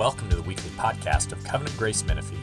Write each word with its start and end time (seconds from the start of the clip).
Welcome 0.00 0.30
to 0.30 0.36
the 0.36 0.42
weekly 0.42 0.70
podcast 0.70 1.30
of 1.30 1.44
Covenant 1.44 1.76
Grace 1.76 2.02
Menifee. 2.06 2.38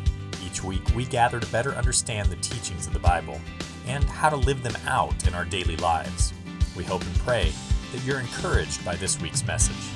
Each 0.45 0.63
week, 0.63 0.83
we 0.95 1.05
gather 1.05 1.39
to 1.39 1.47
better 1.51 1.71
understand 1.71 2.29
the 2.29 2.35
teachings 2.35 2.85
of 2.85 2.93
the 2.93 2.99
Bible 2.99 3.41
and 3.87 4.03
how 4.03 4.29
to 4.29 4.35
live 4.35 4.61
them 4.61 4.75
out 4.85 5.25
in 5.27 5.33
our 5.33 5.43
daily 5.43 5.75
lives. 5.77 6.35
We 6.75 6.83
hope 6.83 7.01
and 7.01 7.15
pray 7.15 7.51
that 7.93 8.03
you're 8.03 8.19
encouraged 8.19 8.85
by 8.85 8.95
this 8.97 9.19
week's 9.19 9.43
message. 9.47 9.89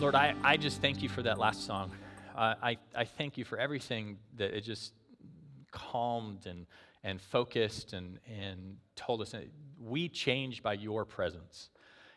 Lord, 0.00 0.16
I, 0.16 0.34
I 0.42 0.56
just 0.56 0.80
thank 0.80 1.04
you 1.04 1.08
for 1.08 1.22
that 1.22 1.38
last 1.38 1.64
song. 1.64 1.92
Uh, 2.34 2.56
I, 2.60 2.78
I 2.96 3.04
thank 3.04 3.38
you 3.38 3.44
for 3.44 3.58
everything 3.58 4.18
that 4.36 4.52
it 4.52 4.62
just 4.62 4.92
calmed 5.70 6.46
and, 6.46 6.66
and 7.04 7.20
focused 7.20 7.92
and, 7.92 8.18
and 8.26 8.78
told 8.96 9.22
us. 9.22 9.36
We 9.80 10.08
change 10.08 10.64
by 10.64 10.72
your 10.72 11.04
presence. 11.04 11.68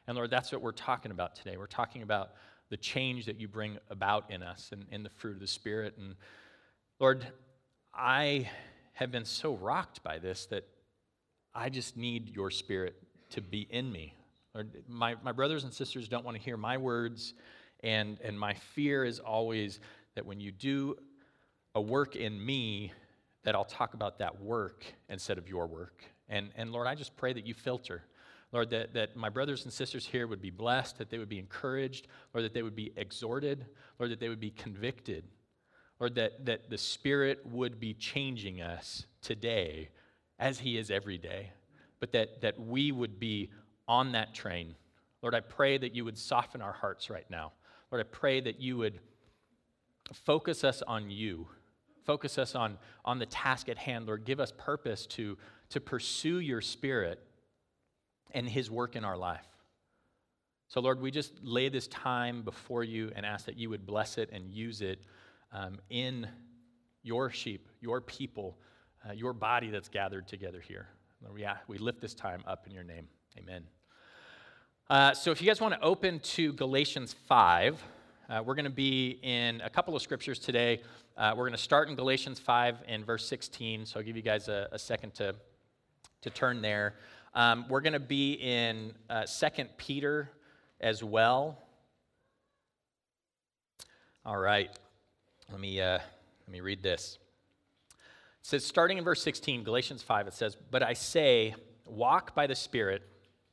And 0.07 0.15
Lord, 0.17 0.31
that's 0.31 0.51
what 0.51 0.63
we're 0.63 0.71
talking 0.71 1.11
about 1.11 1.35
today. 1.35 1.55
We're 1.55 1.67
talking 1.67 2.01
about 2.01 2.31
the 2.69 2.77
change 2.77 3.25
that 3.25 3.39
you 3.39 3.47
bring 3.47 3.77
about 3.89 4.29
in 4.29 4.43
us 4.43 4.69
and 4.71 4.85
in 4.91 5.03
the 5.03 5.09
fruit 5.09 5.33
of 5.33 5.39
the 5.39 5.47
Spirit. 5.47 5.95
And 5.97 6.15
Lord, 6.99 7.25
I 7.93 8.49
have 8.93 9.11
been 9.11 9.25
so 9.25 9.55
rocked 9.55 10.03
by 10.03 10.19
this 10.19 10.45
that 10.47 10.67
I 11.53 11.69
just 11.69 11.97
need 11.97 12.35
your 12.35 12.51
Spirit 12.51 12.95
to 13.31 13.41
be 13.41 13.67
in 13.69 13.91
me. 13.91 14.13
Lord, 14.53 14.83
my, 14.87 15.15
my 15.23 15.31
brothers 15.31 15.63
and 15.63 15.73
sisters 15.73 16.07
don't 16.07 16.25
want 16.25 16.35
to 16.37 16.43
hear 16.43 16.57
my 16.57 16.77
words, 16.77 17.33
and, 17.83 18.17
and 18.23 18.39
my 18.39 18.53
fear 18.53 19.05
is 19.05 19.19
always 19.19 19.79
that 20.15 20.25
when 20.25 20.39
you 20.39 20.51
do 20.51 20.95
a 21.75 21.81
work 21.81 22.15
in 22.15 22.43
me, 22.43 22.91
that 23.43 23.55
I'll 23.55 23.65
talk 23.65 23.93
about 23.93 24.19
that 24.19 24.41
work 24.41 24.83
instead 25.09 25.37
of 25.37 25.47
your 25.47 25.67
work. 25.67 26.03
And, 26.27 26.49
and 26.55 26.71
Lord, 26.71 26.87
I 26.87 26.95
just 26.95 27.15
pray 27.15 27.33
that 27.33 27.45
you 27.45 27.53
filter. 27.53 28.03
Lord, 28.53 28.69
that, 28.69 28.93
that 28.93 29.15
my 29.15 29.29
brothers 29.29 29.65
and 29.65 29.73
sisters 29.73 30.05
here 30.05 30.25
would 30.25 30.41
be 30.41 30.49
blessed, 30.49 30.97
that 30.97 31.09
they 31.09 31.17
would 31.17 31.29
be 31.29 31.39
encouraged, 31.39 32.07
Lord, 32.33 32.45
that 32.45 32.53
they 32.53 32.63
would 32.63 32.75
be 32.75 32.93
exhorted, 32.95 33.65
Lord, 33.99 34.11
that 34.11 34.19
they 34.19 34.29
would 34.29 34.39
be 34.39 34.51
convicted, 34.51 35.25
Lord, 35.99 36.15
that, 36.15 36.45
that 36.45 36.69
the 36.69 36.77
Spirit 36.77 37.45
would 37.45 37.79
be 37.79 37.93
changing 37.93 38.61
us 38.61 39.05
today 39.21 39.89
as 40.39 40.59
He 40.59 40.77
is 40.77 40.89
every 40.91 41.17
day, 41.17 41.51
but 41.99 42.11
that, 42.13 42.41
that 42.41 42.59
we 42.59 42.91
would 42.91 43.19
be 43.19 43.51
on 43.87 44.13
that 44.13 44.33
train. 44.33 44.75
Lord, 45.21 45.35
I 45.35 45.41
pray 45.41 45.77
that 45.77 45.93
you 45.93 46.05
would 46.05 46.17
soften 46.17 46.61
our 46.61 46.73
hearts 46.73 47.09
right 47.09 47.29
now. 47.29 47.53
Lord, 47.91 48.05
I 48.05 48.09
pray 48.09 48.39
that 48.41 48.61
you 48.61 48.77
would 48.77 48.99
focus 50.13 50.63
us 50.63 50.81
on 50.87 51.09
you, 51.09 51.47
focus 52.05 52.37
us 52.37 52.55
on, 52.55 52.77
on 53.03 53.19
the 53.19 53.25
task 53.25 53.67
at 53.67 53.77
hand. 53.77 54.05
Lord, 54.05 54.23
give 54.23 54.39
us 54.39 54.53
purpose 54.57 55.05
to, 55.07 55.37
to 55.69 55.81
pursue 55.81 56.39
your 56.39 56.61
Spirit 56.61 57.26
and 58.37 58.47
His 58.47 58.69
work 58.69 58.95
in 58.95 59.03
our 59.03 59.17
life. 59.17 59.47
So, 60.67 60.79
Lord, 60.79 61.01
we 61.01 61.09
just 61.09 61.33
lay 61.41 61.69
this 61.69 61.87
time 61.87 62.43
before 62.43 62.83
you 62.83 63.11
and 63.15 63.25
ask 63.25 63.47
that 63.47 63.57
you 63.57 63.71
would 63.71 63.85
bless 63.85 64.19
it 64.19 64.29
and 64.31 64.47
use 64.47 64.81
it 64.81 64.99
um, 65.51 65.79
in 65.89 66.27
your 67.01 67.31
sheep, 67.31 67.67
your 67.81 67.99
people, 67.99 68.59
uh, 69.07 69.13
your 69.13 69.33
body 69.33 69.71
that's 69.71 69.89
gathered 69.89 70.27
together 70.27 70.61
here. 70.61 70.87
Lord, 71.23 71.33
we, 71.33 71.47
we 71.67 71.77
lift 71.79 71.99
this 71.99 72.13
time 72.13 72.43
up 72.45 72.67
in 72.67 72.73
your 72.73 72.83
name. 72.83 73.07
Amen. 73.39 73.63
Uh, 74.87 75.13
so, 75.15 75.31
if 75.31 75.41
you 75.41 75.47
guys 75.47 75.59
want 75.59 75.73
to 75.73 75.81
open 75.81 76.19
to 76.19 76.53
Galatians 76.53 77.15
5, 77.27 77.83
uh, 78.29 78.43
we're 78.45 78.55
going 78.55 78.65
to 78.65 78.69
be 78.69 79.19
in 79.23 79.61
a 79.61 79.69
couple 79.69 79.95
of 79.95 80.03
scriptures 80.03 80.37
today. 80.37 80.83
Uh, 81.17 81.33
we're 81.35 81.45
going 81.45 81.57
to 81.57 81.63
start 81.63 81.89
in 81.89 81.95
Galatians 81.95 82.39
5 82.39 82.83
and 82.87 83.03
verse 83.03 83.25
16. 83.27 83.87
So, 83.87 83.99
I'll 83.99 84.05
give 84.05 84.15
you 84.15 84.21
guys 84.21 84.47
a, 84.47 84.67
a 84.71 84.77
second 84.77 85.15
to, 85.15 85.33
to 86.21 86.29
turn 86.29 86.61
there. 86.61 86.93
Um, 87.33 87.65
we're 87.69 87.81
going 87.81 87.93
to 87.93 87.99
be 87.99 88.33
in 88.33 88.93
uh, 89.09 89.25
2 89.25 89.65
Peter 89.77 90.29
as 90.79 91.03
well. 91.03 91.57
All 94.25 94.37
right. 94.37 94.69
Let 95.51 95.59
me, 95.59 95.79
uh, 95.79 95.99
let 96.47 96.51
me 96.51 96.61
read 96.61 96.83
this. 96.83 97.19
It 97.89 97.95
says, 98.41 98.65
starting 98.65 98.97
in 98.97 99.03
verse 99.03 99.21
16, 99.21 99.63
Galatians 99.63 100.03
5, 100.03 100.27
it 100.27 100.33
says, 100.33 100.55
But 100.69 100.83
I 100.83 100.93
say, 100.93 101.55
walk 101.85 102.35
by 102.35 102.47
the 102.47 102.55
Spirit, 102.55 103.03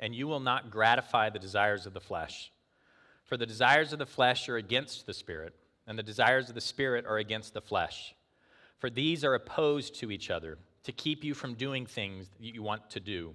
and 0.00 0.14
you 0.14 0.26
will 0.26 0.40
not 0.40 0.70
gratify 0.70 1.30
the 1.30 1.38
desires 1.38 1.86
of 1.86 1.94
the 1.94 2.00
flesh. 2.00 2.50
For 3.24 3.36
the 3.36 3.46
desires 3.46 3.92
of 3.92 3.98
the 3.98 4.06
flesh 4.06 4.48
are 4.48 4.56
against 4.56 5.06
the 5.06 5.14
Spirit, 5.14 5.54
and 5.86 5.98
the 5.98 6.02
desires 6.02 6.48
of 6.48 6.54
the 6.54 6.60
Spirit 6.60 7.06
are 7.06 7.18
against 7.18 7.54
the 7.54 7.60
flesh. 7.60 8.14
For 8.78 8.90
these 8.90 9.24
are 9.24 9.34
opposed 9.34 9.94
to 10.00 10.10
each 10.10 10.30
other, 10.30 10.58
to 10.84 10.92
keep 10.92 11.24
you 11.24 11.34
from 11.34 11.54
doing 11.54 11.86
things 11.86 12.28
that 12.28 12.54
you 12.54 12.62
want 12.62 12.90
to 12.90 13.00
do. 13.00 13.34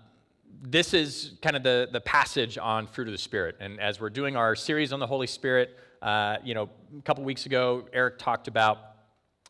this 0.61 0.93
is 0.93 1.33
kind 1.41 1.55
of 1.55 1.63
the, 1.63 1.89
the 1.91 2.01
passage 2.01 2.57
on 2.57 2.87
fruit 2.87 3.07
of 3.07 3.11
the 3.11 3.17
Spirit. 3.17 3.57
And 3.59 3.79
as 3.79 3.99
we're 3.99 4.09
doing 4.09 4.35
our 4.35 4.55
series 4.55 4.93
on 4.93 4.99
the 4.99 5.07
Holy 5.07 5.27
Spirit, 5.27 5.77
uh, 6.01 6.37
you 6.43 6.53
know, 6.53 6.69
a 6.97 7.01
couple 7.03 7.23
weeks 7.23 7.45
ago, 7.45 7.87
Eric 7.93 8.17
talked 8.17 8.47
about 8.47 8.77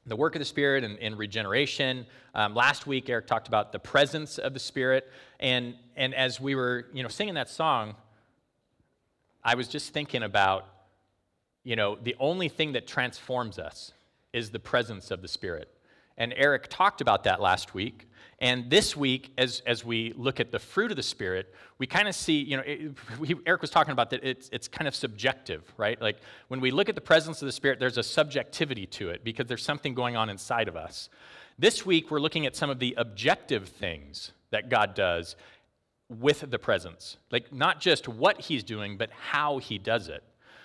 the 0.06 0.16
work 0.16 0.36
of 0.36 0.40
the 0.40 0.46
Spirit 0.46 0.84
and, 0.84 0.98
and 1.00 1.18
regeneration. 1.18 2.06
Um, 2.34 2.56
last 2.56 2.88
week, 2.88 3.10
Eric 3.10 3.28
talked 3.28 3.48
about 3.48 3.72
the 3.72 3.80
presence 3.80 4.38
of 4.38 4.54
the 4.54 4.60
Spirit. 4.60 5.10
And, 5.40 5.76
and 5.96 6.14
as 6.16 6.40
we 6.40 6.56
were, 6.56 6.88
you 6.94 7.04
know, 7.04 7.10
singing 7.10 7.36
that 7.36 7.50
song, 7.50 7.96
I 9.44 9.56
was 9.56 9.68
just 9.68 9.94
thinking 9.94 10.24
about, 10.24 10.68
you 11.64 11.76
know, 11.76 11.98
the 12.02 12.16
only 12.20 12.50
thing 12.50 12.74
that 12.74 12.88
transforms 12.88 13.60
us 13.60 13.94
is 14.34 14.50
the 14.50 14.60
presence 14.60 15.12
of 15.12 15.22
the 15.22 15.28
Spirit. 15.28 15.70
And 16.18 16.34
Eric 16.36 16.68
talked 16.70 17.02
about 17.02 17.24
that 17.24 17.42
last 17.42 17.74
week. 17.74 18.08
And 18.42 18.72
this 18.72 18.98
week, 18.98 19.32
as, 19.38 19.62
as 19.68 19.86
we 19.86 20.14
look 20.18 20.40
at 20.40 20.52
the 20.52 20.58
fruit 20.58 20.90
of 20.90 20.98
the 20.98 21.04
Spirit, 21.04 21.54
we 21.78 21.86
kind 21.86 22.08
of 22.08 22.16
see, 22.16 22.42
you 22.42 22.58
know, 22.58 22.64
it, 22.66 22.92
we, 23.20 23.36
Eric 23.46 23.62
was 23.62 23.70
talking 23.70 23.92
about 23.92 24.10
that 24.10 24.24
it's, 24.24 24.50
it's 24.52 24.68
kind 24.68 24.88
of 24.88 24.96
subjective, 24.96 25.64
right? 25.78 26.02
Like 26.02 26.18
when 26.48 26.60
we 26.60 26.72
look 26.72 26.90
at 26.90 26.96
the 26.96 27.02
presence 27.02 27.44
of 27.44 27.46
the 27.46 27.52
Spirit, 27.52 27.80
there's 27.80 28.00
a 28.00 28.04
subjectivity 28.04 28.88
to 28.88 29.12
it 29.12 29.24
because 29.24 29.46
there's 29.46 29.64
something 29.64 29.94
going 29.94 30.18
on 30.18 30.28
inside 30.28 30.68
of 30.68 30.76
us. 30.76 31.08
This 31.60 31.86
week, 31.86 32.10
we're 32.10 32.20
looking 32.20 32.48
at 32.48 32.56
some 32.56 32.72
of 32.72 32.80
the 32.80 32.96
objective 32.98 33.70
things 33.70 34.32
that 34.50 34.70
God 34.70 34.96
does 34.96 35.36
with 36.10 36.50
the 36.50 36.58
presence. 36.58 37.18
Like 37.30 37.54
not 37.54 37.80
just 37.80 38.08
what 38.08 38.42
He's 38.42 38.64
doing, 38.64 38.98
but 38.98 39.12
how 39.12 39.60
He 39.60 39.78
does 39.78 40.08
it. 40.08 40.24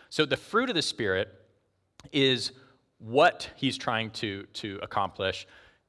So 0.09 0.25
the 0.25 0.39
fruit 0.39 0.71
of 0.71 0.75
the 0.75 0.83
Spirit 0.83 1.29
is 2.11 2.53
what 2.99 3.51
He's 3.55 3.77
trying 3.77 4.11
to, 4.13 4.45
to 4.55 4.81
accomplish 4.83 5.47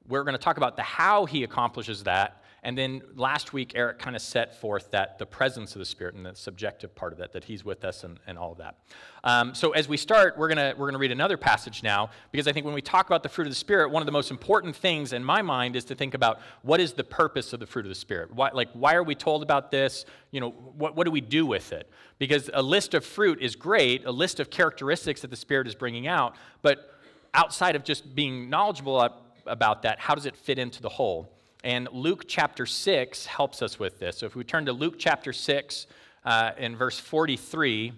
we're 0.07 0.23
going 0.23 0.33
to 0.33 0.43
talk 0.43 0.57
about 0.57 0.75
the 0.75 0.83
how 0.83 1.25
he 1.25 1.43
accomplishes 1.43 2.03
that. 2.03 2.43
And 2.63 2.77
then 2.77 3.01
last 3.15 3.53
week, 3.53 3.73
Eric 3.75 3.99
kind 3.99 4.15
of 4.15 4.21
set 4.21 4.59
forth 4.59 4.91
that 4.91 5.19
the 5.19 5.25
presence 5.25 5.75
of 5.75 5.79
the 5.79 5.85
Spirit 5.85 6.15
and 6.15 6.25
the 6.25 6.35
subjective 6.35 6.93
part 6.95 7.13
of 7.13 7.19
that, 7.19 7.31
that 7.33 7.45
he's 7.45 7.63
with 7.63 7.85
us 7.85 8.03
and, 8.03 8.19
and 8.25 8.37
all 8.37 8.51
of 8.51 8.57
that. 8.57 8.75
Um, 9.23 9.53
so 9.53 9.71
as 9.71 9.87
we 9.87 9.95
start, 9.95 10.37
we're 10.37 10.53
going 10.53 10.77
we're 10.77 10.87
gonna 10.87 10.97
read 10.97 11.11
another 11.11 11.37
passage 11.37 11.83
now, 11.83 12.09
because 12.31 12.47
I 12.47 12.51
think 12.51 12.65
when 12.65 12.75
we 12.75 12.81
talk 12.81 13.05
about 13.05 13.23
the 13.23 13.29
fruit 13.29 13.45
of 13.45 13.51
the 13.51 13.57
Spirit, 13.57 13.91
one 13.91 14.01
of 14.01 14.05
the 14.05 14.11
most 14.11 14.31
important 14.31 14.75
things 14.75 15.13
in 15.13 15.23
my 15.23 15.41
mind 15.41 15.75
is 15.75 15.85
to 15.85 15.95
think 15.95 16.13
about 16.13 16.39
what 16.61 16.79
is 16.79 16.93
the 16.93 17.03
purpose 17.03 17.53
of 17.53 17.59
the 17.59 17.67
fruit 17.67 17.85
of 17.85 17.89
the 17.89 17.95
Spirit? 17.95 18.33
Why, 18.33 18.49
like, 18.51 18.69
why 18.73 18.95
are 18.95 19.03
we 19.03 19.15
told 19.15 19.43
about 19.43 19.71
this? 19.71 20.05
You 20.31 20.41
know, 20.41 20.49
what, 20.49 20.95
what 20.95 21.05
do 21.05 21.11
we 21.11 21.21
do 21.21 21.45
with 21.45 21.71
it? 21.71 21.89
Because 22.17 22.49
a 22.53 22.61
list 22.61 22.95
of 22.95 23.05
fruit 23.05 23.41
is 23.41 23.55
great, 23.55 24.03
a 24.05 24.11
list 24.11 24.39
of 24.39 24.49
characteristics 24.49 25.21
that 25.21 25.29
the 25.29 25.37
Spirit 25.37 25.67
is 25.67 25.75
bringing 25.75 26.07
out, 26.07 26.35
but 26.63 26.99
outside 27.33 27.75
of 27.75 27.83
just 27.83 28.15
being 28.15 28.49
knowledgeable 28.49 28.99
about 29.47 29.81
that. 29.83 29.99
How 29.99 30.15
does 30.15 30.25
it 30.25 30.35
fit 30.35 30.59
into 30.59 30.81
the 30.81 30.89
whole? 30.89 31.31
And 31.63 31.87
Luke 31.91 32.25
chapter 32.27 32.65
6 32.65 33.25
helps 33.25 33.61
us 33.61 33.79
with 33.79 33.99
this. 33.99 34.17
So 34.17 34.25
if 34.25 34.35
we 34.35 34.43
turn 34.43 34.65
to 34.65 34.73
Luke 34.73 34.95
chapter 34.97 35.33
6 35.33 35.87
uh, 36.23 36.51
in 36.57 36.75
verse 36.75 36.99
43, 36.99 37.93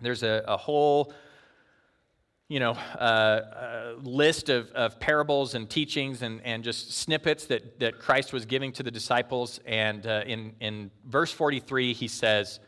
there's 0.00 0.22
a, 0.22 0.44
a 0.48 0.56
whole 0.56 1.12
you 2.50 2.58
know, 2.58 2.72
uh, 2.72 3.94
list 4.02 4.48
of, 4.48 4.72
of 4.72 4.98
parables 4.98 5.54
and 5.54 5.70
teachings 5.70 6.22
and, 6.22 6.40
and 6.42 6.64
just 6.64 6.90
snippets 6.90 7.46
that, 7.46 7.78
that 7.78 8.00
Christ 8.00 8.32
was 8.32 8.44
giving 8.44 8.72
to 8.72 8.82
the 8.82 8.90
disciples. 8.90 9.60
And 9.66 10.04
uh, 10.04 10.24
in, 10.26 10.54
in 10.58 10.90
verse 11.06 11.30
43, 11.30 11.92
he 11.92 12.08
says, 12.08 12.58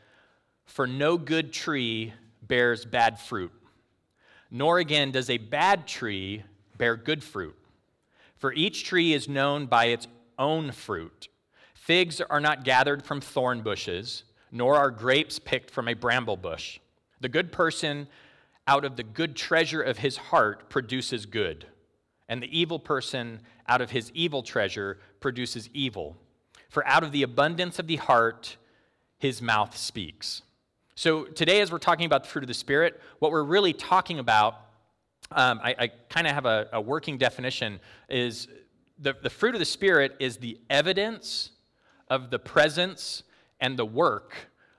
For 0.67 0.87
no 0.87 1.19
good 1.19 1.53
tree 1.53 2.13
bears 2.43 2.85
bad 2.85 3.19
fruit, 3.19 3.51
nor 4.53 4.79
again 4.79 5.11
does 5.11 5.29
a 5.29 5.39
bad 5.39 5.89
tree 5.89 6.45
bear 6.79 6.97
good 6.97 7.25
fruit. 7.25 7.57
For 8.43 8.53
each 8.55 8.83
tree 8.83 9.13
is 9.13 9.29
known 9.29 9.67
by 9.67 9.85
its 9.85 10.09
own 10.37 10.73
fruit. 10.73 11.29
Figs 11.75 12.21
are 12.21 12.41
not 12.41 12.65
gathered 12.65 13.05
from 13.05 13.21
thorn 13.21 13.61
bushes, 13.61 14.25
nor 14.51 14.75
are 14.75 14.91
grapes 14.91 15.39
picked 15.39 15.71
from 15.71 15.87
a 15.87 15.95
bramble 15.95 16.37
bush. 16.37 16.81
The 17.21 17.29
good 17.29 17.53
person 17.53 18.09
out 18.67 18.85
of 18.85 18.97
the 18.97 19.05
good 19.05 19.37
treasure 19.37 19.81
of 19.81 19.99
his 19.99 20.17
heart 20.17 20.69
produces 20.71 21.25
good, 21.25 21.67
and 22.29 22.43
the 22.43 22.59
evil 22.59 22.81
person 22.81 23.43
out 23.69 23.81
of 23.81 23.93
his 23.93 24.11
evil 24.13 24.43
treasure 24.43 24.99
produces 25.21 25.71
evil. 25.73 26.17
For 26.69 26.85
out 26.85 27.05
of 27.05 27.13
the 27.13 27.23
abundance 27.23 27.79
of 27.79 27.87
the 27.87 27.95
heart, 27.95 28.57
his 29.19 29.41
mouth 29.41 29.77
speaks. 29.77 30.43
So, 30.97 31.27
today, 31.27 31.61
as 31.61 31.71
we're 31.71 31.79
talking 31.79 32.07
about 32.07 32.25
the 32.25 32.29
fruit 32.29 32.43
of 32.43 32.49
the 32.49 32.55
Spirit, 32.55 33.01
what 33.21 33.31
we're 33.31 33.45
really 33.45 33.73
talking 33.73 34.19
about, 34.19 34.72
um, 35.35 35.61
I, 35.63 35.75
I 35.79 35.89
kind 36.09 36.27
of 36.27 36.35
have 36.35 36.47
a, 36.47 36.69
a, 36.73 36.81
working 36.81 37.19
definition, 37.19 37.81
is 38.09 38.49
the, 38.99 39.15
the 39.23 39.31
fruit 39.31 39.55
of 39.55 39.59
the 39.59 39.65
Spirit 39.65 40.17
is 40.21 40.37
the 40.37 40.59
evidence 40.71 41.51
of 42.09 42.31
the 42.31 42.39
presence 42.39 43.23
and 43.61 43.79
the 43.79 43.85
work 43.85 44.35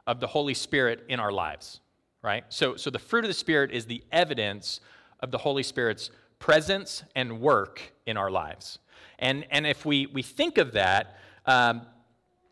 of 0.06 0.20
the 0.20 0.28
Holy 0.28 0.54
Spirit 0.54 1.06
in 1.10 1.20
our 1.20 1.32
lives 1.32 1.80
right? 2.24 2.46
So, 2.50 2.76
so 2.76 2.90
the 2.90 2.98
fruit 2.98 3.26
of 3.26 3.28
the 3.28 3.36
Spirit 3.36 3.72
is 3.72 3.86
the 3.86 4.04
evidence 4.12 4.80
of 5.20 5.30
the 5.30 5.38
Holy 5.38 5.62
Spirit's 5.62 6.10
presence 6.40 7.04
and 7.16 7.40
work 7.40 7.94
in 8.08 8.18
our 8.18 8.32
lives. 8.32 8.80
And, 9.20 9.46
and 9.52 9.68
if 9.68 9.86
we, 9.86 10.08
we 10.08 10.24
think 10.24 10.58
of 10.58 10.72
that, 10.72 11.18
um, 11.46 11.84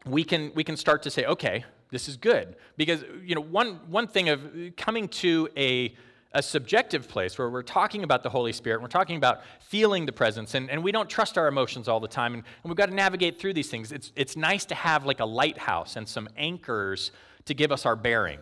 we, 0.05 0.23
can, 0.23 0.51
we 0.53 0.63
can 0.63 0.77
start 0.77 1.01
to 1.03 1.09
say, 1.09 1.25
okay, 1.25 1.65
this 1.89 2.07
is 2.07 2.17
good. 2.17 2.55
Because, 2.77 3.03
you 3.23 3.33
know, 3.33 3.41
one, 3.41 3.79
one 3.87 4.07
thing 4.07 4.29
of 4.29 4.41
coming 4.77 5.07
to 5.07 5.49
a, 5.57 5.95
a 6.33 6.41
subjective 6.41 7.07
place 7.07 7.37
where 7.37 7.49
we're 7.49 7.61
talking 7.61 8.03
about 8.03 8.23
the 8.23 8.29
Holy 8.29 8.53
Spirit, 8.53 8.75
and 8.77 8.83
we're 8.83 8.89
talking 8.89 9.17
about 9.17 9.41
feeling 9.59 10.05
the 10.05 10.11
presence, 10.11 10.55
and, 10.55 10.69
and 10.69 10.83
we 10.83 10.91
don't 10.91 11.09
trust 11.09 11.37
our 11.37 11.47
emotions 11.47 11.87
all 11.87 11.99
the 11.99 12.07
time, 12.07 12.33
and, 12.33 12.43
and 12.63 12.69
we've 12.69 12.77
got 12.77 12.87
to 12.87 12.95
navigate 12.95 13.39
through 13.39 13.53
these 13.53 13.69
things. 13.69 13.91
It's, 13.91 14.11
it's 14.15 14.37
nice 14.37 14.65
to 14.65 14.75
have 14.75 15.05
like 15.05 15.19
a 15.19 15.25
lighthouse 15.25 15.95
and 15.95 16.07
some 16.07 16.29
anchors 16.37 17.11
to 17.45 17.53
give 17.53 17.71
us 17.71 17.85
our 17.85 17.95
bearing 17.95 18.39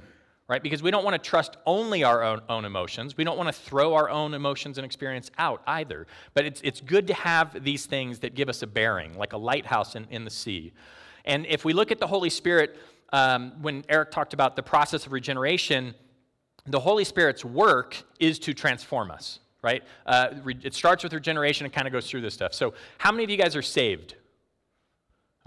right? 0.49 0.63
Because 0.63 0.81
we 0.81 0.89
don't 0.89 1.05
want 1.05 1.13
to 1.13 1.29
trust 1.29 1.57
only 1.67 2.03
our 2.03 2.23
own, 2.23 2.41
own 2.49 2.65
emotions. 2.65 3.15
We 3.15 3.23
don't 3.23 3.37
want 3.37 3.47
to 3.47 3.53
throw 3.53 3.93
our 3.93 4.09
own 4.09 4.33
emotions 4.33 4.79
and 4.79 4.83
experience 4.83 5.29
out 5.37 5.61
either. 5.67 6.07
But 6.33 6.45
it's, 6.45 6.59
it's 6.63 6.81
good 6.81 7.05
to 7.07 7.13
have 7.13 7.63
these 7.63 7.85
things 7.85 8.19
that 8.19 8.33
give 8.33 8.49
us 8.49 8.63
a 8.63 8.67
bearing, 8.67 9.15
like 9.15 9.33
a 9.33 9.37
lighthouse 9.37 9.95
in, 9.95 10.07
in 10.09 10.25
the 10.25 10.31
sea. 10.31 10.73
And 11.23 11.45
if 11.45 11.63
we 11.63 11.71
look 11.71 11.91
at 11.91 11.99
the 11.99 12.07
Holy 12.07 12.31
Spirit, 12.31 12.77
um, 13.13 13.61
when 13.61 13.85
Eric 13.89 14.09
talked 14.09 14.33
about 14.33 14.55
the 14.55 14.63
process 14.63 15.05
of 15.05 15.11
regeneration, 15.11 15.93
the 16.69 16.79
Holy 16.79 17.03
Spirit's 17.03 17.43
work 17.43 18.01
is 18.19 18.39
to 18.39 18.53
transform 18.53 19.11
us, 19.11 19.39
right? 19.61 19.83
Uh, 20.05 20.29
it 20.63 20.73
starts 20.73 21.03
with 21.03 21.13
regeneration 21.13 21.65
and 21.65 21.73
kind 21.73 21.87
of 21.87 21.93
goes 21.93 22.09
through 22.09 22.21
this 22.21 22.33
stuff. 22.33 22.53
So, 22.53 22.73
how 22.97 23.11
many 23.11 23.23
of 23.23 23.29
you 23.29 23.37
guys 23.37 23.55
are 23.55 23.61
saved? 23.61 24.15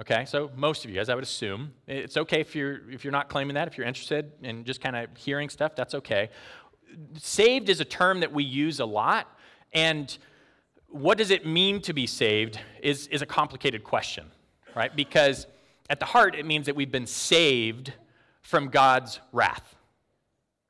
Okay, 0.00 0.24
so 0.24 0.50
most 0.56 0.84
of 0.84 0.90
you 0.90 0.96
guys, 0.96 1.08
I 1.08 1.14
would 1.14 1.22
assume. 1.22 1.72
It's 1.86 2.16
okay 2.16 2.40
if 2.40 2.56
you're, 2.56 2.90
if 2.90 3.04
you're 3.04 3.12
not 3.12 3.28
claiming 3.28 3.54
that, 3.54 3.68
if 3.68 3.76
you're 3.76 3.86
interested 3.86 4.32
in 4.42 4.64
just 4.64 4.80
kind 4.80 4.96
of 4.96 5.08
hearing 5.16 5.48
stuff, 5.48 5.76
that's 5.76 5.94
okay. 5.94 6.30
Saved 7.18 7.68
is 7.68 7.80
a 7.80 7.84
term 7.84 8.20
that 8.20 8.32
we 8.32 8.42
use 8.42 8.80
a 8.80 8.84
lot, 8.84 9.28
and 9.72 10.16
what 10.88 11.18
does 11.18 11.30
it 11.30 11.46
mean 11.46 11.80
to 11.82 11.92
be 11.92 12.06
saved 12.06 12.58
is, 12.82 13.06
is 13.08 13.22
a 13.22 13.26
complicated 13.26 13.84
question, 13.84 14.26
right? 14.74 14.94
Because 14.94 15.46
at 15.88 16.00
the 16.00 16.06
heart, 16.06 16.34
it 16.34 16.46
means 16.46 16.66
that 16.66 16.74
we've 16.74 16.90
been 16.90 17.06
saved 17.06 17.92
from 18.40 18.68
God's 18.68 19.20
wrath. 19.32 19.76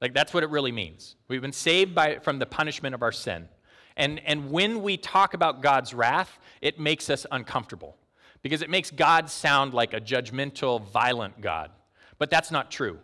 Like, 0.02 0.14
that's 0.14 0.34
what 0.34 0.42
it 0.42 0.50
really 0.50 0.72
means. 0.72 1.14
We've 1.28 1.40
been 1.40 1.52
saved 1.52 1.94
by, 1.94 2.18
from 2.18 2.40
the 2.40 2.46
punishment 2.46 2.92
of 2.92 3.02
our 3.02 3.12
sin. 3.12 3.48
And, 3.96 4.20
and 4.26 4.50
when 4.50 4.82
we 4.82 4.96
talk 4.96 5.32
about 5.32 5.62
God's 5.62 5.94
wrath, 5.94 6.40
it 6.60 6.80
makes 6.80 7.08
us 7.08 7.24
uncomfortable 7.30 7.96
because 8.42 8.62
it 8.62 8.68
makes 8.68 8.90
God 8.90 9.30
sound 9.30 9.74
like 9.74 9.94
a 9.94 10.00
judgmental, 10.00 10.82
violent 10.90 11.40
God. 11.40 11.70
But 12.18 12.30
that's 12.30 12.50
not 12.50 12.68
true. 12.68 12.98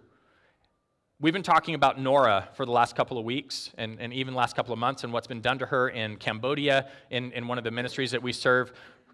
We've 1.21 1.33
been 1.33 1.45
talking 1.45 1.77
about 1.77 2.01
Nora 2.01 2.49
for 2.55 2.67
the 2.67 2.73
last 2.73 2.97
couple 2.97 3.17
of 3.17 3.25
weeks 3.25 3.71
and, 3.79 4.01
and 4.01 4.13
even 4.13 4.35
last 4.35 4.57
couple 4.57 4.73
of 4.73 4.81
months 4.81 5.05
and 5.05 5.13
what's 5.13 5.29
been 5.29 5.41
done 5.41 5.61
to 5.61 5.67
her 5.67 5.91
in 5.91 6.17
Cambodia 6.17 6.89
in, 7.11 7.31
in 7.31 7.47
one 7.47 7.59
of 7.59 7.65
the 7.65 7.71
ministries 7.71 8.11
that 8.11 8.23
we 8.23 8.33
serve. 8.33 8.73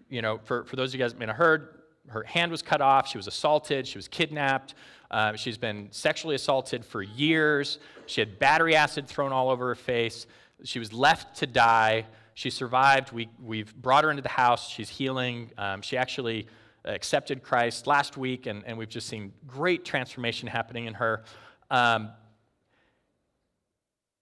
You 0.09 0.23
know, 0.23 0.39
for, 0.43 0.65
for 0.65 0.75
those 0.75 0.89
of 0.89 0.95
you 0.95 1.03
guys 1.03 1.13
who 1.13 1.19
may 1.19 1.27
have 1.27 1.35
heard, 1.35 1.81
her 2.07 2.23
hand 2.23 2.51
was 2.51 2.61
cut 2.61 2.81
off, 2.81 3.07
she 3.07 3.17
was 3.17 3.27
assaulted, 3.27 3.87
she 3.87 3.97
was 3.97 4.07
kidnapped, 4.07 4.73
uh, 5.15 5.35
she's 5.35 5.57
been 5.57 5.87
sexually 5.91 6.35
assaulted 6.35 6.83
for 6.83 7.01
years, 7.01 7.79
she 8.05 8.21
had 8.21 8.37
battery 8.37 8.75
acid 8.75 9.07
thrown 9.07 9.31
all 9.31 9.49
over 9.49 9.67
her 9.67 9.75
face, 9.75 10.27
she 10.63 10.79
was 10.79 10.93
left 10.93 11.37
to 11.37 11.47
die. 11.47 12.05
She 12.33 12.49
survived. 12.49 13.13
We, 13.13 13.29
we've 13.41 13.73
brought 13.75 14.03
her 14.03 14.09
into 14.09 14.21
the 14.21 14.29
house. 14.29 14.69
She's 14.69 14.89
healing. 14.89 15.51
Um, 15.57 15.81
she 15.81 15.95
actually 15.95 16.47
accepted 16.83 17.41
Christ 17.41 17.87
last 17.87 18.17
week, 18.17 18.45
and, 18.45 18.63
and 18.65 18.77
we've 18.77 18.89
just 18.89 19.07
seen 19.07 19.31
great 19.47 19.85
transformation 19.85 20.47
happening 20.47 20.85
in 20.85 20.95
her. 20.95 21.23
Um, 21.71 22.09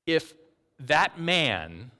if 0.06 0.34
that 0.80 1.19
man 1.19 1.92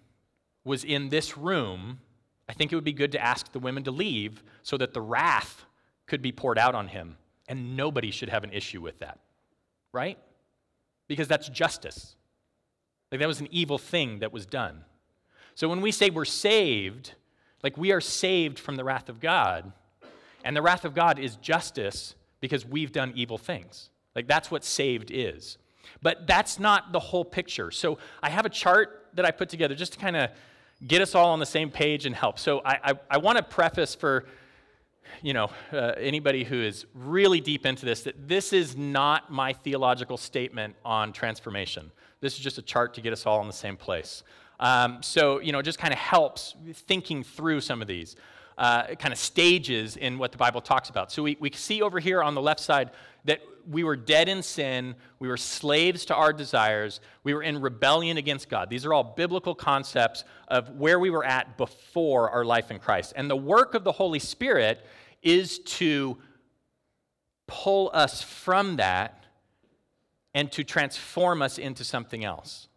was 0.63 0.84
in 0.84 1.10
this 1.10 1.38
room, 1.38 2.00
I 2.48 2.54
think 2.54 2.72
it 2.72 2.75
would 2.75 2.84
be 2.84 2.94
good 2.94 3.12
to 3.13 3.19
ask 3.19 3.51
the 3.51 3.60
women 3.60 3.84
to 3.84 3.92
leave 3.92 4.44
so 4.62 4.78
that 4.78 4.94
the 4.94 5.01
wrath 5.01 5.66
could 6.06 6.22
be 6.22 6.31
poured 6.31 6.60
out 6.60 6.75
on 6.75 6.89
him. 6.89 7.18
And 7.48 7.75
nobody 7.75 8.12
should 8.12 8.30
have 8.30 8.44
an 8.44 8.51
issue 8.51 8.81
with 8.81 9.00
that, 9.00 9.19
right? 9.92 10.18
Because 11.07 11.28
that's 11.28 11.50
justice. 11.50 12.16
Like 13.12 13.19
that 13.19 13.28
was 13.28 13.42
an 13.42 13.50
evil 13.51 13.78
thing 13.78 14.19
that 14.19 14.31
was 14.31 14.45
done. 14.45 14.86
So 15.56 15.69
when 15.69 15.81
we 15.81 15.92
say 15.92 16.10
we're 16.10 16.25
saved, 16.25 17.13
like 17.62 17.78
we 17.78 17.92
are 17.92 18.01
saved 18.01 18.57
from 18.57 18.75
the 18.75 18.84
wrath 18.84 19.10
of 19.10 19.19
God, 19.19 19.72
and 20.44 20.56
the 20.56 20.62
wrath 20.62 20.86
of 20.86 20.95
God 20.95 21.19
is 21.19 21.36
justice 21.38 22.16
because 22.40 22.66
we've 22.66 22.92
done 22.92 23.13
evil 23.16 23.38
things. 23.38 23.89
Like 24.16 24.28
that's 24.28 24.50
what 24.50 24.63
saved 24.63 25.12
is. 25.12 25.57
But 26.01 26.28
that's 26.28 26.60
not 26.60 26.92
the 26.92 27.00
whole 27.00 27.24
picture. 27.24 27.72
So 27.72 27.98
I 28.22 28.30
have 28.30 28.46
a 28.46 28.50
chart 28.50 29.06
that 29.13 29.25
I 29.25 29.31
put 29.31 29.50
together 29.50 29.75
just 29.75 29.94
to 29.94 30.00
kind 30.00 30.16
of 30.16 30.30
get 30.86 31.01
us 31.01 31.16
all 31.16 31.30
on 31.30 31.39
the 31.39 31.46
same 31.46 31.69
page 31.69 32.06
and 32.06 32.15
help. 32.15 32.39
So 32.39 32.62
I, 32.65 32.79
I, 32.84 32.94
I 33.12 33.17
want 33.17 33.38
to 33.38 33.44
preface 33.44 33.96
for 33.96 34.25
you 35.22 35.33
know 35.33 35.50
uh, 35.72 35.93
anybody 35.98 36.43
who 36.43 36.62
is 36.62 36.86
really 36.93 37.41
deep 37.41 37.65
into 37.65 37.86
this 37.86 38.03
that 38.03 38.27
this 38.27 38.53
is 38.53 38.75
not 38.75 39.31
my 39.31 39.53
theological 39.53 40.17
statement 40.17 40.75
on 40.83 41.13
transformation. 41.13 41.91
This 42.22 42.33
is 42.33 42.39
just 42.39 42.57
a 42.57 42.62
chart 42.62 42.93
to 42.93 43.01
get 43.01 43.12
us 43.12 43.25
all 43.25 43.41
in 43.41 43.48
the 43.48 43.53
same 43.53 43.75
place. 43.75 44.24
Um, 44.60 45.03
so, 45.03 45.41
you 45.41 45.51
know, 45.51 45.60
it 45.60 45.63
just 45.63 45.79
kind 45.79 45.93
of 45.93 46.00
helps 46.00 46.55
thinking 46.74 47.24
through 47.24 47.62
some 47.62 47.81
of 47.81 47.88
these 47.88 48.15
uh, 48.57 48.95
kind 48.95 49.12
of 49.12 49.17
stages 49.17 49.98
in 49.98 50.17
what 50.17 50.31
the 50.31 50.38
Bible 50.38 50.62
talks 50.62 50.89
about. 50.89 51.12
So 51.12 51.24
we, 51.24 51.38
we 51.39 51.51
see 51.51 51.81
over 51.81 52.00
here 52.00 52.22
on 52.22 52.36
the 52.36 52.41
left 52.41 52.60
side 52.60 52.91
that 53.25 53.41
we 53.69 53.83
were 53.83 53.95
dead 53.95 54.27
in 54.27 54.43
sin, 54.43 54.95
we 55.19 55.27
were 55.27 55.38
slaves 55.38 56.05
to 56.05 56.15
our 56.15 56.33
desires, 56.33 57.00
we 57.24 57.33
were 57.33 57.43
in 57.43 57.62
rebellion 57.62 58.17
against 58.17 58.50
God. 58.50 58.69
These 58.69 58.86
are 58.86 58.93
all 58.93 59.03
biblical 59.03 59.55
concepts 59.55 60.25
of 60.48 60.69
where 60.72 61.00
we 61.00 61.10
were 61.10 61.24
at 61.24 61.57
before 61.57 62.29
our 62.29 62.43
life 62.43 62.72
in 62.72 62.79
Christ. 62.79 63.13
And 63.15 63.29
the 63.29 63.36
work 63.36 63.74
of 63.74 63.83
the 63.83 63.93
Holy 63.93 64.19
Spirit 64.19 64.86
is 65.22 65.60
to 65.60 66.17
pull 67.48 67.89
us 67.93 68.22
from 68.22 68.77
that 68.77 69.25
and 70.33 70.51
to 70.51 70.63
transform 70.63 71.41
us 71.41 71.57
into 71.57 71.83
something 71.83 72.25
else. 72.25 72.67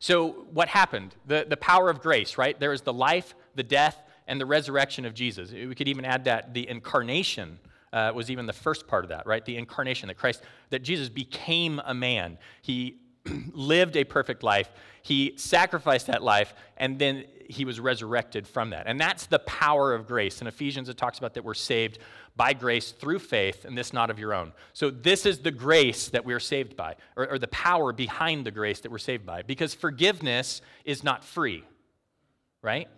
So, 0.00 0.46
what 0.52 0.68
happened? 0.68 1.14
The, 1.26 1.46
the 1.48 1.56
power 1.56 1.90
of 1.90 2.00
grace, 2.00 2.38
right? 2.38 2.58
There 2.58 2.72
is 2.72 2.82
the 2.82 2.92
life, 2.92 3.34
the 3.54 3.64
death, 3.64 4.00
and 4.28 4.40
the 4.40 4.46
resurrection 4.46 5.04
of 5.04 5.14
Jesus. 5.14 5.50
We 5.50 5.74
could 5.74 5.88
even 5.88 6.04
add 6.04 6.24
that 6.24 6.54
the 6.54 6.68
incarnation 6.68 7.58
uh, 7.92 8.12
was 8.14 8.30
even 8.30 8.46
the 8.46 8.52
first 8.52 8.86
part 8.86 9.04
of 9.04 9.08
that, 9.08 9.26
right? 9.26 9.44
The 9.44 9.56
incarnation, 9.56 10.08
that 10.08 10.16
Christ, 10.16 10.42
that 10.70 10.82
Jesus 10.82 11.08
became 11.08 11.80
a 11.84 11.94
man. 11.94 12.38
He 12.62 13.00
lived 13.52 13.96
a 13.96 14.04
perfect 14.04 14.42
life. 14.42 14.70
He 15.02 15.32
sacrificed 15.36 16.06
that 16.08 16.22
life, 16.22 16.54
and 16.76 16.98
then 16.98 17.24
he 17.48 17.64
was 17.64 17.80
resurrected 17.80 18.46
from 18.46 18.70
that. 18.70 18.86
And 18.86 19.00
that's 19.00 19.26
the 19.26 19.38
power 19.40 19.94
of 19.94 20.06
grace. 20.06 20.42
In 20.42 20.46
Ephesians, 20.46 20.90
it 20.90 20.98
talks 20.98 21.18
about 21.18 21.32
that 21.34 21.44
we're 21.44 21.54
saved 21.54 21.98
by 22.36 22.52
grace 22.52 22.92
through 22.92 23.18
faith, 23.18 23.64
and 23.64 23.76
this 23.76 23.92
not 23.92 24.10
of 24.10 24.18
your 24.18 24.34
own. 24.34 24.52
So, 24.74 24.90
this 24.90 25.24
is 25.24 25.38
the 25.38 25.50
grace 25.50 26.08
that 26.10 26.24
we're 26.24 26.40
saved 26.40 26.76
by, 26.76 26.96
or, 27.16 27.30
or 27.30 27.38
the 27.38 27.48
power 27.48 27.92
behind 27.92 28.44
the 28.44 28.50
grace 28.50 28.80
that 28.80 28.92
we're 28.92 28.98
saved 28.98 29.24
by, 29.24 29.42
because 29.42 29.74
forgiveness 29.74 30.60
is 30.84 31.02
not 31.02 31.24
free, 31.24 31.64
right? 32.62 32.88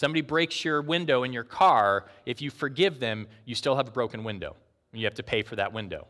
Somebody 0.00 0.22
breaks 0.22 0.64
your 0.64 0.80
window 0.80 1.24
in 1.24 1.32
your 1.34 1.44
car, 1.44 2.06
if 2.24 2.40
you 2.40 2.50
forgive 2.50 3.00
them, 3.00 3.26
you 3.44 3.54
still 3.54 3.76
have 3.76 3.86
a 3.86 3.90
broken 3.90 4.24
window. 4.24 4.56
You 4.94 5.04
have 5.04 5.12
to 5.16 5.22
pay 5.22 5.42
for 5.42 5.56
that 5.56 5.74
window, 5.74 6.06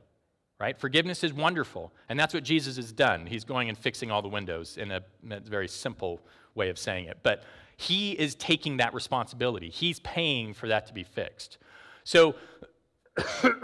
right? 0.60 0.78
Forgiveness 0.78 1.24
is 1.24 1.32
wonderful, 1.32 1.92
and 2.08 2.16
that's 2.16 2.32
what 2.32 2.44
Jesus 2.44 2.76
has 2.76 2.92
done. 2.92 3.26
He's 3.26 3.42
going 3.42 3.68
and 3.68 3.76
fixing 3.76 4.12
all 4.12 4.22
the 4.22 4.28
windows 4.28 4.76
in 4.76 4.92
a, 4.92 5.00
in 5.24 5.32
a 5.32 5.40
very 5.40 5.66
simple 5.66 6.20
way 6.54 6.68
of 6.68 6.78
saying 6.78 7.06
it. 7.06 7.18
But 7.24 7.42
he 7.78 8.12
is 8.12 8.36
taking 8.36 8.76
that 8.76 8.94
responsibility, 8.94 9.70
he's 9.70 9.98
paying 9.98 10.54
for 10.54 10.68
that 10.68 10.86
to 10.86 10.94
be 10.94 11.02
fixed. 11.02 11.58
So, 12.04 12.36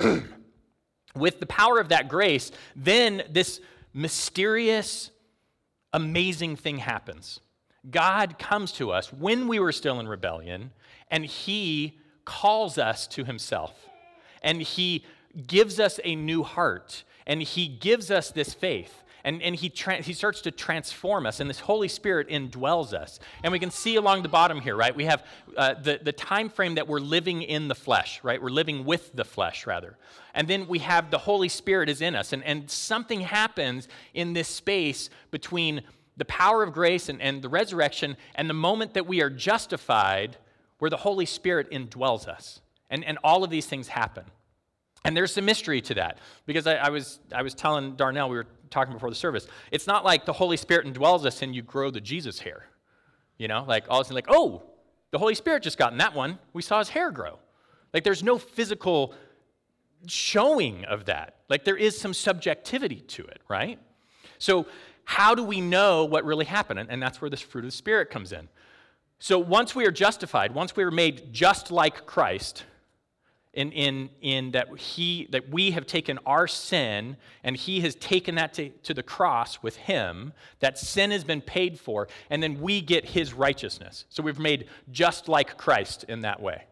with 1.15 1.39
the 1.39 1.47
power 1.47 1.79
of 1.79 1.91
that 1.91 2.09
grace, 2.09 2.51
then 2.75 3.23
this 3.31 3.61
mysterious, 3.95 5.13
amazing 5.93 6.57
thing 6.57 6.79
happens. 6.79 7.39
God 7.91 8.39
comes 8.39 8.73
to 8.73 8.91
us 8.91 9.13
when 9.13 9.49
we 9.49 9.59
were 9.59 9.73
still 9.73 10.01
in 10.01 10.09
rebellion, 10.09 10.71
and 11.11 11.25
He 11.25 11.99
calls 12.25 12.79
us 12.79 13.07
to 13.09 13.25
Himself. 13.25 13.89
And 14.43 14.63
He 14.63 15.05
gives 15.47 15.79
us 15.79 16.01
a 16.05 16.15
new 16.17 16.43
heart, 16.43 17.05
and 17.27 17.43
He 17.43 17.69
gives 17.69 18.11
us 18.11 18.31
this 18.31 18.55
faith. 18.55 19.03
And, 19.27 19.43
and 19.43 19.57
he, 19.57 19.71
tra- 19.71 20.01
he 20.03 20.13
starts 20.13 20.41
to 20.43 20.53
transform 20.53 21.27
us, 21.27 21.41
and 21.41 21.51
this 21.51 21.59
Holy 21.59 21.89
Spirit 21.89 22.29
indwells 22.29 22.93
us. 22.93 23.19
And 23.43 23.51
we 23.51 23.59
can 23.59 23.73
see 23.73 23.97
along 23.97 24.23
the 24.23 24.29
bottom 24.29 24.61
here, 24.61 24.77
right? 24.77 24.95
We 24.95 25.07
have 25.07 25.27
uh, 25.57 25.75
the, 25.75 25.99
the 26.01 26.13
time 26.13 26.49
frame 26.49 26.77
that 26.77 26.87
we're 26.87 27.01
living 27.01 27.43
in 27.43 27.67
the 27.67 27.75
flesh, 27.75 28.21
right? 28.23 28.41
We're 28.41 28.51
living 28.51 28.85
with 28.85 29.17
the 29.17 29.25
flesh, 29.25 29.67
rather. 29.67 29.97
And 30.33 30.47
then 30.47 30.69
we 30.69 30.79
have 30.79 31.11
the 31.11 31.19
Holy 31.19 31.49
Spirit 31.49 31.89
is 31.89 32.03
in 32.03 32.15
us. 32.15 32.33
And, 32.33 32.45
and 32.45 32.71
something 32.71 33.23
happens 33.23 33.89
in 34.15 34.33
this 34.33 34.47
space 34.47 35.11
between 35.33 35.83
the 36.17 36.25
power 36.25 36.63
of 36.63 36.73
grace 36.73 37.09
and, 37.09 37.21
and 37.21 37.43
the 37.43 37.49
resurrection 37.49 38.17
and 38.35 38.49
the 38.49 38.55
moment 38.55 38.95
that 38.95 39.07
we 39.07 39.23
are 39.23 39.31
justified, 39.31 40.37
where 40.79 40.91
the 40.91 40.97
Holy 40.97 41.27
Spirit 41.27 41.71
indwells 41.71 42.27
us. 42.27 42.61
And, 42.89 43.05
and 43.05 43.19
all 43.25 43.43
of 43.45 43.51
these 43.51 43.67
things 43.67 43.89
happen. 43.89 44.25
And 45.05 45.17
there's 45.17 45.33
some 45.33 45.45
mystery 45.45 45.81
to 45.83 45.95
that 45.95 46.19
because 46.47 46.67
I, 46.67 46.75
I, 46.75 46.89
was, 46.91 47.21
I 47.33 47.43
was 47.43 47.55
telling 47.55 47.95
Darnell, 47.97 48.29
we 48.29 48.37
were 48.37 48.47
talking 48.71 48.93
before 48.93 49.11
the 49.11 49.17
service, 49.17 49.47
it's 49.71 49.87
not 49.87 50.05
like 50.05 50.25
the 50.25 50.33
Holy 50.33 50.57
Spirit 50.57 50.87
indwells 50.87 51.25
us 51.25 51.43
and 51.43 51.55
you 51.55 51.63
grow 51.63 51.91
the 51.91 52.01
Jesus 52.01 52.41
hair. 52.41 52.65
You 53.39 53.49
know, 53.49 53.65
like 53.69 53.85
all 53.89 54.01
of 54.01 54.07
a 54.07 54.09
sudden, 54.09 54.15
like, 54.15 54.27
oh, 54.29 54.63
the 55.11 55.19
Holy 55.19 55.35
Spirit 55.35 55.63
just 55.63 55.79
got 55.79 55.93
in 55.93 55.99
that 55.99 56.15
one. 56.15 56.39
We 56.53 56.63
saw 56.63 56.79
his 56.79 56.89
hair 56.89 57.11
grow. 57.11 57.39
Like 57.95 58.03
there's 58.03 58.23
no 58.23 58.39
physical 58.39 59.15
showing 60.07 60.85
of 60.87 61.07
that. 61.07 61.37
Like 61.49 61.65
there 61.65 61.77
is 61.77 61.99
some 61.99 62.13
subjectivity 62.13 63.01
to 63.01 63.25
it, 63.25 63.41
right? 63.49 63.79
So 64.39 64.67
how 65.07 65.35
do 65.35 65.43
we 65.43 65.61
know 65.61 66.05
what 66.05 66.25
really 66.25 66.45
happened? 66.45 66.85
And 66.91 67.01
that's 67.01 67.21
where 67.21 67.31
this 67.31 67.41
fruit 67.41 67.65
of 67.65 67.71
the 67.71 67.77
Spirit 67.77 68.11
comes 68.11 68.33
in. 68.33 68.49
So 69.19 69.39
once 69.39 69.75
we 69.75 69.87
are 69.87 69.93
justified, 69.93 70.53
once 70.53 70.77
we 70.77 70.83
are 70.83 70.91
made 70.91 71.33
just 71.33 71.71
like 71.71 72.05
Christ, 72.07 72.65
in, 73.55 73.73
in, 73.73 74.11
in 74.21 74.51
that, 74.51 74.69
he, 74.79 75.29
that 75.31 75.49
we 75.49 75.71
have 75.71 75.87
taken 75.87 76.19
our 76.27 76.47
sin 76.49 77.17
and 77.43 77.57
he 77.57 77.81
has 77.81 77.95
taken 77.95 78.35
that 78.35 78.53
to, 78.55 78.69
to 78.69 78.93
the 78.93 79.03
cross 79.03 79.63
with 79.63 79.77
him, 79.77 80.33
that 80.59 80.77
sin 80.77 81.13
has 81.13 81.25
been 81.25 81.41
paid 81.41 81.79
for, 81.79 82.09
and 82.29 82.43
then 82.43 82.61
we 82.61 82.83
get 82.83 83.07
his 83.07 83.33
righteousness. 83.33 84.05
So 84.11 84.25
we've 84.25 84.41
made 84.41 84.67
just 84.91 85.29
like 85.29 85.57
Christ 85.57 86.05
in 86.09 86.21
that 86.21 86.43
way. 86.43 86.65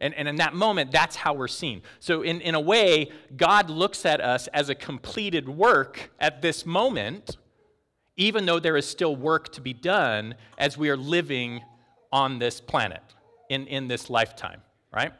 And, 0.00 0.12
and 0.14 0.26
in 0.26 0.36
that 0.36 0.54
moment, 0.54 0.90
that's 0.90 1.16
how 1.16 1.34
we're 1.34 1.48
seen. 1.48 1.82
So, 2.00 2.22
in, 2.22 2.40
in 2.40 2.56
a 2.56 2.60
way, 2.60 3.12
God 3.36 3.70
looks 3.70 4.04
at 4.04 4.20
us 4.20 4.48
as 4.48 4.68
a 4.68 4.74
completed 4.74 5.48
work 5.48 6.10
at 6.18 6.42
this 6.42 6.66
moment 6.66 7.36
even 8.16 8.46
though 8.46 8.58
there 8.58 8.76
is 8.76 8.86
still 8.86 9.16
work 9.16 9.52
to 9.52 9.60
be 9.60 9.72
done 9.72 10.34
as 10.58 10.78
we 10.78 10.88
are 10.88 10.96
living 10.96 11.62
on 12.12 12.38
this 12.38 12.60
planet 12.60 13.02
in, 13.48 13.66
in 13.66 13.88
this 13.88 14.08
lifetime, 14.08 14.60
right? 14.92 15.12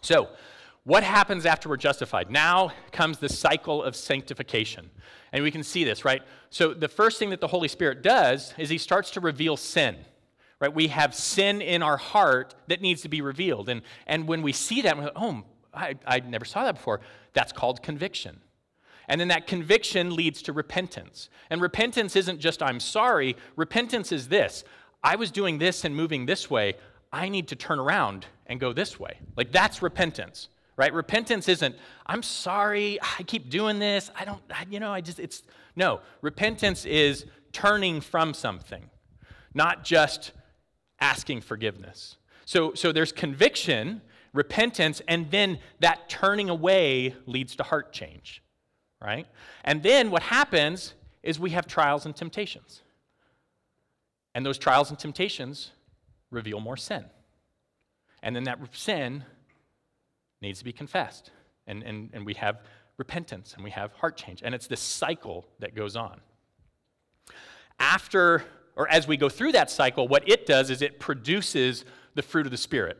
So, 0.00 0.28
what 0.84 1.02
happens 1.02 1.46
after 1.46 1.70
we're 1.70 1.78
justified? 1.78 2.30
Now 2.30 2.70
comes 2.92 3.18
the 3.18 3.28
cycle 3.28 3.82
of 3.82 3.96
sanctification. 3.96 4.90
And 5.32 5.42
we 5.42 5.50
can 5.50 5.62
see 5.62 5.82
this, 5.82 6.04
right? 6.04 6.22
So, 6.50 6.74
the 6.74 6.88
first 6.88 7.18
thing 7.18 7.30
that 7.30 7.40
the 7.40 7.46
Holy 7.46 7.68
Spirit 7.68 8.02
does 8.02 8.52
is 8.58 8.68
he 8.68 8.78
starts 8.78 9.10
to 9.12 9.20
reveal 9.20 9.56
sin. 9.56 9.96
Right? 10.60 10.72
We 10.72 10.88
have 10.88 11.14
sin 11.14 11.60
in 11.60 11.82
our 11.82 11.96
heart 11.96 12.54
that 12.68 12.80
needs 12.80 13.02
to 13.02 13.08
be 13.08 13.20
revealed. 13.20 13.68
And, 13.68 13.82
and 14.06 14.28
when 14.28 14.40
we 14.40 14.52
see 14.52 14.82
that, 14.82 14.96
we're 14.96 15.04
like, 15.04 15.12
oh, 15.16 15.42
I, 15.74 15.96
I 16.06 16.20
never 16.20 16.44
saw 16.44 16.64
that 16.64 16.76
before. 16.76 17.00
That's 17.32 17.52
called 17.52 17.82
conviction. 17.82 18.40
And 19.08 19.20
then 19.20 19.28
that 19.28 19.46
conviction 19.46 20.14
leads 20.14 20.42
to 20.42 20.52
repentance. 20.52 21.28
And 21.50 21.60
repentance 21.60 22.16
isn't 22.16 22.40
just, 22.40 22.62
I'm 22.62 22.80
sorry. 22.80 23.36
Repentance 23.56 24.12
is 24.12 24.28
this 24.28 24.64
I 25.02 25.16
was 25.16 25.30
doing 25.30 25.58
this 25.58 25.84
and 25.84 25.94
moving 25.94 26.26
this 26.26 26.50
way. 26.50 26.74
I 27.12 27.28
need 27.28 27.48
to 27.48 27.56
turn 27.56 27.78
around 27.78 28.26
and 28.46 28.58
go 28.58 28.72
this 28.72 28.98
way. 28.98 29.18
Like 29.36 29.52
that's 29.52 29.82
repentance, 29.82 30.48
right? 30.76 30.92
Repentance 30.92 31.48
isn't, 31.48 31.76
I'm 32.06 32.22
sorry, 32.22 32.98
I 33.18 33.22
keep 33.22 33.50
doing 33.50 33.78
this. 33.78 34.10
I 34.18 34.24
don't, 34.24 34.42
you 34.70 34.80
know, 34.80 34.92
I 34.92 35.00
just, 35.00 35.20
it's, 35.20 35.42
no. 35.76 36.00
Repentance 36.22 36.84
is 36.86 37.26
turning 37.52 38.00
from 38.00 38.34
something, 38.34 38.90
not 39.52 39.84
just 39.84 40.32
asking 41.00 41.42
forgiveness. 41.42 42.16
So, 42.46 42.74
so 42.74 42.90
there's 42.90 43.12
conviction, 43.12 44.02
repentance, 44.32 45.00
and 45.06 45.30
then 45.30 45.58
that 45.80 46.08
turning 46.08 46.48
away 46.48 47.14
leads 47.26 47.54
to 47.56 47.62
heart 47.62 47.92
change 47.92 48.42
right? 49.04 49.26
And 49.64 49.82
then 49.82 50.10
what 50.10 50.22
happens 50.22 50.94
is 51.22 51.38
we 51.38 51.50
have 51.50 51.66
trials 51.66 52.06
and 52.06 52.16
temptations. 52.16 52.82
And 54.34 54.44
those 54.44 54.58
trials 54.58 54.90
and 54.90 54.98
temptations 54.98 55.70
reveal 56.30 56.58
more 56.58 56.76
sin. 56.76 57.04
And 58.22 58.34
then 58.34 58.44
that 58.44 58.58
sin 58.72 59.24
needs 60.40 60.58
to 60.60 60.64
be 60.64 60.72
confessed. 60.72 61.30
And, 61.66 61.82
and, 61.82 62.10
and 62.12 62.26
we 62.26 62.34
have 62.34 62.62
repentance 62.96 63.54
and 63.54 63.62
we 63.62 63.70
have 63.70 63.92
heart 63.92 64.16
change. 64.16 64.42
And 64.42 64.54
it's 64.54 64.66
this 64.66 64.80
cycle 64.80 65.46
that 65.60 65.74
goes 65.74 65.96
on. 65.96 66.20
After, 67.78 68.44
or 68.76 68.88
as 68.88 69.06
we 69.06 69.16
go 69.16 69.28
through 69.28 69.52
that 69.52 69.70
cycle, 69.70 70.08
what 70.08 70.26
it 70.28 70.46
does 70.46 70.70
is 70.70 70.80
it 70.80 70.98
produces 70.98 71.84
the 72.14 72.22
fruit 72.22 72.46
of 72.46 72.52
the 72.52 72.58
Spirit. 72.58 72.98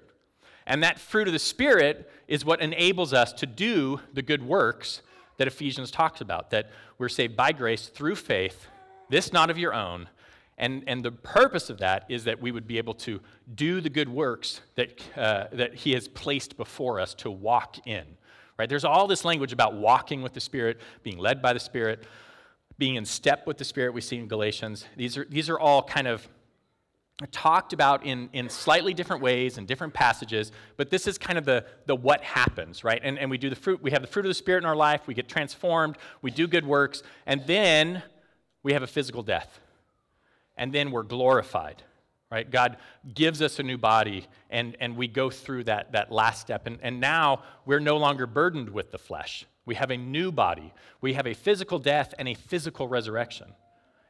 And 0.67 0.83
that 0.83 0.99
fruit 0.99 1.29
of 1.29 1.33
the 1.33 1.39
Spirit 1.39 2.11
is 2.29 2.45
what 2.45 2.61
enables 2.61 3.13
us 3.13 3.33
to 3.35 3.47
do 3.47 4.01
the 4.13 4.23
good 4.23 4.43
works 4.43 5.03
that 5.37 5.47
Ephesians 5.47 5.91
talks 5.91 6.21
about 6.21 6.51
that 6.51 6.71
we're 6.99 7.09
saved 7.09 7.37
by 7.37 7.53
grace 7.53 7.87
through 7.87 8.17
faith, 8.17 8.67
this 9.09 9.33
not 9.33 9.51
of 9.51 9.59
your 9.59 9.75
own. 9.75 10.09
And, 10.57 10.85
and 10.87 11.05
the 11.05 11.11
purpose 11.11 11.69
of 11.69 11.79
that 11.79 12.05
is 12.09 12.25
that 12.25 12.41
we 12.41 12.53
would 12.53 12.67
be 12.67 12.79
able 12.79 12.95
to 12.95 13.21
do 13.55 13.81
the 13.81 13.91
good 13.91 14.09
works 14.09 14.61
that, 14.77 15.01
uh, 15.17 15.47
that 15.53 15.75
He 15.75 15.93
has 15.93 16.07
placed 16.07 16.57
before 16.57 17.01
us 17.01 17.15
to 17.15 17.31
walk 17.31 17.87
in. 17.87 18.05
Right? 18.57 18.69
There's 18.69 18.85
all 18.85 19.09
this 19.09 19.25
language 19.25 19.53
about 19.53 19.75
walking 19.75 20.23
with 20.23 20.33
the 20.33 20.41
Spirit, 20.41 20.81
being 21.03 21.19
led 21.19 21.43
by 21.43 21.53
the 21.53 21.61
Spirit, 21.61 22.05
being 22.79 22.95
in 22.95 23.05
step 23.05 23.47
with 23.47 23.59
the 23.59 23.65
Spirit, 23.65 23.95
we 23.95 24.01
see 24.01 24.17
in 24.17 24.29
Galatians. 24.29 24.87
These 24.97 25.17
are, 25.17 25.25
these 25.29 25.49
are 25.49 25.59
all 25.59 25.83
kind 25.83 26.07
of 26.07 26.29
talked 27.31 27.73
about 27.73 28.05
in, 28.05 28.29
in 28.33 28.49
slightly 28.49 28.93
different 28.93 29.23
ways 29.23 29.57
in 29.57 29.67
different 29.67 29.95
passages, 29.95 30.51
but 30.77 30.91
this 30.91 31.07
is 31.07 31.17
kind 31.17 31.39
of 31.39 31.45
the, 31.45 31.65
the 31.87 31.95
what 31.95 32.21
happens, 32.23 32.83
right? 32.83 33.01
And, 33.05 33.19
and 33.19 33.31
we 33.31 33.39
do 33.39 33.49
the 33.49 33.57
fruit, 33.57 33.81
we 33.81 33.93
have 33.93 34.03
the 34.03 34.09
fruit 34.09 34.25
of 34.25 34.31
the 34.31 34.35
Spirit 34.35 34.59
in 34.59 34.65
our 34.65 34.75
life, 34.75 35.03
we 35.07 35.15
get 35.15 35.29
transformed, 35.29 35.97
we 36.23 36.31
do 36.33 36.49
good 36.49 36.67
works, 36.67 37.03
and 37.27 37.47
then 37.47 38.03
we 38.65 38.73
have 38.73 38.83
a 38.83 38.89
physical 38.89 39.23
death. 39.23 39.61
And 40.57 40.73
then 40.73 40.91
we're 40.91 41.05
glorified, 41.05 41.83
right? 42.33 42.49
God 42.51 42.79
gives 43.15 43.43
us 43.43 43.61
a 43.61 43.63
new 43.63 43.79
body, 43.79 44.27
and, 44.51 44.77
and 44.81 44.97
we 44.97 45.07
go 45.07 45.31
through 45.31 45.65
that, 45.65 45.93
that 45.93 46.11
last 46.11 46.41
step. 46.41 46.67
And, 46.67 46.79
and 46.83 47.01
now 47.01 47.43
we're 47.65 47.81
no 47.81 47.97
longer 47.97 48.27
burdened 48.27 48.71
with 48.71 48.91
the 48.91 48.99
flesh. 48.99 49.47
We 49.67 49.77
have 49.77 49.91
a 49.91 49.97
new 49.97 50.33
body. 50.33 50.73
We 51.01 51.15
have 51.15 51.27
a 51.27 51.35
physical 51.35 51.79
death 51.79 52.13
and 52.19 52.29
a 52.29 52.35
physical 52.35 52.89
resurrection. 52.89 53.53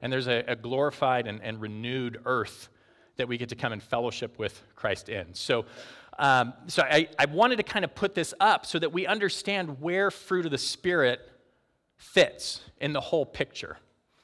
And 0.01 0.13
there's 0.13 0.27
a, 0.27 0.45
a 0.49 0.57
glorified 0.57 1.27
and, 1.27 1.43
and 1.43 1.61
renewed 1.61 2.21
earth 2.25 2.69
that 3.17 3.29
we 3.29 3.39
get 3.39 3.49
to 3.51 3.57
come 3.57 3.73
and 3.73 3.83
fellowship 3.83 4.39
with 4.39 4.61
Christ 4.75 5.09
in. 5.09 5.35
So, 5.35 5.65
um, 6.19 6.53
so 6.67 6.83
I, 6.83 7.09
I 7.19 7.27
wanted 7.27 7.57
to 7.57 7.63
kind 7.63 7.85
of 7.85 7.95
put 7.95 8.15
this 8.15 8.35
up 8.41 8.67
so 8.67 8.79
that 8.79 8.93
we 8.93 9.07
understand 9.07 9.81
where 9.81 10.11
fruit 10.11 10.45
of 10.45 10.51
the 10.51 10.59
Spirit 10.59 11.21
fits 11.97 12.61
in 12.81 12.93
the 12.93 13.01
whole 13.01 13.27
picture. 13.27 13.79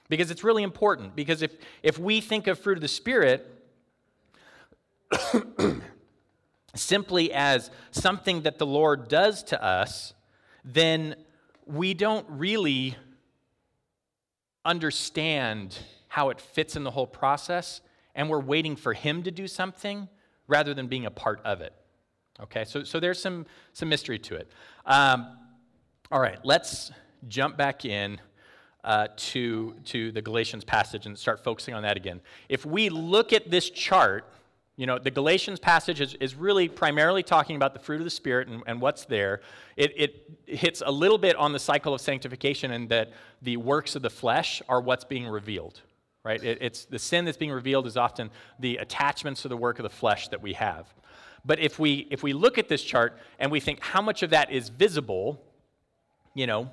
Because 0.09 0.30
it's 0.30 0.42
really 0.42 0.62
important. 0.62 1.14
Because 1.14 1.42
if, 1.42 1.52
if 1.82 1.99
we 1.99 2.20
think 2.20 2.47
of 2.47 2.59
fruit 2.59 2.78
of 2.78 2.82
the 2.82 2.88
Spirit 2.88 3.47
simply 6.75 7.32
as 7.32 7.70
something 7.90 8.42
that 8.42 8.59
the 8.59 8.66
Lord 8.66 9.09
does 9.09 9.42
to 9.44 9.62
us, 9.62 10.14
then 10.64 11.14
we 11.66 11.94
don't 11.94 12.26
really 12.28 12.97
understand 14.64 15.78
how 16.09 16.30
it 16.30 16.40
fits 16.40 16.76
in 16.76 16.85
the 16.85 16.90
whole 16.90 17.06
process 17.06 17.80
and 18.14 18.29
we're 18.29 18.40
waiting 18.40 18.76
for 18.76 18.93
Him 18.93 19.23
to 19.23 19.31
do 19.31 19.47
something 19.47 20.09
rather 20.47 20.75
than 20.75 20.87
being 20.87 21.07
a 21.07 21.11
part 21.11 21.40
of 21.45 21.61
it. 21.61 21.73
Okay, 22.40 22.64
so, 22.64 22.85
so 22.85 23.00
there's 23.00 23.21
some, 23.21 23.47
some 23.73 23.88
mystery 23.88 24.19
to 24.19 24.35
it. 24.37 24.50
Um, 24.87 25.37
all 26.11 26.21
right, 26.21 26.38
let's 26.45 26.90
jump 27.29 27.57
back 27.57 27.85
in 27.85 28.21
uh, 28.83 29.09
to, 29.17 29.75
to 29.85 30.11
the 30.12 30.23
Galatians 30.23 30.64
passage 30.64 31.07
and 31.07 31.19
start 31.19 31.45
focusing 31.45 31.75
on 31.75 31.83
that 31.83 31.97
again. 31.97 32.21
If 32.49 32.64
we 32.64 32.88
look 32.88 33.33
at 33.33 33.50
this 33.50 33.71
chart, 33.71 34.25
You 34.76 34.87
know, 34.87 34.99
the 34.99 35.11
Galatians 35.11 35.61
passage 35.61 36.00
is, 36.00 36.14
is 36.21 36.35
really 36.35 36.69
primarily 36.69 37.23
talking 37.23 37.57
about 37.57 37.75
the 37.75 37.81
fruit 37.81 38.00
of 38.00 38.05
the 38.05 38.11
Spirit 38.11 38.49
and, 38.49 38.62
and 38.67 38.81
what's 38.81 39.05
there. 39.05 39.40
It, 39.76 39.93
it 39.95 40.11
hits 40.47 40.83
a 40.87 40.90
little 40.90 41.19
bit 41.19 41.37
on 41.37 41.52
the 41.52 41.59
cycle 41.59 41.93
of 41.93 42.00
sanctification 42.00 42.71
and 42.71 42.88
that 42.88 43.12
the 43.43 43.59
works 43.59 43.95
of 43.97 44.00
the 44.00 44.09
flesh 44.09 44.62
are 44.69 44.81
what's 44.81 45.05
being 45.05 45.29
revealed, 45.29 45.83
right? 46.25 46.43
It, 46.43 46.59
it's 46.61 46.85
the 46.85 46.99
sin 46.99 47.25
that's 47.25 47.37
being 47.37 47.53
revealed 47.53 47.87
is 47.87 47.97
often 47.97 48.31
the 48.59 48.77
attachments 48.77 49.43
to 49.43 49.49
the 49.49 49.57
work 49.57 49.79
of 49.79 49.83
the 49.85 49.91
flesh 49.91 50.29
that 50.29 50.43
we 50.43 50.55
have. 50.55 50.93
But 51.45 51.59
if 51.59 51.79
we, 51.79 52.07
if 52.11 52.23
we 52.23 52.33
look 52.33 52.59
at 52.59 52.69
this 52.69 52.83
chart 52.83 53.19
and 53.39 53.50
we 53.50 53.61
think 53.61 53.81
how 53.81 54.03
much 54.03 54.23
of 54.23 54.31
that 54.31 54.50
is 54.50 54.69
visible, 54.69 55.43
you 56.35 56.47
know, 56.47 56.71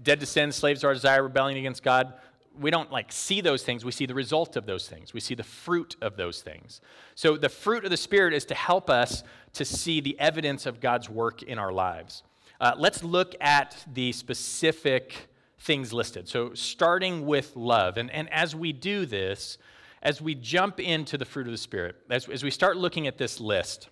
dead 0.00 0.20
to 0.20 0.26
sin, 0.26 0.52
slaves 0.52 0.82
to 0.82 0.86
our 0.86 0.94
desire, 0.94 1.22
rebelling 1.22 1.58
against 1.58 1.82
God, 1.82 2.14
we 2.58 2.70
don't 2.70 2.90
like 2.90 3.12
see 3.12 3.40
those 3.40 3.62
things. 3.62 3.84
We 3.84 3.92
see 3.92 4.06
the 4.06 4.14
result 4.14 4.56
of 4.56 4.66
those 4.66 4.88
things. 4.88 5.12
We 5.14 5.20
see 5.20 5.34
the 5.34 5.42
fruit 5.42 5.96
of 6.00 6.16
those 6.16 6.42
things. 6.42 6.80
So 7.14 7.36
the 7.36 7.48
fruit 7.48 7.84
of 7.84 7.90
the 7.90 7.96
Spirit 7.96 8.34
is 8.34 8.44
to 8.46 8.54
help 8.54 8.90
us 8.90 9.22
to 9.54 9.64
see 9.64 10.00
the 10.00 10.18
evidence 10.18 10.66
of 10.66 10.80
God's 10.80 11.08
work 11.08 11.42
in 11.42 11.58
our 11.58 11.72
lives. 11.72 12.22
Uh, 12.60 12.72
let's 12.76 13.02
look 13.02 13.34
at 13.40 13.84
the 13.92 14.12
specific 14.12 15.29
things 15.60 15.92
listed. 15.92 16.28
So 16.28 16.54
starting 16.54 17.26
with 17.26 17.54
love. 17.54 17.98
And, 17.98 18.10
and 18.10 18.32
as 18.32 18.56
we 18.56 18.72
do 18.72 19.06
this, 19.06 19.58
as 20.02 20.20
we 20.20 20.34
jump 20.34 20.80
into 20.80 21.18
the 21.18 21.26
fruit 21.26 21.46
of 21.46 21.52
the 21.52 21.58
Spirit, 21.58 21.96
as, 22.08 22.28
as 22.28 22.42
we 22.42 22.50
start 22.50 22.76
looking 22.76 23.06
at 23.06 23.18
this 23.18 23.38
list, 23.38 23.90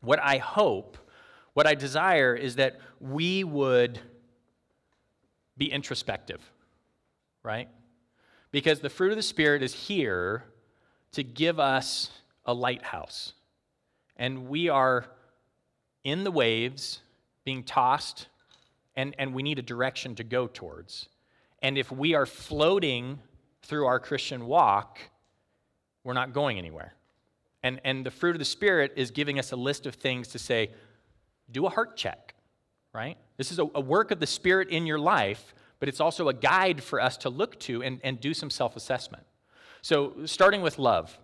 what 0.00 0.18
I 0.20 0.38
hope, 0.38 0.96
what 1.52 1.66
I 1.66 1.74
desire 1.74 2.34
is 2.34 2.56
that 2.56 2.80
we 3.00 3.44
would 3.44 4.00
be 5.58 5.70
introspective, 5.70 6.40
right? 7.42 7.68
Because 8.50 8.80
the 8.80 8.88
fruit 8.88 9.10
of 9.10 9.16
the 9.16 9.22
Spirit 9.22 9.62
is 9.62 9.74
here 9.74 10.44
to 11.12 11.22
give 11.22 11.60
us 11.60 12.10
a 12.46 12.54
lighthouse. 12.54 13.34
And 14.16 14.48
we 14.48 14.70
are 14.70 15.06
in 16.02 16.24
the 16.24 16.30
waves, 16.30 17.00
being 17.44 17.62
tossed, 17.62 18.28
and, 18.98 19.14
and 19.16 19.32
we 19.32 19.44
need 19.44 19.60
a 19.60 19.62
direction 19.62 20.16
to 20.16 20.24
go 20.24 20.48
towards. 20.48 21.08
And 21.62 21.78
if 21.78 21.92
we 21.92 22.14
are 22.14 22.26
floating 22.26 23.20
through 23.62 23.86
our 23.86 24.00
Christian 24.00 24.44
walk, 24.46 24.98
we're 26.02 26.14
not 26.14 26.32
going 26.32 26.58
anywhere. 26.58 26.94
And, 27.62 27.80
and 27.84 28.04
the 28.04 28.10
fruit 28.10 28.34
of 28.34 28.40
the 28.40 28.44
Spirit 28.44 28.94
is 28.96 29.12
giving 29.12 29.38
us 29.38 29.52
a 29.52 29.56
list 29.56 29.86
of 29.86 29.94
things 29.94 30.26
to 30.28 30.38
say, 30.40 30.72
do 31.48 31.64
a 31.64 31.70
heart 31.70 31.96
check, 31.96 32.34
right? 32.92 33.16
This 33.36 33.52
is 33.52 33.60
a, 33.60 33.68
a 33.76 33.80
work 33.80 34.10
of 34.10 34.18
the 34.18 34.26
Spirit 34.26 34.68
in 34.68 34.84
your 34.84 34.98
life, 34.98 35.54
but 35.78 35.88
it's 35.88 36.00
also 36.00 36.28
a 36.28 36.34
guide 36.34 36.82
for 36.82 37.00
us 37.00 37.16
to 37.18 37.30
look 37.30 37.58
to 37.60 37.84
and, 37.84 38.00
and 38.02 38.20
do 38.20 38.34
some 38.34 38.50
self 38.50 38.74
assessment. 38.74 39.22
So, 39.80 40.14
starting 40.24 40.60
with 40.60 40.76
love. 40.76 41.16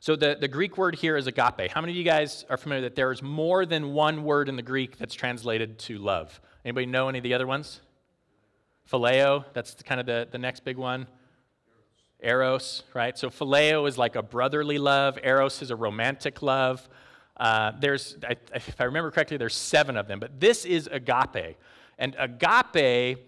So, 0.00 0.16
the, 0.16 0.38
the 0.40 0.48
Greek 0.48 0.78
word 0.78 0.94
here 0.94 1.18
is 1.18 1.26
agape. 1.26 1.70
How 1.70 1.82
many 1.82 1.92
of 1.92 1.96
you 1.96 2.04
guys 2.04 2.46
are 2.48 2.56
familiar 2.56 2.82
that 2.82 2.96
there 2.96 3.12
is 3.12 3.22
more 3.22 3.66
than 3.66 3.92
one 3.92 4.24
word 4.24 4.48
in 4.48 4.56
the 4.56 4.62
Greek 4.62 4.96
that's 4.96 5.14
translated 5.14 5.78
to 5.80 5.98
love? 5.98 6.40
Anybody 6.64 6.86
know 6.86 7.08
any 7.08 7.18
of 7.18 7.24
the 7.24 7.34
other 7.34 7.46
ones? 7.46 7.80
Phileo, 8.90 9.44
that's 9.52 9.74
kind 9.82 10.00
of 10.00 10.06
the, 10.06 10.28
the 10.30 10.38
next 10.38 10.64
big 10.64 10.76
one. 10.76 11.06
Eros, 12.22 12.82
right? 12.94 13.18
So 13.18 13.28
phileo 13.28 13.86
is 13.88 13.98
like 13.98 14.16
a 14.16 14.22
brotherly 14.22 14.78
love. 14.78 15.18
Eros 15.22 15.60
is 15.60 15.70
a 15.70 15.76
romantic 15.76 16.40
love. 16.42 16.88
Uh, 17.36 17.72
there's, 17.80 18.16
I, 18.26 18.36
if 18.54 18.80
I 18.80 18.84
remember 18.84 19.10
correctly, 19.10 19.36
there's 19.36 19.54
seven 19.54 19.96
of 19.96 20.08
them. 20.08 20.20
But 20.20 20.40
this 20.40 20.64
is 20.64 20.88
agape, 20.90 21.56
and 21.98 22.16
agape 22.18 23.18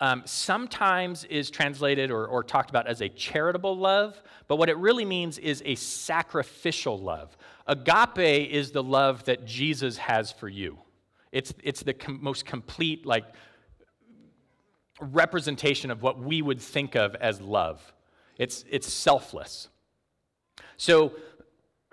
um, 0.00 0.22
sometimes 0.24 1.24
is 1.24 1.50
translated 1.50 2.10
or, 2.10 2.26
or 2.26 2.42
talked 2.42 2.70
about 2.70 2.86
as 2.86 3.02
a 3.02 3.08
charitable 3.08 3.76
love. 3.76 4.22
But 4.48 4.56
what 4.56 4.70
it 4.70 4.76
really 4.78 5.04
means 5.04 5.36
is 5.36 5.62
a 5.66 5.74
sacrificial 5.74 6.98
love. 6.98 7.36
Agape 7.66 8.50
is 8.50 8.70
the 8.70 8.82
love 8.82 9.24
that 9.24 9.44
Jesus 9.44 9.98
has 9.98 10.32
for 10.32 10.48
you. 10.48 10.78
It's, 11.32 11.54
it's 11.62 11.82
the 11.82 11.94
com- 11.94 12.18
most 12.22 12.44
complete, 12.44 13.06
like, 13.06 13.24
representation 15.00 15.90
of 15.90 16.02
what 16.02 16.18
we 16.18 16.42
would 16.42 16.60
think 16.60 16.94
of 16.94 17.14
as 17.16 17.40
love. 17.40 17.92
It's, 18.36 18.64
it's 18.70 18.92
selfless. 18.92 19.68
So, 20.76 21.12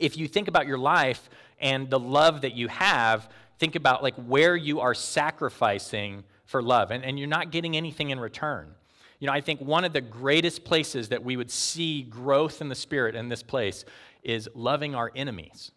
if 0.00 0.16
you 0.16 0.28
think 0.28 0.48
about 0.48 0.66
your 0.66 0.78
life 0.78 1.28
and 1.60 1.88
the 1.90 1.98
love 1.98 2.42
that 2.42 2.54
you 2.54 2.68
have, 2.68 3.28
think 3.58 3.74
about 3.74 4.02
like 4.02 4.14
where 4.14 4.54
you 4.54 4.80
are 4.80 4.94
sacrificing 4.94 6.24
for 6.44 6.62
love 6.62 6.90
and, 6.90 7.04
and 7.04 7.18
you're 7.18 7.28
not 7.28 7.50
getting 7.50 7.76
anything 7.76 8.10
in 8.10 8.20
return. 8.20 8.74
You 9.18 9.26
know, 9.26 9.32
I 9.32 9.40
think 9.40 9.60
one 9.60 9.84
of 9.84 9.92
the 9.92 10.00
greatest 10.00 10.64
places 10.64 11.08
that 11.08 11.24
we 11.24 11.36
would 11.36 11.50
see 11.50 12.02
growth 12.02 12.60
in 12.60 12.68
the 12.68 12.74
spirit 12.74 13.16
in 13.16 13.28
this 13.28 13.42
place 13.42 13.84
is 14.22 14.48
loving 14.54 14.94
our 14.94 15.10
enemies. 15.16 15.72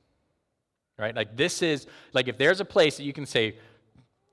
Right? 1.02 1.16
Like 1.16 1.36
this 1.36 1.62
is 1.62 1.88
like 2.14 2.30
if 2.30 2.38
there's 2.38 2.62
a 2.62 2.66
place 2.66 2.96
that 2.98 3.04
you 3.04 3.12
can 3.12 3.26
say 3.26 3.58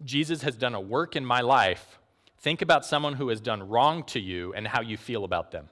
Jesus 0.04 0.42
has 0.42 0.54
done 0.54 0.74
a 0.74 0.80
work 0.80 1.16
in 1.16 1.24
my 1.24 1.40
life 1.40 1.98
Think 2.40 2.62
about 2.62 2.84
someone 2.84 3.14
who 3.14 3.28
has 3.28 3.40
done 3.40 3.68
wrong 3.68 4.04
to 4.04 4.20
you 4.20 4.54
and 4.54 4.66
how 4.66 4.80
you 4.80 4.96
feel 4.96 5.24
about 5.24 5.50
them. 5.50 5.68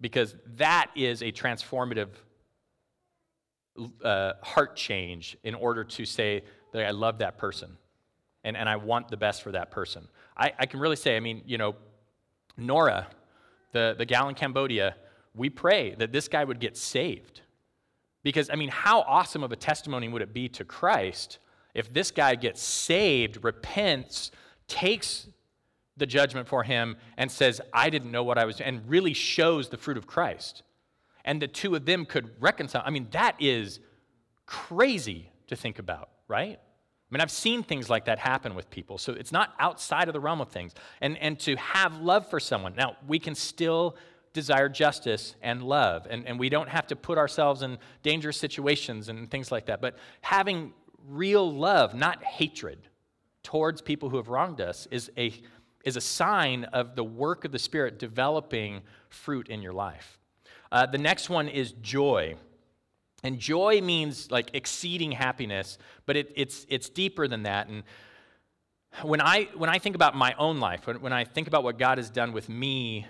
Because 0.00 0.36
that 0.56 0.90
is 0.94 1.22
a 1.22 1.32
transformative 1.32 2.08
uh, 4.04 4.34
heart 4.42 4.76
change 4.76 5.36
in 5.42 5.54
order 5.54 5.84
to 5.84 6.04
say 6.04 6.44
that 6.72 6.86
I 6.86 6.90
love 6.90 7.18
that 7.18 7.36
person 7.36 7.76
and, 8.44 8.56
and 8.56 8.68
I 8.68 8.76
want 8.76 9.08
the 9.08 9.16
best 9.16 9.42
for 9.42 9.52
that 9.52 9.70
person. 9.70 10.06
I, 10.36 10.52
I 10.58 10.66
can 10.66 10.78
really 10.78 10.96
say, 10.96 11.16
I 11.16 11.20
mean, 11.20 11.42
you 11.44 11.58
know, 11.58 11.74
Nora, 12.56 13.08
the, 13.72 13.94
the 13.98 14.06
gal 14.06 14.28
in 14.28 14.36
Cambodia, 14.36 14.94
we 15.34 15.50
pray 15.50 15.94
that 15.96 16.12
this 16.12 16.28
guy 16.28 16.44
would 16.44 16.60
get 16.60 16.76
saved. 16.76 17.42
Because, 18.22 18.50
I 18.50 18.56
mean, 18.56 18.68
how 18.68 19.00
awesome 19.02 19.42
of 19.42 19.52
a 19.52 19.56
testimony 19.56 20.08
would 20.08 20.22
it 20.22 20.34
be 20.34 20.48
to 20.50 20.64
Christ 20.64 21.38
if 21.74 21.92
this 21.92 22.10
guy 22.10 22.34
gets 22.34 22.62
saved, 22.62 23.42
repents, 23.42 24.30
takes 24.66 25.28
the 25.96 26.06
judgment 26.06 26.48
for 26.48 26.62
him 26.62 26.96
and 27.16 27.30
says, 27.30 27.60
I 27.72 27.90
didn't 27.90 28.10
know 28.10 28.24
what 28.24 28.38
I 28.38 28.44
was 28.44 28.56
doing, 28.56 28.68
and 28.68 28.88
really 28.88 29.14
shows 29.14 29.68
the 29.68 29.76
fruit 29.76 29.96
of 29.96 30.06
Christ. 30.06 30.62
And 31.24 31.40
the 31.40 31.48
two 31.48 31.74
of 31.74 31.84
them 31.86 32.06
could 32.06 32.30
reconcile. 32.40 32.82
I 32.84 32.90
mean, 32.90 33.08
that 33.12 33.36
is 33.38 33.80
crazy 34.46 35.30
to 35.46 35.56
think 35.56 35.78
about, 35.78 36.10
right? 36.28 36.58
I 36.58 37.14
mean, 37.14 37.20
I've 37.20 37.30
seen 37.30 37.62
things 37.62 37.90
like 37.90 38.04
that 38.04 38.18
happen 38.18 38.54
with 38.54 38.70
people, 38.70 38.96
so 38.96 39.12
it's 39.12 39.32
not 39.32 39.54
outside 39.58 40.08
of 40.08 40.12
the 40.12 40.20
realm 40.20 40.40
of 40.40 40.48
things. 40.48 40.74
And, 41.00 41.18
and 41.18 41.38
to 41.40 41.56
have 41.56 42.00
love 42.00 42.28
for 42.30 42.40
someone. 42.40 42.74
Now, 42.76 42.96
we 43.06 43.18
can 43.18 43.34
still 43.34 43.96
desire 44.32 44.68
justice 44.68 45.34
and 45.42 45.62
love, 45.62 46.06
and, 46.08 46.26
and 46.26 46.38
we 46.38 46.48
don't 46.48 46.68
have 46.68 46.86
to 46.88 46.96
put 46.96 47.18
ourselves 47.18 47.62
in 47.62 47.78
dangerous 48.02 48.36
situations 48.36 49.08
and 49.08 49.30
things 49.30 49.50
like 49.50 49.66
that. 49.66 49.80
But 49.80 49.96
having 50.20 50.72
real 51.08 51.50
love, 51.50 51.94
not 51.94 52.22
hatred, 52.22 52.78
towards 53.42 53.80
people 53.80 54.10
who 54.10 54.16
have 54.16 54.28
wronged 54.28 54.60
us 54.60 54.86
is 54.90 55.10
a 55.16 55.32
is 55.84 55.96
a 55.96 56.00
sign 56.00 56.64
of 56.64 56.94
the 56.94 57.04
work 57.04 57.44
of 57.44 57.52
the 57.52 57.58
Spirit 57.58 57.98
developing 57.98 58.82
fruit 59.08 59.48
in 59.48 59.62
your 59.62 59.72
life. 59.72 60.18
Uh, 60.70 60.86
the 60.86 60.98
next 60.98 61.30
one 61.30 61.48
is 61.48 61.72
joy. 61.80 62.34
And 63.22 63.38
joy 63.38 63.80
means 63.80 64.30
like 64.30 64.50
exceeding 64.54 65.12
happiness, 65.12 65.78
but 66.06 66.16
it, 66.16 66.32
it's, 66.36 66.66
it's 66.68 66.88
deeper 66.88 67.28
than 67.28 67.42
that. 67.42 67.68
And 67.68 67.82
when 69.02 69.20
I, 69.20 69.48
when 69.56 69.70
I 69.70 69.78
think 69.78 69.94
about 69.94 70.14
my 70.14 70.34
own 70.38 70.60
life, 70.60 70.86
when, 70.86 71.00
when 71.00 71.12
I 71.12 71.24
think 71.24 71.48
about 71.48 71.64
what 71.64 71.78
God 71.78 71.98
has 71.98 72.10
done 72.10 72.32
with 72.32 72.48
me 72.48 73.06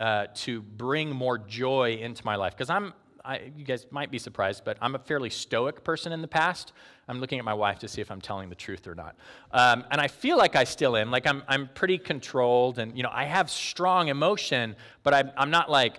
uh, 0.00 0.26
to 0.34 0.62
bring 0.62 1.10
more 1.10 1.38
joy 1.38 1.98
into 2.00 2.24
my 2.24 2.36
life, 2.36 2.54
because 2.54 2.70
I'm, 2.70 2.92
I, 3.24 3.50
you 3.56 3.64
guys 3.64 3.86
might 3.90 4.10
be 4.10 4.18
surprised, 4.18 4.64
but 4.64 4.78
I'm 4.80 4.94
a 4.94 4.98
fairly 4.98 5.30
stoic 5.30 5.84
person 5.84 6.12
in 6.12 6.22
the 6.22 6.28
past. 6.28 6.72
I'm 7.08 7.20
looking 7.20 7.38
at 7.38 7.44
my 7.44 7.54
wife 7.54 7.78
to 7.80 7.88
see 7.88 8.00
if 8.00 8.10
I'm 8.10 8.20
telling 8.20 8.48
the 8.48 8.54
truth 8.54 8.86
or 8.86 8.94
not. 8.94 9.16
Um, 9.50 9.84
and 9.90 10.00
I 10.00 10.08
feel 10.08 10.38
like 10.38 10.56
I 10.56 10.64
still 10.64 10.96
am. 10.96 11.10
Like 11.10 11.26
I'm, 11.26 11.42
I'm 11.48 11.68
pretty 11.74 11.98
controlled 11.98 12.78
and, 12.78 12.96
you 12.96 13.02
know, 13.02 13.10
I 13.12 13.24
have 13.24 13.50
strong 13.50 14.08
emotion, 14.08 14.76
but 15.02 15.14
I'm, 15.14 15.30
I'm 15.36 15.50
not 15.50 15.70
like, 15.70 15.98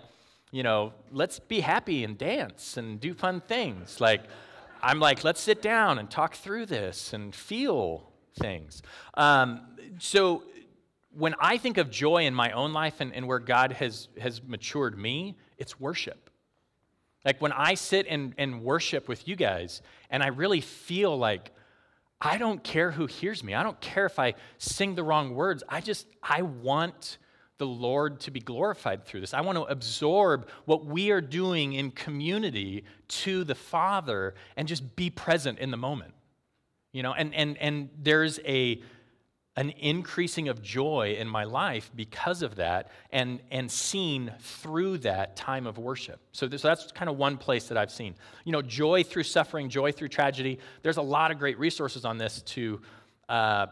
you 0.52 0.64
know, 0.64 0.94
let's 1.12 1.40
be 1.40 1.60
happy 1.60 2.04
and 2.04 2.18
dance 2.18 2.78
and 2.78 3.00
do 3.00 3.14
fun 3.14 3.42
things. 3.42 4.02
Like, 4.02 4.22
I'm 4.82 5.00
like, 5.00 5.24
let's 5.24 5.42
sit 5.42 5.62
down 5.62 6.00
and 6.00 6.10
talk 6.10 6.36
through 6.36 6.68
this 6.68 7.14
and 7.14 7.36
feel 7.36 8.10
things. 8.40 8.82
Um, 9.16 9.62
so 10.00 10.44
when 11.18 11.36
I 11.40 11.58
think 11.58 11.78
of 11.78 11.90
joy 11.90 12.26
in 12.26 12.34
my 12.34 12.52
own 12.52 12.74
life 12.74 13.02
and, 13.02 13.14
and 13.14 13.28
where 13.28 13.40
God 13.40 13.74
has, 13.74 14.08
has 14.20 14.42
matured 14.44 14.98
me, 14.98 15.36
it's 15.58 15.80
worship. 15.80 16.30
Like 17.26 17.42
when 17.42 17.52
I 17.52 17.74
sit 17.74 18.06
and, 18.08 18.34
and 18.38 18.64
worship 18.64 19.08
with 19.08 19.28
you 19.28 19.36
guys, 19.36 19.82
and 20.10 20.24
I 20.24 20.28
really 20.28 20.62
feel 20.62 21.18
like 21.18 21.52
I 22.22 22.38
don't 22.38 22.64
care 22.64 22.92
who 22.92 23.06
hears 23.06 23.44
me. 23.44 23.54
I 23.54 23.64
don't 23.64 23.80
care 23.80 24.06
if 24.06 24.20
I 24.20 24.36
sing 24.58 24.96
the 24.96 25.04
wrong 25.04 25.36
words. 25.36 25.64
I 25.68 25.82
just, 25.82 26.08
I 26.22 26.42
want 26.42 27.18
the 27.58 27.68
Lord 27.68 28.22
to 28.22 28.32
be 28.32 28.40
glorified 28.40 29.06
through 29.06 29.22
this. 29.22 29.34
I 29.34 29.42
want 29.42 29.58
to 29.58 29.64
absorb 29.64 30.48
what 30.66 30.86
we 30.86 31.12
are 31.12 31.22
doing 31.22 31.74
in 31.74 31.92
community 31.92 32.86
to 33.10 33.44
the 33.44 33.56
Father 33.56 34.34
and 34.56 34.68
just 34.68 34.96
be 34.96 35.10
present 35.10 35.60
in 35.60 35.72
the 35.72 35.78
moment. 35.78 36.14
You 36.92 37.04
know, 37.04 37.14
and, 37.14 37.34
and, 37.36 37.58
and 37.58 37.90
there's 38.02 38.40
a, 38.46 38.82
an 39.60 39.72
increasing 39.72 40.48
of 40.48 40.62
joy 40.62 41.18
in 41.20 41.28
my 41.28 41.44
life 41.44 41.92
because 41.94 42.44
of 42.44 42.56
that 42.56 42.90
and, 43.12 43.42
and 43.52 43.70
seen 43.70 44.32
through 44.40 44.98
that 44.98 45.36
time 45.36 45.68
of 45.68 45.78
worship. 45.78 46.22
So, 46.32 46.48
this, 46.48 46.62
so 46.62 46.70
that's 46.70 46.94
kind 46.94 47.10
of 47.10 47.18
one 47.18 47.36
place 47.36 47.68
that 47.68 47.78
I've 47.78 47.92
seen. 47.92 48.16
You 48.46 48.54
know, 48.54 48.62
joy 48.62 49.04
through 49.04 49.24
suffering, 49.24 49.68
joy 49.68 49.92
through 49.92 50.08
tragedy. 50.08 50.60
There's 50.82 50.96
a 50.96 51.02
lot 51.02 51.30
of 51.30 51.40
great 51.40 51.60
resources 51.60 52.06
on 52.06 52.18
this 52.18 52.42
to, 52.44 52.80
uh, 53.28 53.66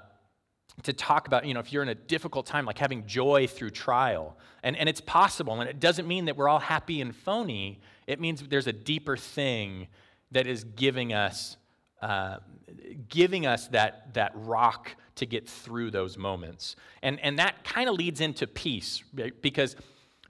to 0.83 0.91
talk 0.91 1.25
about, 1.25 1.45
you 1.45 1.53
know, 1.53 1.61
if 1.61 1.71
you're 1.71 1.83
in 1.83 1.89
a 1.89 1.95
difficult 1.95 2.45
time, 2.45 2.65
like 2.65 2.79
having 2.79 3.07
joy 3.07 3.47
through 3.47 3.69
trial. 3.69 4.37
And, 4.63 4.75
and 4.75 4.89
it's 4.89 4.99
possible. 4.99 5.61
And 5.61 5.69
it 5.69 5.79
doesn't 5.79 6.05
mean 6.05 6.25
that 6.25 6.35
we're 6.35 6.49
all 6.49 6.59
happy 6.59 6.99
and 6.99 7.15
phony, 7.15 7.79
it 8.07 8.19
means 8.19 8.43
there's 8.49 8.67
a 8.67 8.73
deeper 8.73 9.15
thing 9.15 9.87
that 10.31 10.47
is 10.47 10.65
giving 10.65 11.13
us. 11.13 11.55
Uh, 12.01 12.37
giving 13.09 13.47
us 13.47 13.69
that, 13.69 14.13
that 14.13 14.31
rock 14.35 14.95
to 15.17 15.25
get 15.25 15.47
through 15.47 15.91
those 15.91 16.17
moments. 16.17 16.75
And, 17.01 17.19
and 17.19 17.37
that 17.39 17.63
kind 17.63 17.89
of 17.89 17.95
leads 17.95 18.21
into 18.21 18.47
peace, 18.47 19.03
because 19.41 19.75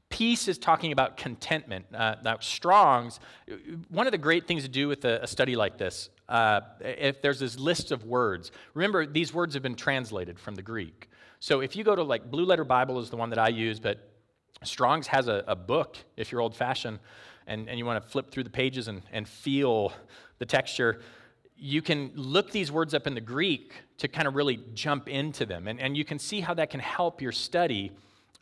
peace 0.09 0.47
is 0.47 0.57
talking 0.57 0.91
about 0.91 1.17
contentment. 1.17 1.85
Uh, 1.93 2.15
now, 2.23 2.37
Strong's, 2.39 3.19
one 3.89 4.07
of 4.07 4.11
the 4.11 4.17
great 4.17 4.47
things 4.47 4.63
to 4.63 4.69
do 4.69 4.87
with 4.87 5.05
a, 5.05 5.23
a 5.23 5.27
study 5.27 5.55
like 5.55 5.77
this, 5.77 6.09
uh, 6.29 6.61
if 6.81 7.21
there's 7.21 7.39
this 7.39 7.57
list 7.59 7.91
of 7.91 8.03
words, 8.03 8.51
remember 8.73 9.05
these 9.05 9.33
words 9.33 9.53
have 9.53 9.63
been 9.63 9.75
translated 9.75 10.39
from 10.39 10.55
the 10.55 10.61
Greek. 10.61 11.09
So 11.39 11.61
if 11.61 11.75
you 11.75 11.83
go 11.83 11.95
to 11.95 12.03
like 12.03 12.31
Blue 12.31 12.45
Letter 12.45 12.65
Bible 12.65 12.99
is 12.99 13.09
the 13.09 13.17
one 13.17 13.29
that 13.29 13.39
I 13.39 13.49
use, 13.49 13.79
but 13.79 14.11
Strong's 14.63 15.07
has 15.07 15.27
a, 15.27 15.43
a 15.47 15.55
book 15.55 15.97
if 16.15 16.31
you're 16.31 16.41
old 16.41 16.55
fashioned 16.55 16.99
and, 17.45 17.69
and 17.69 17.77
you 17.77 17.85
want 17.85 18.03
to 18.03 18.09
flip 18.09 18.31
through 18.31 18.43
the 18.43 18.49
pages 18.49 18.87
and, 18.87 19.03
and 19.11 19.27
feel 19.27 19.93
the 20.39 20.45
texture 20.45 21.01
you 21.59 21.81
can 21.81 22.11
look 22.15 22.51
these 22.51 22.71
words 22.71 22.93
up 22.93 23.07
in 23.07 23.15
the 23.15 23.21
Greek 23.21 23.73
to 23.97 24.07
kind 24.07 24.27
of 24.27 24.35
really 24.35 24.59
jump 24.73 25.07
into 25.07 25.45
them. 25.45 25.67
And, 25.67 25.79
and 25.79 25.97
you 25.97 26.05
can 26.05 26.19
see 26.19 26.39
how 26.39 26.53
that 26.53 26.69
can 26.69 26.79
help 26.79 27.21
your 27.21 27.31
study 27.31 27.91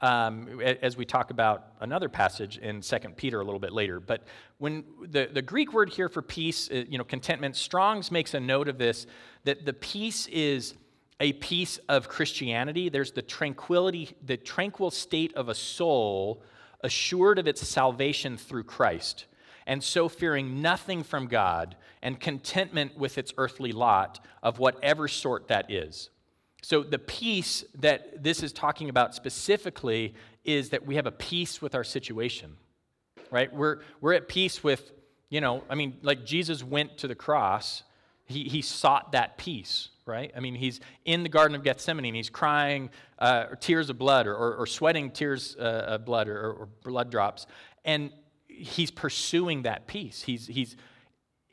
um, 0.01 0.62
as 0.62 0.97
we 0.97 1.06
talk 1.06 1.32
about 1.32 1.67
another 1.80 2.10
passage 2.10 2.58
in 2.58 2.82
2 2.82 2.97
Peter 3.15 3.39
a 3.39 3.43
little 3.43 3.60
bit 3.60 3.71
later. 3.71 3.99
But 3.99 4.23
when 4.58 4.84
the, 5.01 5.30
the 5.32 5.41
Greek 5.41 5.71
word 5.71 5.89
here 5.89 6.10
for 6.10 6.21
peace, 6.21 6.69
uh, 6.69 6.84
you 6.89 6.97
know, 6.97 7.06
contentment, 7.06 7.56
Strong's 7.56 8.12
makes 8.12 8.34
a 8.34 8.39
note 8.39 8.67
of 8.67 8.78
this 8.78 9.08
that 9.45 9.65
the 9.65 9.73
peace 9.73 10.28
is 10.28 10.73
a 11.21 11.32
piece 11.34 11.78
of 11.88 12.10
Christianity. 12.10 12.89
There's 12.89 13.13
the 13.13 13.21
tranquility, 13.21 14.15
the 14.25 14.36
tranquil 14.36 14.91
state 14.91 15.34
of 15.36 15.47
a 15.47 15.56
soul 15.56 16.43
assured 16.82 17.39
of 17.39 17.47
its 17.47 17.65
salvation 17.65 18.36
through 18.38 18.65
Christ 18.65 19.25
and 19.67 19.84
so 19.84 20.08
fearing 20.08 20.62
nothing 20.62 21.04
from 21.04 21.28
God 21.28 21.75
and 22.06 22.20
contentment 22.20 22.96
with 22.96 23.18
its 23.18 23.34
earthly 23.36 23.72
lot 23.72 24.24
of 24.44 24.60
whatever 24.60 25.08
sort 25.08 25.48
that 25.48 25.72
is. 25.72 26.12
So, 26.62 26.84
the 26.84 27.00
peace 27.00 27.65
that 27.80 28.24
this 28.24 28.44
is 28.44 28.54
talking 28.54 28.89
about 28.89 29.15
specifically 29.15 30.13
is 30.44 30.70
that 30.70 30.86
we 30.86 30.96
have 30.96 31.08
a 31.08 31.12
peace 31.12 31.63
with 31.63 31.74
our 31.74 31.84
situation, 31.84 32.58
right? 33.32 33.52
We're, 33.52 33.80
we're 34.02 34.13
at 34.13 34.28
peace 34.28 34.63
with, 34.63 34.91
you 35.30 35.41
know, 35.41 35.63
I 35.68 35.74
mean, 35.74 35.98
like 36.04 36.26
Jesus 36.26 36.63
went 36.63 37.00
to 37.00 37.08
the 37.08 37.15
cross, 37.15 37.82
he, 38.26 38.44
he 38.44 38.62
sought 38.62 39.13
that 39.13 39.39
peace, 39.39 39.89
right? 40.06 40.32
I 40.38 40.41
mean, 40.41 40.54
he's 40.54 40.82
in 41.06 41.24
the 41.24 41.30
Garden 41.30 41.56
of 41.56 41.63
Gethsemane 41.63 42.06
and 42.06 42.15
he's 42.15 42.30
crying 42.30 42.91
uh, 43.18 43.46
tears 43.60 43.89
of 43.89 43.98
blood 43.98 44.28
or, 44.28 44.36
or, 44.36 44.56
or 44.58 44.68
sweating 44.68 45.10
tears 45.10 45.56
uh, 45.60 45.86
of 45.88 46.06
blood 46.06 46.28
or, 46.28 46.52
or 46.52 46.70
blood 46.84 47.10
drops. 47.10 47.48
And 47.84 48.12
he's 48.48 48.91
pursuing 48.91 49.63
that 49.63 49.88
peace. 49.88 50.22
He's, 50.22 50.46
he's, 50.46 50.76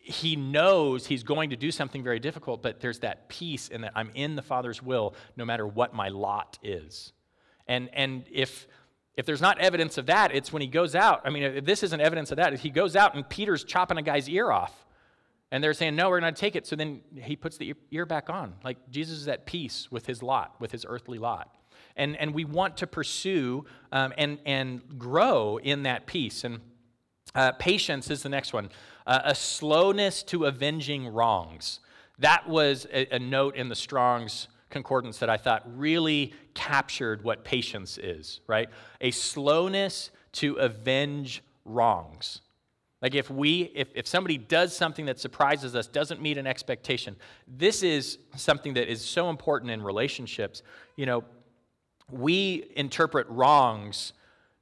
he 0.05 0.35
knows 0.35 1.07
he's 1.07 1.23
going 1.23 1.51
to 1.51 1.57
do 1.57 1.71
something 1.71 2.03
very 2.03 2.19
difficult, 2.19 2.61
but 2.61 2.81
there's 2.81 2.99
that 3.01 3.29
peace 3.29 3.69
in 3.69 3.83
that 3.83 3.93
I'm 3.95 4.11
in 4.15 4.35
the 4.35 4.43
Father's 4.43 4.83
will 4.83 5.15
no 5.37 5.45
matter 5.45 5.65
what 5.65 5.95
my 5.95 6.09
lot 6.09 6.59
is. 6.63 7.13
And, 7.69 7.89
and 7.93 8.25
if, 8.31 8.67
if 9.17 9.27
there's 9.27 9.41
not 9.41 9.61
evidence 9.61 9.99
of 9.99 10.07
that, 10.07 10.35
it's 10.35 10.53
when 10.53 10.61
he 10.61 10.67
goes 10.67 10.97
out. 10.97 11.23
I 11.25 11.31
mean, 11.31 11.45
if 11.45 11.65
this 11.65 11.85
isn't 11.85 12.01
evidence 12.01 12.33
of 12.33 12.39
that, 12.39 12.53
if 12.53 12.61
he 12.61 12.71
goes 12.71 12.97
out 12.97 13.15
and 13.15 13.29
Peter's 13.29 13.63
chopping 13.63 13.97
a 13.97 14.03
guy's 14.03 14.29
ear 14.29 14.51
off. 14.51 14.75
And 15.53 15.63
they're 15.63 15.75
saying, 15.75 15.95
no, 15.95 16.09
we're 16.09 16.19
going 16.19 16.35
to 16.35 16.41
take 16.41 16.57
it. 16.57 16.67
So 16.67 16.75
then 16.75 17.03
he 17.15 17.37
puts 17.37 17.57
the 17.59 17.75
ear 17.93 18.07
back 18.07 18.29
on. 18.29 18.55
Like 18.65 18.91
Jesus 18.91 19.19
is 19.19 19.29
at 19.29 19.47
peace 19.47 19.89
with 19.93 20.07
his 20.07 20.21
lot, 20.23 20.57
with 20.59 20.73
his 20.73 20.85
earthly 20.89 21.19
lot. 21.19 21.55
And, 21.95 22.17
and 22.17 22.35
we 22.35 22.45
want 22.45 22.79
to 22.79 22.87
pursue 22.87 23.67
um, 23.93 24.13
and, 24.19 24.39
and 24.47 24.99
grow 24.99 25.59
in 25.59 25.85
that 25.85 26.07
peace. 26.07 26.43
And 26.43 26.61
uh, 27.35 27.53
patience 27.53 28.11
is 28.11 28.23
the 28.23 28.29
next 28.31 28.53
one. 28.53 28.71
Uh, 29.07 29.21
a 29.25 29.35
slowness 29.35 30.23
to 30.23 30.45
avenging 30.45 31.09
wrongs. 31.09 31.81
That 32.19 32.49
was 32.49 32.87
a, 32.93 33.17
a, 33.17 33.19
note 33.19 33.57
in 33.57 33.69
the 33.69 33.75
Strong's 33.75 34.49
Concordance 34.71 35.19
that 35.19 35.29
I 35.29 35.37
thought 35.37 35.63
really 35.77 36.33
captured 36.55 37.25
what 37.25 37.45
patience 37.45 37.99
is, 37.99 38.41
right? 38.47 38.69
A 39.01 39.11
slowness 39.11 40.11
to 40.33 40.55
avenge 40.55 41.43
wrongs. 41.65 42.41
Like 43.03 43.17
if 43.17 43.29
we, 43.29 43.73
if, 43.75 43.89
if 43.95 44.07
somebody 44.07 44.39
does 44.39 44.75
something 44.75 45.07
that 45.07 45.19
surprises 45.19 45.75
us, 45.75 45.89
doesn't 45.89 46.23
meet 46.23 46.39
an 46.39 46.47
expectation, 46.47 47.17
this 47.49 47.83
is 47.83 48.19
something 48.37 48.75
that 48.75 48.91
is 48.91 49.05
so 49.05 49.29
important 49.29 49.73
in 49.73 49.83
relationships. 49.83 50.63
You 50.97 51.07
know, 51.07 51.25
we 52.11 52.71
interpret 52.77 53.27
wrongs 53.29 54.13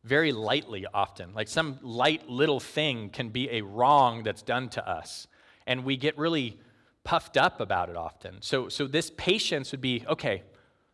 very 0.05 0.33
lightly 0.33 0.87
often. 0.93 1.35
Like 1.35 1.49
some 1.49 1.79
light 1.83 2.29
little 2.29 2.61
thing 2.61 3.11
can 3.11 3.29
be 3.29 3.51
a 3.51 3.63
wrong 3.63 4.23
that's 4.23 4.43
done 4.43 4.69
to 4.71 4.89
us. 4.89 5.27
And 5.67 5.85
we 5.85 5.97
get 5.97 6.17
really 6.19 6.59
puffed 7.05 7.37
up 7.37 7.61
about 7.61 7.89
it 7.89 7.97
often. 7.97 8.37
So, 8.41 8.69
so 8.69 8.87
this 8.87 9.11
patience 9.17 9.73
would 9.73 9.81
be 9.81 10.05
okay, 10.09 10.43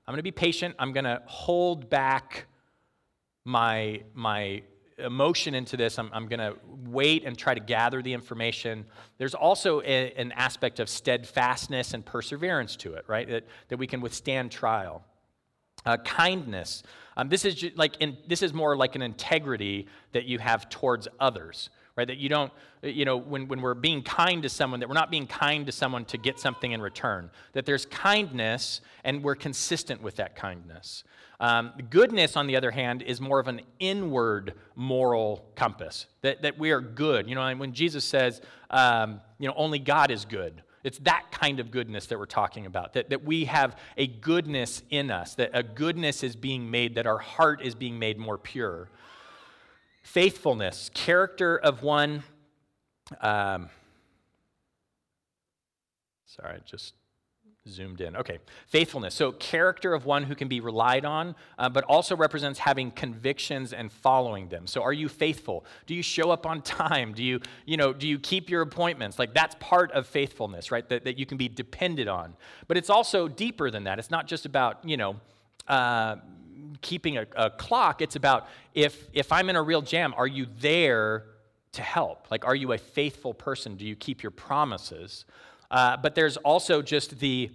I'm 0.07 0.13
going 0.13 0.19
to 0.19 0.23
be 0.23 0.31
patient. 0.31 0.77
I'm 0.79 0.93
going 0.93 1.05
to 1.05 1.21
hold 1.27 1.91
back 1.91 2.47
my, 3.45 4.03
my 4.15 4.63
emotion 4.99 5.55
into 5.55 5.77
this. 5.77 5.99
I'm, 5.99 6.11
I'm 6.13 6.29
going 6.29 6.39
to 6.39 6.55
wait 6.85 7.25
and 7.25 7.37
try 7.37 7.55
to 7.55 7.61
gather 7.61 8.03
the 8.03 8.13
information. 8.13 8.87
There's 9.19 9.35
also 9.35 9.83
a, 9.83 10.13
an 10.13 10.33
aspect 10.33 10.79
of 10.79 10.89
steadfastness 10.89 11.93
and 11.93 12.05
perseverance 12.05 12.77
to 12.77 12.95
it, 12.95 13.05
right? 13.09 13.29
That, 13.29 13.45
that 13.69 13.79
we 13.79 13.87
can 13.89 14.01
withstand 14.01 14.53
trial. 14.53 15.05
Uh, 15.87 15.97
kindness. 15.99 16.83
Um, 17.17 17.29
this, 17.29 17.45
is 17.45 17.65
like 17.77 17.97
in, 18.01 18.19
this 18.27 18.43
is 18.43 18.53
more 18.53 18.77
like 18.77 18.95
an 18.95 19.03
integrity 19.03 19.87
that 20.13 20.27
you 20.27 20.39
have 20.39 20.69
towards 20.69 21.09
others, 21.19 21.71
right? 21.97 22.07
That 22.07 22.19
you 22.19 22.29
don't, 22.29 22.53
you 22.83 23.05
know, 23.05 23.17
when, 23.17 23.49
when 23.49 23.63
we're 23.63 23.75
being 23.75 24.03
kind 24.03 24.43
to 24.43 24.49
someone, 24.49 24.81
that 24.81 24.89
we're 24.89 24.95
not 24.95 25.11
being 25.11 25.27
kind 25.27 25.65
to 25.65 25.73
someone 25.73 26.05
to 26.07 26.19
get 26.19 26.39
something 26.39 26.73
in 26.73 26.83
return. 26.83 27.31
That 27.55 27.65
there's 27.65 27.87
kindness 27.87 28.83
and 29.05 29.23
we're 29.23 29.35
consistent 29.37 30.03
with 30.03 30.17
that 30.17 30.37
kindness. 30.37 31.05
Um, 31.39 31.73
goodness, 31.91 32.37
on 32.37 32.47
the 32.47 32.57
other 32.57 32.71
hand, 32.71 33.03
is 33.03 33.21
more 33.21 33.39
of 33.39 33.49
an 33.49 33.61
inward 33.79 34.55
moral 34.75 35.45
compass. 35.55 36.07
That, 36.23 36.43
that 36.43 36.59
we 36.59 36.71
are 36.71 36.81
good. 36.81 37.29
You 37.29 37.35
know, 37.35 37.55
when 37.55 37.73
Jesus 37.73 38.05
says, 38.05 38.41
um, 38.71 39.21
you 39.39 39.47
know, 39.47 39.55
only 39.57 39.79
God 39.79 40.11
is 40.11 40.25
good, 40.25 40.63
it's 40.87 40.99
that 40.99 41.33
kind 41.33 41.59
of 41.59 41.73
goodness 41.73 42.07
that 42.07 42.19
we're 42.19 42.27
talking 42.27 42.65
about, 42.65 42.93
that, 42.93 43.11
that 43.11 43.25
we 43.25 43.47
have 43.47 43.77
a 43.97 44.07
goodness 44.07 44.85
in 44.89 45.11
us, 45.11 45.35
that 45.35 45.51
a 45.53 45.65
goodness 45.65 46.23
is 46.23 46.37
being 46.37 46.71
made, 46.71 46.95
that 46.95 47.09
our 47.09 47.19
heart 47.19 47.61
is 47.61 47.75
being 47.75 47.99
made 47.99 48.19
more 48.19 48.39
pure. 48.39 48.89
Faithfulness, 50.05 50.89
character 50.95 51.57
of 51.57 51.83
one. 51.83 52.23
Um, 53.21 53.69
sorry, 56.25 56.61
just 56.65 56.95
zoomed 57.69 58.01
in. 58.01 58.17
Okay, 58.17 58.39
faithfulness. 58.67 59.15
So, 59.15 59.33
character 59.33 59.95
of 59.95 60.07
one 60.07 60.23
who 60.23 60.35
can 60.35 60.49
be 60.49 60.61
relied 60.61 61.05
on, 61.05 61.35
uh, 61.59 61.69
but 61.69 61.85
also 61.85 62.17
represents 62.17 62.59
having 62.59 62.91
convictions 62.91 63.73
and 63.73 63.91
following 63.91 64.49
them. 64.49 64.67
So, 64.67 64.83
are 64.83 64.93
you 64.93 65.09
faithful? 65.09 65.65
Do 65.87 65.95
you 65.95 66.03
show 66.03 66.31
up 66.31 66.47
on 66.47 66.63
time? 66.63 67.13
Do 67.13 67.25
you, 67.25 67.41
you 67.65 67.77
know, 67.77 67.93
do 67.93 68.09
you 68.09 68.19
keep 68.19 68.51
your 68.51 68.63
appointments? 68.63 69.19
Like, 69.19 69.35
that's 69.35 69.57
part 69.59 69.93
of 69.93 70.07
faithfulness, 70.07 70.71
right? 70.71 70.89
That, 70.89 71.05
that 71.05 71.19
you 71.19 71.27
can 71.27 71.39
be 71.39 71.49
depended 71.49 72.09
on. 72.09 72.37
But 72.69 72.77
it's 72.77 72.91
also 72.91 73.29
deeper 73.29 73.71
than 73.71 73.85
that. 73.85 73.99
It's 73.99 74.11
not 74.11 74.27
just 74.27 74.47
about, 74.47 74.87
you 74.89 74.97
know, 74.97 75.17
uh, 75.69 76.17
keeping 76.81 77.19
a, 77.19 77.27
a 77.37 77.51
clock. 77.51 78.03
It's 78.03 78.17
about 78.17 78.49
if, 78.75 79.09
if 79.13 79.33
I'm 79.33 79.49
in 79.51 79.57
a 79.57 79.63
real 79.63 79.83
jam, 79.83 80.15
are 80.17 80.27
you 80.27 80.47
there 80.61 81.25
to 81.73 81.83
help? 81.83 82.31
Like, 82.31 82.45
are 82.47 82.55
you 82.55 82.73
a 82.73 82.79
faithful 82.79 83.35
person? 83.35 83.77
Do 83.77 83.85
you 83.85 83.97
keep 83.97 84.23
your 84.23 84.31
promises? 84.31 85.25
Uh, 85.71 85.97
but 85.97 86.15
there's 86.15 86.37
also 86.39 86.83
just 86.83 87.19
the, 87.19 87.51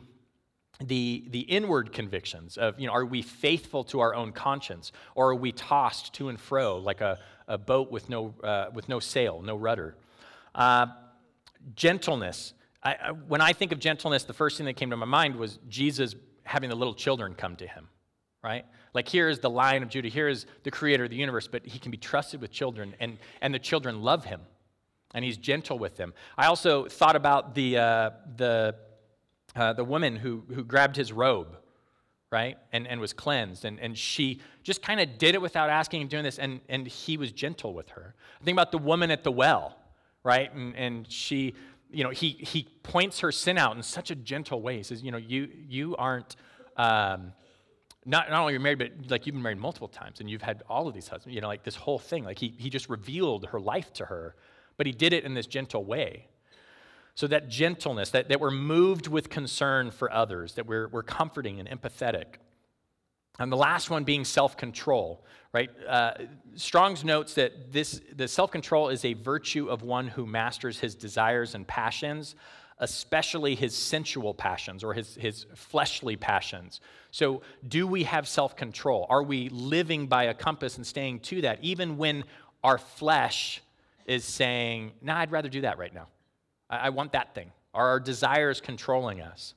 the, 0.80 1.26
the 1.30 1.41
inward 1.41 1.93
convictions 1.93 2.58
of, 2.58 2.80
you 2.80 2.88
know, 2.88 2.93
are 2.93 3.06
we 3.06 3.21
faithful 3.21 3.84
to 3.86 4.00
our 4.00 4.13
own 4.13 4.32
conscience? 4.32 4.91
Or 5.15 5.30
are 5.30 5.36
we 5.36 5.52
tossed 5.52 6.13
to 6.15 6.30
and 6.30 6.39
fro 6.39 6.78
like 6.78 7.02
a, 7.02 7.19
a 7.47 7.58
boat 7.58 7.91
with 7.91 8.10
no, 8.10 8.34
uh, 8.43 8.65
with 8.74 8.89
no 8.89 9.00
sail, 9.00 9.41
no 9.41 9.56
rudder? 9.56 9.95
Uh, 10.54 10.88
gentleness. 11.76 12.54
I, 12.84 12.95
I, 12.95 13.12
when 13.12 13.41
I 13.41 13.54
think 13.54 13.71
of 13.71 13.80
gentleness, 13.80 14.24
the 14.24 14.34
first 14.34 14.58
thing 14.58 14.65
that 14.65 14.74
came 14.74 14.89
to 14.89 14.97
my 14.97 15.06
mind 15.06 15.36
was 15.36 15.60
Jesus 15.69 16.15
having 16.43 16.69
the 16.69 16.76
little 16.76 16.95
children 16.95 17.36
come 17.36 17.56
to 17.58 17.67
him, 17.67 17.88
right? 18.43 18.65
Like 18.93 19.08
here 19.08 19.30
is 19.30 19.39
the 19.39 19.50
lion 19.50 19.84
of 19.84 19.89
Judah, 19.89 20.10
here 20.10 20.28
is 20.28 20.45
the 20.63 20.71
creator 20.71 21.06
of 21.06 21.12
the 21.12 21.15
universe, 21.15 21.47
but 21.47 21.65
he 21.65 21.80
can 21.80 21.91
be 21.91 21.97
trusted 21.97 22.41
with 22.41 22.52
children, 22.52 22.95
and, 23.00 23.17
and 23.41 23.54
the 23.54 23.60
children 23.60 24.02
love 24.02 24.26
him 24.26 24.41
and 25.13 25.26
he's 25.26 25.38
gentle 25.38 25.78
with 25.78 25.97
them. 25.97 26.13
I 26.38 26.47
also 26.47 26.86
thought 26.86 27.15
about 27.15 27.56
the, 27.56 27.78
uh, 27.78 28.10
the, 28.38 28.76
uh, 29.56 29.74
the 29.74 29.84
woman 29.84 30.15
who, 30.15 30.43
who 30.54 30.63
grabbed 30.63 30.95
his 30.95 31.12
robe, 31.12 31.58
right? 32.32 32.58
And, 32.71 32.88
and 32.88 33.02
was 33.02 33.13
cleansed. 33.13 33.65
And, 33.65 33.80
and 33.80 33.97
she 33.97 34.39
just 34.63 34.82
kind 34.82 35.00
of 35.00 35.17
did 35.17 35.36
it 35.36 35.41
without 35.41 35.69
asking 35.69 36.02
and 36.02 36.10
doing 36.10 36.24
this, 36.24 36.39
and, 36.39 36.62
and 36.69 36.88
he 36.88 37.17
was 37.17 37.32
gentle 37.32 37.74
with 37.74 37.89
her. 37.89 38.15
Think 38.43 38.56
about 38.56 38.71
the 38.71 38.78
woman 38.78 39.12
at 39.12 39.24
the 39.24 39.32
well, 39.32 39.76
right? 40.24 40.54
And, 40.54 40.76
and 40.76 41.12
she, 41.12 41.56
you 41.91 42.04
know, 42.04 42.10
he, 42.10 42.30
he 42.39 42.67
points 42.84 43.19
her 43.19 43.32
sin 43.32 43.58
out 43.58 43.76
in 43.76 43.84
such 43.84 44.12
a 44.12 44.15
gentle 44.15 44.62
way. 44.62 44.78
He 44.78 44.84
says, 44.84 45.04
you 45.04 45.12
know, 45.12 45.17
you, 45.17 45.50
you 45.67 45.95
aren't, 45.97 46.38
um, 46.78 47.34
not, 48.06 48.30
not 48.30 48.39
only 48.39 48.54
you're 48.54 48.62
married, 48.62 48.80
but 48.80 48.91
like 49.10 49.26
you've 49.26 49.36
been 49.36 49.43
married 49.43 49.60
multiple 49.60 49.88
times 49.88 50.21
and 50.21 50.30
you've 50.30 50.41
had 50.41 50.63
all 50.69 50.88
of 50.88 50.93
these 50.93 51.08
husbands, 51.08 51.36
you 51.36 51.41
know, 51.41 51.47
like 51.47 51.63
this 51.63 51.76
whole 51.76 52.00
thing. 52.00 52.24
Like 52.24 52.39
he, 52.39 52.56
he 52.58 52.69
just 52.69 52.89
revealed 52.89 53.45
her 53.47 53.60
life 53.60 53.91
to 53.93 54.06
her, 54.06 54.36
but 54.82 54.88
he 54.88 54.94
did 54.94 55.13
it 55.13 55.24
in 55.26 55.36
this 55.36 55.46
gentle 55.46 55.84
way. 55.84 56.26
So 57.13 57.28
that 57.28 57.50
gentleness, 57.50 58.10
that, 58.10 58.30
that 58.30 58.39
we're 58.39 58.50
moved 58.50 59.06
with 59.06 59.30
concern 59.30 59.91
for 59.91 60.12
others, 60.12 60.56
that 60.56 60.65
we're, 60.65 60.88
we're 60.88 61.04
comforting 61.04 61.60
and 61.60 61.70
empathetic. 61.70 62.38
And 63.38 63.52
the 63.52 63.58
last 63.58 63.91
one 63.91 64.06
being 64.06 64.26
self 64.26 64.58
control, 64.58 65.24
right? 65.54 65.70
Uh, 65.88 66.13
Strong's 66.56 67.04
notes 67.04 67.36
that 67.36 67.72
this, 67.72 68.02
the 68.15 68.28
self 68.28 68.50
control 68.50 68.89
is 68.89 69.06
a 69.06 69.13
virtue 69.13 69.67
of 69.70 69.84
one 69.84 70.08
who 70.08 70.26
masters 70.26 70.80
his 70.80 70.96
desires 70.96 71.54
and 71.54 71.67
passions, 71.67 72.34
especially 72.80 73.54
his 73.54 73.76
sensual 73.76 74.34
passions 74.34 74.84
or 74.84 74.96
his, 74.96 75.13
his 75.13 75.46
fleshly 75.54 76.15
passions. 76.15 76.82
So, 77.12 77.44
do 77.67 77.86
we 77.86 78.06
have 78.06 78.28
self 78.28 78.56
control? 78.56 79.06
Are 79.12 79.22
we 79.22 79.50
living 79.50 80.08
by 80.08 80.24
a 80.24 80.34
compass 80.34 80.78
and 80.78 80.88
staying 80.88 81.20
to 81.20 81.41
that, 81.41 81.60
even 81.62 82.00
when 82.00 82.24
our 82.63 82.80
flesh 82.80 83.62
is 84.05 84.23
saying, 84.25 84.91
nah, 85.01 85.19
I'd 85.19 85.31
rather 85.31 85.49
do 85.49 85.61
that 85.61 85.77
right 85.77 85.93
now? 85.93 86.07
I, 86.69 86.77
I 86.77 86.89
want 86.89 87.11
that 87.13 87.35
thing. 87.35 87.51
Are 87.73 87.87
our 87.87 87.99
desires 87.99 88.61
controlling 88.61 89.21
us? 89.21 89.53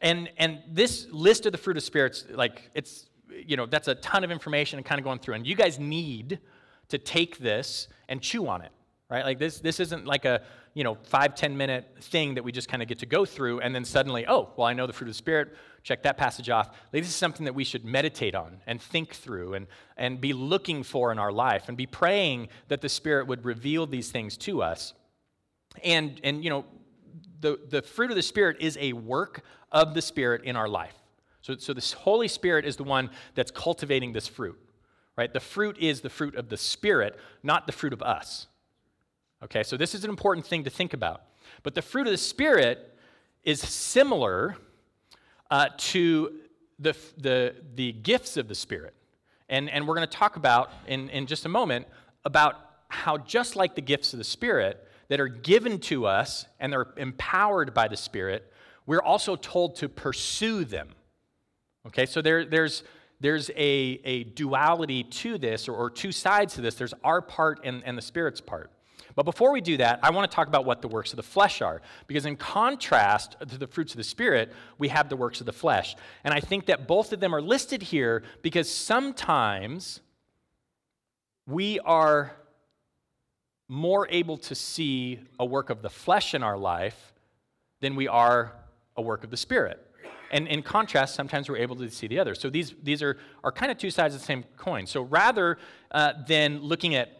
And, 0.00 0.30
and 0.36 0.60
this 0.68 1.06
list 1.10 1.46
of 1.46 1.52
the 1.52 1.58
fruit 1.58 1.76
of 1.76 1.82
spirits, 1.82 2.24
like 2.30 2.70
it's, 2.74 3.06
you 3.30 3.56
know, 3.56 3.66
that's 3.66 3.88
a 3.88 3.94
ton 3.96 4.24
of 4.24 4.30
information 4.30 4.78
and 4.78 4.86
kind 4.86 4.98
of 4.98 5.04
going 5.04 5.18
through. 5.18 5.34
And 5.34 5.46
you 5.46 5.54
guys 5.54 5.78
need 5.78 6.38
to 6.88 6.98
take 6.98 7.38
this 7.38 7.88
and 8.08 8.20
chew 8.20 8.46
on 8.48 8.62
it, 8.62 8.70
right? 9.10 9.24
Like 9.24 9.38
this, 9.38 9.60
this 9.60 9.80
isn't 9.80 10.06
like 10.06 10.24
a, 10.24 10.42
you 10.78 10.84
know, 10.84 10.96
five, 11.02 11.34
10 11.34 11.56
minute 11.56 11.92
thing 12.02 12.34
that 12.34 12.44
we 12.44 12.52
just 12.52 12.68
kind 12.68 12.84
of 12.84 12.88
get 12.88 13.00
to 13.00 13.06
go 13.06 13.24
through 13.24 13.58
and 13.58 13.74
then 13.74 13.84
suddenly, 13.84 14.24
oh, 14.28 14.50
well, 14.56 14.68
I 14.68 14.74
know 14.74 14.86
the 14.86 14.92
fruit 14.92 15.08
of 15.08 15.14
the 15.14 15.18
Spirit, 15.18 15.56
check 15.82 16.04
that 16.04 16.16
passage 16.16 16.48
off. 16.50 16.70
This 16.92 17.08
is 17.08 17.16
something 17.16 17.46
that 17.46 17.52
we 17.52 17.64
should 17.64 17.84
meditate 17.84 18.36
on 18.36 18.58
and 18.64 18.80
think 18.80 19.12
through 19.12 19.54
and, 19.54 19.66
and 19.96 20.20
be 20.20 20.32
looking 20.32 20.84
for 20.84 21.10
in 21.10 21.18
our 21.18 21.32
life 21.32 21.64
and 21.66 21.76
be 21.76 21.86
praying 21.86 22.46
that 22.68 22.80
the 22.80 22.88
Spirit 22.88 23.26
would 23.26 23.44
reveal 23.44 23.88
these 23.88 24.12
things 24.12 24.36
to 24.36 24.62
us. 24.62 24.94
And, 25.82 26.20
and 26.22 26.44
you 26.44 26.50
know, 26.50 26.64
the, 27.40 27.58
the 27.68 27.82
fruit 27.82 28.10
of 28.10 28.16
the 28.16 28.22
Spirit 28.22 28.58
is 28.60 28.78
a 28.80 28.92
work 28.92 29.42
of 29.72 29.94
the 29.94 30.02
Spirit 30.02 30.44
in 30.44 30.54
our 30.54 30.68
life. 30.68 30.94
So, 31.42 31.56
so 31.56 31.72
the 31.72 31.94
Holy 31.98 32.28
Spirit 32.28 32.64
is 32.64 32.76
the 32.76 32.84
one 32.84 33.10
that's 33.34 33.50
cultivating 33.50 34.12
this 34.12 34.28
fruit, 34.28 34.56
right? 35.16 35.32
The 35.32 35.40
fruit 35.40 35.76
is 35.80 36.02
the 36.02 36.10
fruit 36.10 36.36
of 36.36 36.50
the 36.50 36.56
Spirit, 36.56 37.18
not 37.42 37.66
the 37.66 37.72
fruit 37.72 37.92
of 37.92 38.00
us. 38.00 38.46
Okay, 39.44 39.62
so 39.62 39.76
this 39.76 39.94
is 39.94 40.04
an 40.04 40.10
important 40.10 40.46
thing 40.46 40.64
to 40.64 40.70
think 40.70 40.94
about. 40.94 41.22
But 41.62 41.74
the 41.74 41.82
fruit 41.82 42.06
of 42.06 42.12
the 42.12 42.18
Spirit 42.18 42.96
is 43.44 43.60
similar 43.60 44.56
uh, 45.50 45.68
to 45.76 46.40
the, 46.78 46.96
the, 47.16 47.54
the 47.74 47.92
gifts 47.92 48.36
of 48.36 48.48
the 48.48 48.54
Spirit. 48.54 48.94
And, 49.48 49.70
and 49.70 49.86
we're 49.86 49.94
going 49.94 50.06
to 50.06 50.16
talk 50.16 50.36
about 50.36 50.70
in, 50.86 51.08
in 51.10 51.26
just 51.26 51.46
a 51.46 51.48
moment 51.48 51.86
about 52.24 52.56
how, 52.88 53.18
just 53.18 53.56
like 53.56 53.74
the 53.74 53.80
gifts 53.80 54.12
of 54.12 54.18
the 54.18 54.24
Spirit, 54.24 54.86
that 55.08 55.20
are 55.20 55.28
given 55.28 55.78
to 55.78 56.06
us 56.06 56.44
and 56.60 56.72
they're 56.72 56.88
empowered 56.96 57.72
by 57.72 57.88
the 57.88 57.96
Spirit, 57.96 58.52
we're 58.86 59.02
also 59.02 59.36
told 59.36 59.76
to 59.76 59.88
pursue 59.88 60.64
them. 60.64 60.88
Okay, 61.86 62.06
so 62.06 62.20
there, 62.20 62.44
there's, 62.44 62.82
there's 63.20 63.50
a, 63.50 64.00
a 64.04 64.24
duality 64.24 65.04
to 65.04 65.38
this, 65.38 65.68
or, 65.68 65.74
or 65.74 65.90
two 65.90 66.12
sides 66.12 66.54
to 66.54 66.60
this. 66.60 66.74
There's 66.74 66.94
our 67.04 67.22
part 67.22 67.60
and, 67.64 67.82
and 67.84 67.96
the 67.96 68.02
Spirit's 68.02 68.40
part. 68.40 68.70
But 69.18 69.24
before 69.24 69.50
we 69.50 69.60
do 69.60 69.78
that, 69.78 69.98
I 70.04 70.12
want 70.12 70.30
to 70.30 70.32
talk 70.32 70.46
about 70.46 70.64
what 70.64 70.80
the 70.80 70.86
works 70.86 71.12
of 71.12 71.16
the 71.16 71.24
flesh 71.24 71.60
are. 71.60 71.82
Because 72.06 72.24
in 72.24 72.36
contrast 72.36 73.34
to 73.40 73.58
the 73.58 73.66
fruits 73.66 73.92
of 73.92 73.96
the 73.96 74.04
Spirit, 74.04 74.52
we 74.78 74.86
have 74.86 75.08
the 75.08 75.16
works 75.16 75.40
of 75.40 75.46
the 75.46 75.52
flesh. 75.52 75.96
And 76.22 76.32
I 76.32 76.38
think 76.38 76.66
that 76.66 76.86
both 76.86 77.12
of 77.12 77.18
them 77.18 77.34
are 77.34 77.42
listed 77.42 77.82
here 77.82 78.22
because 78.42 78.70
sometimes 78.70 79.98
we 81.48 81.80
are 81.80 82.30
more 83.66 84.06
able 84.08 84.36
to 84.36 84.54
see 84.54 85.18
a 85.40 85.44
work 85.44 85.70
of 85.70 85.82
the 85.82 85.90
flesh 85.90 86.32
in 86.32 86.44
our 86.44 86.56
life 86.56 87.12
than 87.80 87.96
we 87.96 88.06
are 88.06 88.52
a 88.96 89.02
work 89.02 89.24
of 89.24 89.30
the 89.30 89.36
Spirit. 89.36 89.84
And 90.30 90.46
in 90.46 90.62
contrast, 90.62 91.16
sometimes 91.16 91.48
we're 91.48 91.56
able 91.56 91.74
to 91.74 91.90
see 91.90 92.06
the 92.06 92.20
other. 92.20 92.36
So 92.36 92.50
these, 92.50 92.72
these 92.84 93.02
are, 93.02 93.16
are 93.42 93.50
kind 93.50 93.72
of 93.72 93.78
two 93.78 93.90
sides 93.90 94.14
of 94.14 94.20
the 94.20 94.26
same 94.26 94.44
coin. 94.56 94.86
So 94.86 95.02
rather 95.02 95.58
uh, 95.90 96.12
than 96.28 96.60
looking 96.60 96.94
at 96.94 97.17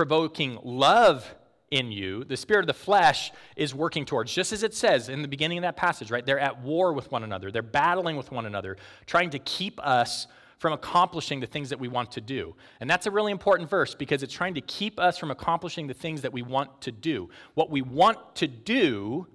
provoking 0.00 0.58
love 0.62 1.34
in 1.70 1.92
you, 1.92 2.24
the 2.24 2.34
spirit 2.34 2.62
of 2.62 2.66
the 2.66 2.72
flesh 2.72 3.30
is 3.54 3.74
working 3.74 4.06
towards, 4.06 4.32
just 4.32 4.50
as 4.50 4.62
it 4.62 4.72
says 4.72 5.10
in 5.10 5.20
the 5.20 5.28
beginning 5.28 5.58
of 5.58 5.62
that 5.62 5.76
passage, 5.76 6.10
right? 6.10 6.24
They're 6.24 6.40
at 6.40 6.62
war 6.62 6.94
with 6.94 7.12
one 7.12 7.22
another, 7.22 7.50
they're 7.50 7.60
battling 7.60 8.16
with 8.16 8.32
one 8.32 8.46
another, 8.46 8.78
trying 9.04 9.28
to 9.28 9.38
keep 9.40 9.78
us 9.86 10.26
from 10.56 10.72
accomplishing 10.72 11.38
the 11.38 11.46
things 11.46 11.68
that 11.68 11.78
we 11.78 11.86
want 11.86 12.12
to 12.12 12.22
do. 12.22 12.56
And 12.80 12.88
that's 12.88 13.04
a 13.04 13.10
really 13.10 13.30
important 13.30 13.68
verse 13.68 13.94
because 13.94 14.22
it's 14.22 14.32
trying 14.32 14.54
to 14.54 14.62
keep 14.62 14.98
us 14.98 15.18
from 15.18 15.30
accomplishing 15.30 15.86
the 15.86 15.92
things 15.92 16.22
that 16.22 16.32
we 16.32 16.40
want 16.40 16.80
to 16.80 16.92
do. 16.92 17.28
What 17.52 17.68
we 17.68 17.82
want 17.82 18.36
to 18.36 18.46
do 18.46 19.26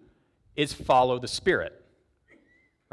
is 0.56 0.74
follow 0.74 1.20
the 1.20 1.28
Spirit. 1.28 1.85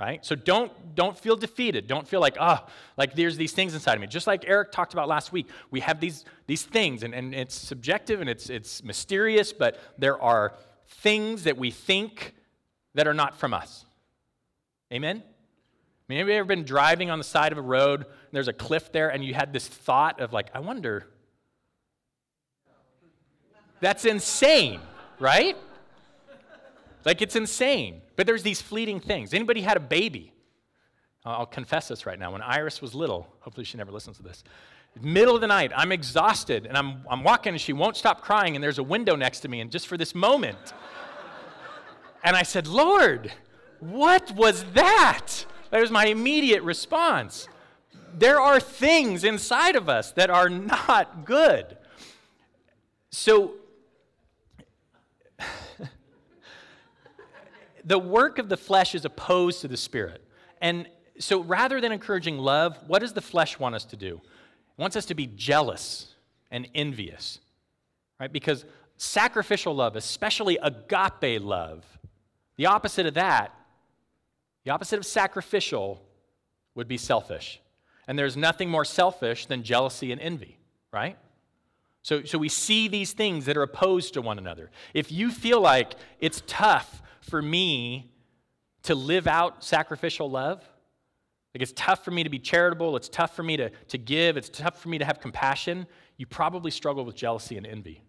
Right? 0.03 0.25
So 0.27 0.35
don't 0.35 0.73
don't 0.97 1.17
feel 1.17 1.37
defeated. 1.37 1.87
Don't 1.87 2.07
feel 2.09 2.21
like, 2.21 2.37
oh, 2.41 2.67
like 2.97 3.15
there's 3.15 3.37
these 3.37 3.53
things 3.53 3.73
inside 3.73 3.95
of 3.95 4.01
me. 4.01 4.09
Just 4.09 4.27
like 4.27 4.45
Eric 4.49 4.73
talked 4.73 4.93
about 4.93 5.07
last 5.07 5.33
week, 5.33 5.49
we 5.71 5.79
have 5.81 6.01
these 6.01 6.25
these 6.47 6.65
things, 6.65 7.05
and, 7.05 7.15
and 7.15 7.33
it's 7.35 7.55
subjective 7.55 8.21
and 8.21 8.29
it's 8.29 8.51
it's 8.51 8.83
mysterious, 8.83 9.53
but 9.53 9.79
there 9.99 10.21
are 10.21 10.55
things 10.89 11.45
that 11.45 11.57
we 11.57 11.71
think 11.71 12.35
that 12.95 13.07
are 13.07 13.15
not 13.15 13.37
from 13.37 13.55
us. 13.55 13.87
Amen? 14.93 15.23
mean, 16.13 16.19
have 16.19 16.29
you 16.29 16.35
ever 16.35 16.45
been 16.45 16.65
driving 16.65 17.09
on 17.09 17.17
the 17.17 17.25
side 17.25 17.53
of 17.53 17.59
a 17.59 17.63
road, 17.63 18.05
there's 18.33 18.49
a 18.49 18.53
cliff 18.53 18.93
there, 18.93 19.09
and 19.09 19.25
you 19.25 19.33
had 19.33 19.53
this 19.53 19.67
thought 19.67 20.21
of, 20.21 20.33
like, 20.33 20.49
I 20.55 20.61
wonder. 20.61 21.07
That's 23.81 24.05
insane, 24.05 24.81
right? 25.19 25.57
Like, 27.05 27.23
it's 27.23 27.37
insane. 27.37 28.03
But 28.17 28.27
there's 28.27 28.43
these 28.43 28.61
fleeting 28.61 29.01
things. 29.01 29.35
Anybody 29.35 29.63
had 29.63 29.77
a 29.77 29.81
baby? 29.81 30.33
I'll 31.25 31.47
confess 31.47 31.89
this 31.89 32.05
right 32.05 32.19
now. 32.19 32.33
When 32.33 32.43
Iris 32.43 32.83
was 32.83 32.95
little, 32.95 33.29
hopefully 33.41 33.65
she 33.65 33.79
never 33.79 33.93
listens 33.93 34.17
to 34.17 34.23
this. 34.23 34.43
Middle 35.01 35.35
of 35.35 35.41
the 35.41 35.47
night, 35.47 35.73
I'm 35.75 35.91
exhausted, 35.91 36.67
and 36.67 36.77
I'm, 36.77 37.05
I'm 37.09 37.23
walking, 37.23 37.53
and 37.53 37.61
she 37.61 37.73
won't 37.73 37.97
stop 37.97 38.21
crying, 38.21 38.57
and 38.57 38.63
there's 38.63 38.79
a 38.79 38.83
window 38.83 39.17
next 39.17 39.41
to 39.41 39.49
me, 39.49 39.61
and 39.61 39.71
just 39.71 39.87
for 39.87 39.97
this 39.97 40.15
moment. 40.15 40.75
and 42.25 42.37
I 42.37 42.43
said, 42.43 42.67
Lord, 42.67 43.33
what 43.81 44.33
was 44.33 44.65
that? 44.75 45.47
That 45.71 45.81
was 45.81 45.91
my 45.91 46.07
immediate 46.07 46.63
response. 46.63 47.49
There 48.19 48.41
are 48.41 48.61
things 48.61 49.25
inside 49.25 49.77
of 49.77 49.89
us 49.89 50.13
that 50.13 50.29
are 50.29 50.51
not 50.51 51.25
good. 51.25 51.79
So, 53.11 53.55
the 57.85 57.99
work 57.99 58.39
of 58.39 58.49
the 58.49 58.57
flesh 58.57 58.95
is 58.95 59.05
opposed 59.05 59.61
to 59.63 59.69
the 59.69 59.77
spirit. 59.77 60.23
And 60.61 60.89
so, 61.19 61.43
rather 61.43 61.81
than 61.81 61.93
encouraging 61.93 62.39
love, 62.39 62.79
what 62.87 63.01
does 63.01 63.13
the 63.13 63.21
flesh 63.21 63.59
want 63.59 63.75
us 63.75 63.85
to 63.87 63.97
do? 63.97 64.17
It 64.17 64.81
wants 64.81 64.97
us 64.97 65.07
to 65.07 65.15
be 65.15 65.27
jealous 65.27 66.15
and 66.51 66.69
envious, 66.75 67.41
right? 68.19 68.33
Because 68.33 68.65
sacrificial 68.97 69.75
love, 69.75 69.97
especially 69.97 70.59
agape 70.63 71.43
love, 71.43 71.85
the 72.57 72.67
opposite 72.67 73.07
of 73.07 73.15
that 73.15 73.55
the 74.65 74.71
opposite 74.71 74.99
of 74.99 75.07
sacrificial 75.07 76.03
would 76.75 76.89
be 76.89 76.97
selfish. 76.97 77.61
And 78.07 78.19
there's 78.19 78.37
nothing 78.37 78.71
more 78.71 78.85
selfish 78.85 79.47
than 79.47 79.63
jealousy 79.63 80.13
and 80.13 80.21
envy, 80.21 80.59
right? 80.93 81.17
So, 82.03 82.25
so 82.25 82.39
we 82.39 82.49
see 82.49 82.89
these 82.89 83.13
things 83.13 83.45
that 83.47 83.57
are 83.57 83.63
opposed 83.63 84.15
to 84.15 84.23
one 84.23 84.39
another. 84.39 84.71
If 84.95 85.13
you 85.13 85.31
feel 85.31 85.61
like 85.61 85.95
it's 86.21 86.43
tough 86.47 87.03
for 87.23 87.41
me 87.41 88.13
to 88.83 88.95
live 88.95 89.27
out 89.27 89.65
sacrificial 89.65 90.31
love, 90.31 90.63
like 91.55 91.63
it's 91.63 91.73
tough 91.77 92.05
for 92.05 92.11
me 92.11 92.25
to 92.25 92.31
be 92.31 92.39
charitable, 92.39 92.97
it's 92.97 93.09
tough 93.09 93.37
for 93.37 93.43
me 93.43 93.57
to, 93.57 93.71
to 93.89 93.99
give, 93.99 94.37
it's 94.37 94.49
tough 94.49 94.81
for 94.81 94.89
me 94.89 94.99
to 94.99 95.05
have 95.05 95.21
compassion, 95.21 95.87
you 96.17 96.27
probably 96.27 96.71
struggle 96.71 97.05
with 97.05 97.15
jealousy 97.15 97.57
and 97.57 97.67
envy. 97.67 98.03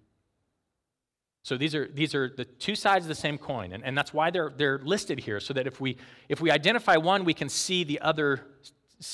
So 1.43 1.57
these 1.57 1.75
are, 1.75 1.87
these 1.93 2.15
are 2.15 2.29
the 2.29 2.45
two 2.45 2.75
sides 2.75 3.05
of 3.05 3.09
the 3.09 3.15
same 3.15 3.37
coin, 3.37 3.73
and, 3.73 3.83
and 3.83 3.97
that's 3.97 4.13
why 4.13 4.31
they're, 4.31 4.51
they're 4.55 4.79
listed 4.79 5.19
here, 5.19 5.39
so 5.39 5.53
that 5.53 5.67
if 5.67 5.81
we, 5.81 5.97
if 6.29 6.39
we 6.41 6.49
identify 6.49 6.95
one, 6.95 7.25
we 7.25 7.33
can 7.33 7.49
see 7.49 7.83
the 7.83 7.99
other, 7.99 8.45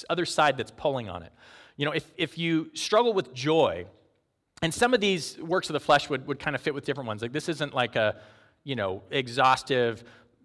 other 0.10 0.26
side 0.26 0.58
that's 0.58 0.72
pulling 0.72 1.10
on 1.10 1.24
it. 1.24 1.34
You 1.76 1.86
know, 1.86 1.92
if, 1.92 2.12
if 2.18 2.38
you 2.38 2.70
struggle 2.74 3.14
with 3.14 3.34
joy, 3.34 3.86
and 4.62 4.74
some 4.74 4.94
of 4.94 5.02
these 5.02 5.38
works 5.40 5.70
of 5.70 5.74
the 5.74 5.80
flesh 5.80 6.10
would, 6.10 6.28
would 6.28 6.40
kind 6.40 6.56
of 6.56 6.62
fit 6.62 6.74
with 6.74 6.86
different 6.86 7.08
ones. 7.08 7.22
Like 7.22 7.32
this 7.32 7.50
isn't 7.50 7.74
like 7.74 7.96
a, 7.96 8.18
you 8.70 8.76
know, 8.76 9.02
exhaustive, 9.10 10.04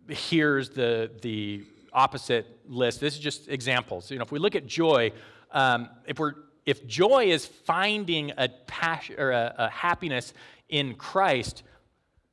here's 0.09 0.71
the, 0.71 1.11
the 1.21 1.63
opposite 1.93 2.47
list. 2.67 2.99
This 2.99 3.13
is 3.13 3.21
just 3.21 3.51
examples. 3.51 4.11
You 4.11 4.17
know, 4.17 4.25
if 4.25 4.33
we 4.33 4.39
look 4.39 4.57
at 4.57 4.67
joy, 4.67 5.13
um, 5.53 5.91
if 6.07 6.19
we're 6.19 6.33
if 6.65 6.87
joy 6.87 7.27
is 7.27 7.45
finding 7.45 8.33
a 8.39 8.49
passion 8.67 9.17
or 9.19 9.31
a, 9.31 9.55
a 9.59 9.69
happiness 9.69 10.33
in 10.71 10.95
Christ, 10.95 11.65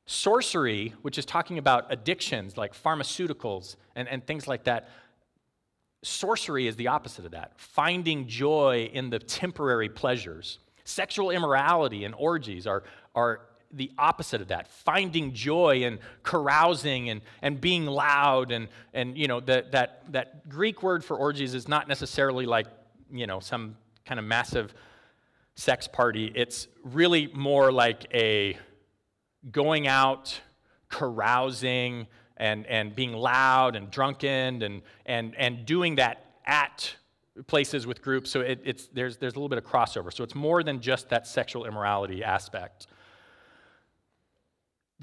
sorcery, 0.06 0.94
which 1.02 1.18
is 1.18 1.26
talking 1.26 1.58
about 1.58 1.92
addictions 1.92 2.56
like 2.56 2.72
pharmaceuticals 2.72 3.76
and, 3.94 4.08
and 4.08 4.26
things 4.26 4.48
like 4.48 4.64
that, 4.64 4.88
sorcery 6.02 6.66
is 6.66 6.76
the 6.76 6.88
opposite 6.88 7.26
of 7.26 7.32
that. 7.32 7.52
Finding 7.58 8.26
joy 8.26 8.88
in 8.94 9.10
the 9.10 9.18
temporary 9.18 9.90
pleasures. 9.90 10.58
Sexual 10.84 11.32
immorality 11.32 12.06
and 12.06 12.14
orgies 12.14 12.66
are, 12.66 12.84
are 13.14 13.42
the 13.72 13.90
opposite 13.98 14.40
of 14.40 14.48
that 14.48 14.68
finding 14.68 15.32
joy 15.32 15.84
and 15.84 15.98
carousing 16.22 17.08
and, 17.08 17.22
and 17.40 17.60
being 17.60 17.86
loud 17.86 18.52
and, 18.52 18.68
and 18.92 19.16
you 19.16 19.26
know 19.26 19.40
the, 19.40 19.64
that, 19.72 20.02
that 20.12 20.48
greek 20.48 20.82
word 20.82 21.04
for 21.04 21.16
orgies 21.16 21.54
is 21.54 21.68
not 21.68 21.88
necessarily 21.88 22.46
like 22.46 22.66
you 23.10 23.26
know 23.26 23.40
some 23.40 23.76
kind 24.04 24.18
of 24.18 24.24
massive 24.26 24.74
sex 25.54 25.86
party. 25.86 26.32
It's 26.34 26.68
really 26.82 27.28
more 27.34 27.70
like 27.72 28.06
a 28.14 28.58
going 29.50 29.86
out 29.86 30.40
carousing 30.88 32.06
and, 32.36 32.66
and 32.66 32.94
being 32.94 33.12
loud 33.12 33.76
and 33.76 33.90
drunken 33.90 34.62
and, 34.62 34.82
and, 35.06 35.34
and 35.36 35.66
doing 35.66 35.96
that 35.96 36.24
at 36.46 36.94
places 37.46 37.86
with 37.86 38.02
groups. 38.02 38.30
So 38.30 38.40
it, 38.40 38.60
it's, 38.64 38.88
there's, 38.88 39.16
there's 39.16 39.34
a 39.34 39.36
little 39.36 39.48
bit 39.48 39.58
of 39.58 39.64
crossover. 39.64 40.12
So 40.12 40.24
it's 40.24 40.34
more 40.34 40.62
than 40.62 40.80
just 40.80 41.08
that 41.10 41.26
sexual 41.26 41.64
immorality 41.64 42.22
aspect 42.24 42.86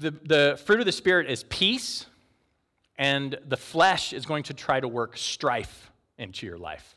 the, 0.00 0.10
the 0.10 0.60
fruit 0.64 0.80
of 0.80 0.86
the 0.86 0.92
Spirit 0.92 1.30
is 1.30 1.44
peace, 1.44 2.06
and 2.96 3.38
the 3.46 3.56
flesh 3.56 4.12
is 4.12 4.26
going 4.26 4.42
to 4.44 4.54
try 4.54 4.80
to 4.80 4.88
work 4.88 5.16
strife 5.16 5.90
into 6.18 6.46
your 6.46 6.58
life, 6.58 6.96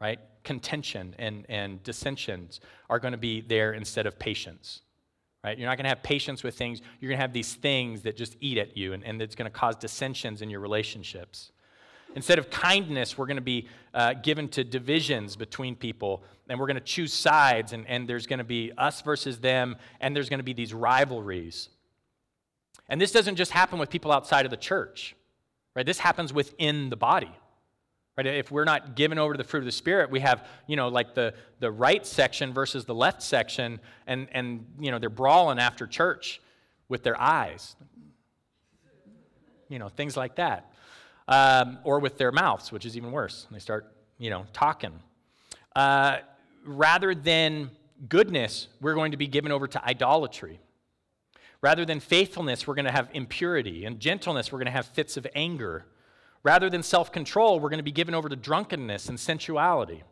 right? 0.00 0.18
Contention 0.44 1.14
and, 1.18 1.44
and 1.48 1.82
dissensions 1.82 2.60
are 2.88 2.98
going 2.98 3.12
to 3.12 3.18
be 3.18 3.40
there 3.40 3.72
instead 3.72 4.06
of 4.06 4.18
patience, 4.18 4.82
right? 5.44 5.58
You're 5.58 5.68
not 5.68 5.76
going 5.76 5.84
to 5.84 5.90
have 5.90 6.02
patience 6.02 6.42
with 6.42 6.56
things. 6.56 6.80
You're 7.00 7.08
going 7.08 7.18
to 7.18 7.22
have 7.22 7.32
these 7.32 7.54
things 7.54 8.02
that 8.02 8.16
just 8.16 8.36
eat 8.40 8.56
at 8.56 8.76
you, 8.76 8.92
and, 8.92 9.04
and 9.04 9.20
it's 9.20 9.34
going 9.34 9.50
to 9.50 9.56
cause 9.56 9.76
dissensions 9.76 10.40
in 10.40 10.48
your 10.48 10.60
relationships. 10.60 11.52
Instead 12.14 12.38
of 12.38 12.50
kindness, 12.50 13.18
we're 13.18 13.26
going 13.26 13.36
to 13.36 13.42
be 13.42 13.68
uh, 13.94 14.14
given 14.14 14.48
to 14.48 14.64
divisions 14.64 15.36
between 15.36 15.74
people, 15.74 16.22
and 16.48 16.58
we're 16.58 16.66
going 16.66 16.76
to 16.76 16.80
choose 16.80 17.12
sides, 17.12 17.72
and, 17.72 17.86
and 17.86 18.08
there's 18.08 18.26
going 18.26 18.38
to 18.38 18.44
be 18.44 18.72
us 18.78 19.02
versus 19.02 19.38
them, 19.38 19.76
and 20.00 20.14
there's 20.14 20.28
going 20.28 20.38
to 20.38 20.44
be 20.44 20.52
these 20.52 20.72
rivalries. 20.72 21.68
And 22.88 23.00
this 23.00 23.12
doesn't 23.12 23.36
just 23.36 23.50
happen 23.50 23.78
with 23.78 23.90
people 23.90 24.10
outside 24.12 24.44
of 24.44 24.50
the 24.50 24.56
church, 24.56 25.14
right? 25.74 25.84
This 25.84 25.98
happens 25.98 26.32
within 26.32 26.90
the 26.90 26.96
body. 26.96 27.30
Right? 28.16 28.26
If 28.26 28.50
we're 28.50 28.64
not 28.64 28.96
given 28.96 29.16
over 29.16 29.34
to 29.34 29.38
the 29.38 29.44
fruit 29.44 29.60
of 29.60 29.66
the 29.66 29.72
Spirit, 29.72 30.10
we 30.10 30.18
have, 30.20 30.44
you 30.66 30.74
know, 30.74 30.88
like 30.88 31.14
the, 31.14 31.34
the 31.60 31.70
right 31.70 32.04
section 32.04 32.52
versus 32.52 32.84
the 32.84 32.94
left 32.94 33.22
section, 33.22 33.78
and, 34.08 34.26
and, 34.32 34.66
you 34.80 34.90
know, 34.90 34.98
they're 34.98 35.08
brawling 35.08 35.60
after 35.60 35.86
church 35.86 36.40
with 36.88 37.04
their 37.04 37.20
eyes. 37.20 37.76
You 39.68 39.78
know, 39.78 39.88
things 39.88 40.16
like 40.16 40.34
that. 40.36 40.72
Um, 41.28 41.78
or 41.84 42.00
with 42.00 42.18
their 42.18 42.32
mouths, 42.32 42.72
which 42.72 42.86
is 42.86 42.96
even 42.96 43.12
worse. 43.12 43.46
They 43.52 43.60
start, 43.60 43.92
you 44.18 44.30
know, 44.30 44.46
talking. 44.52 44.98
Uh, 45.76 46.16
rather 46.64 47.14
than 47.14 47.70
goodness, 48.08 48.68
we're 48.80 48.94
going 48.94 49.12
to 49.12 49.16
be 49.16 49.28
given 49.28 49.52
over 49.52 49.68
to 49.68 49.84
idolatry. 49.84 50.58
Rather 51.60 51.84
than 51.84 52.00
faithfulness, 52.00 52.66
we're 52.66 52.74
going 52.74 52.84
to 52.84 52.92
have 52.92 53.08
impurity. 53.12 53.84
And 53.84 53.98
gentleness, 53.98 54.52
we're 54.52 54.58
going 54.58 54.66
to 54.66 54.72
have 54.72 54.86
fits 54.86 55.16
of 55.16 55.26
anger. 55.34 55.86
Rather 56.42 56.70
than 56.70 56.82
self 56.82 57.10
control, 57.10 57.58
we're 57.58 57.68
going 57.68 57.78
to 57.78 57.84
be 57.84 57.92
given 57.92 58.14
over 58.14 58.28
to 58.28 58.36
drunkenness 58.36 59.08
and 59.08 59.18
sensuality. 59.18 60.04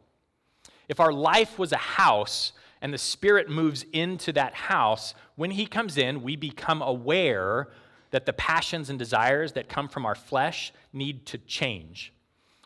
If 0.89 1.01
our 1.01 1.13
life 1.13 1.59
was 1.59 1.73
a 1.73 1.77
house 1.77 2.53
and 2.83 2.93
the 2.93 2.99
Spirit 2.99 3.49
moves 3.49 3.85
into 3.93 4.33
that 4.33 4.55
house, 4.55 5.15
when 5.37 5.53
He 5.53 5.67
comes 5.67 5.97
in, 5.97 6.23
we 6.23 6.37
become 6.37 6.83
aware 6.83 7.69
that 8.11 8.27
the 8.27 8.33
passions 8.33 8.91
and 8.91 8.99
desires 8.99 9.53
that 9.53 9.69
come 9.69 9.89
from 9.89 10.07
our 10.07 10.15
flesh 10.15 10.73
need 10.93 11.27
to 11.27 11.39
change. 11.39 12.13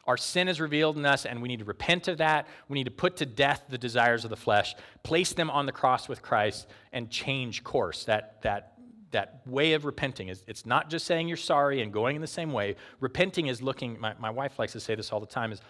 Our 0.07 0.17
sin 0.17 0.49
is 0.49 0.61
revealed 0.61 0.97
in 0.97 1.07
us, 1.07 1.25
and 1.25 1.41
we 1.41 1.49
need 1.49 1.61
to 1.61 1.65
repent 1.65 2.09
of 2.09 2.19
that. 2.19 2.49
We 2.69 2.75
need 2.75 2.85
to 2.85 2.91
put 2.91 3.17
to 3.19 3.27
death 3.27 3.65
the 3.69 3.79
desires 3.79 4.25
of 4.25 4.31
the 4.31 4.37
flesh, 4.37 4.75
place 5.03 5.33
them 5.33 5.51
on 5.51 5.67
the 5.67 5.73
cross 5.73 6.09
with 6.09 6.23
Christ, 6.23 6.67
and 6.93 7.11
change 7.11 7.63
course. 7.63 8.05
That, 8.05 8.43
that, 8.43 8.70
that 9.13 9.43
way 9.47 9.73
of 9.73 9.85
repenting 9.85 10.29
is 10.29 10.45
it's 10.47 10.65
not 10.65 10.91
just 10.91 11.07
saying 11.07 11.29
you're 11.29 11.37
sorry 11.37 11.83
and 11.83 11.93
going 11.93 12.17
in 12.17 12.23
the 12.23 12.29
same 12.29 12.53
way. 12.53 12.77
Repenting 13.01 13.49
is 13.49 13.61
looking, 13.63 13.99
my, 13.99 14.15
my 14.19 14.31
wife 14.31 14.59
likes 14.59 14.73
to 14.73 14.81
say 14.81 14.95
this 14.95 15.13
all 15.13 15.21
the 15.21 15.27
time, 15.27 15.53
is 15.53 15.61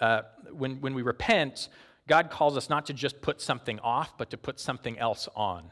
uh, 0.00 0.22
when, 0.52 0.80
when 0.80 0.94
we 0.94 1.02
repent, 1.02 1.68
God 2.06 2.30
calls 2.30 2.56
us 2.56 2.70
not 2.70 2.86
to 2.86 2.92
just 2.92 3.20
put 3.20 3.40
something 3.40 3.78
off, 3.80 4.16
but 4.18 4.30
to 4.30 4.36
put 4.36 4.60
something 4.60 4.98
else 4.98 5.28
on. 5.34 5.70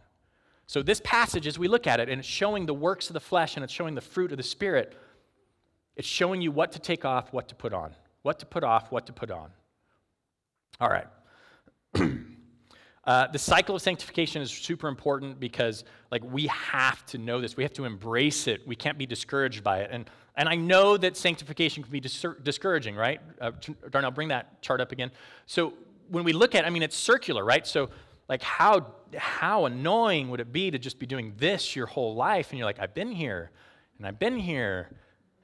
So, 0.67 0.83
this 0.83 1.01
passage, 1.05 1.47
as 1.47 1.59
we 1.59 1.69
look 1.69 1.87
at 1.87 2.01
it, 2.01 2.09
and 2.09 2.21
it's 2.21 2.29
showing 2.29 2.67
the 2.67 2.75
works 2.75 3.11
of 3.11 3.15
the 3.15 3.21
flesh 3.21 3.57
and 3.57 3.65
it's 3.65 3.73
showing 3.73 3.95
the 3.95 4.01
fruit 4.01 4.31
of 4.31 4.39
the 4.39 4.43
Spirit, 4.43 4.97
it's 5.97 6.09
showing 6.09 6.41
you 6.41 6.51
what 6.51 6.73
to 6.73 6.79
take 6.79 7.05
off, 7.05 7.33
what 7.33 7.49
to 7.49 7.55
put 7.55 7.75
on 7.75 7.95
what 8.23 8.39
to 8.39 8.47
put 8.47 8.65
off, 8.65 8.91
what 8.91 9.07
to 9.07 9.13
put 9.13 9.31
on. 9.31 9.51
All 10.81 10.89
right. 10.89 11.07
uh, 13.05 13.27
the 13.27 13.39
cycle 13.39 13.75
of 13.75 13.83
sanctification 13.83 14.43
is 14.43 14.51
super 14.51 14.89
important 14.89 15.41
because, 15.41 15.85
like, 16.11 16.23
we 16.25 16.47
have 16.47 17.05
to 17.07 17.19
know 17.19 17.41
this. 17.41 17.57
We 17.57 17.65
have 17.65 17.73
to 17.75 17.85
embrace 17.85 18.47
it. 18.47 18.67
We 18.67 18.77
can't 18.77 18.97
be 18.97 19.07
discouraged 19.07 19.65
by 19.65 19.81
it. 19.81 19.91
And 19.93 20.09
and 20.35 20.49
I 20.49 20.55
know 20.55 20.97
that 20.97 21.17
sanctification 21.17 21.83
can 21.83 21.93
be 21.93 22.01
dis- 22.01 22.25
discouraging, 22.43 22.97
right? 22.97 23.21
Uh, 23.41 23.51
Darnell, 23.91 24.13
bring 24.13 24.29
that 24.29 24.63
chart 24.63 24.81
up 24.81 24.91
again. 24.91 25.11
So 25.47 25.75
when 26.09 26.25
we 26.25 26.33
look 26.33 26.55
at, 26.55 26.65
I 26.65 26.71
mean, 26.71 26.83
it's 26.83 26.97
circular, 26.97 27.45
right? 27.45 27.67
So 27.67 27.91
like, 28.29 28.43
how 28.43 28.95
how 29.17 29.67
annoying 29.67 30.31
would 30.31 30.41
it 30.41 30.53
be 30.53 30.71
to 30.71 30.79
just 30.79 30.99
be 30.99 31.07
doing 31.07 31.35
this 31.37 31.77
your 31.77 31.87
whole 31.87 32.15
life? 32.15 32.51
And 32.51 32.59
you're 32.59 32.67
like, 32.67 32.81
I've 32.81 32.95
been 32.95 33.13
here, 33.13 33.51
and 33.99 34.07
I've 34.07 34.19
been 34.19 34.39
here, 34.39 34.89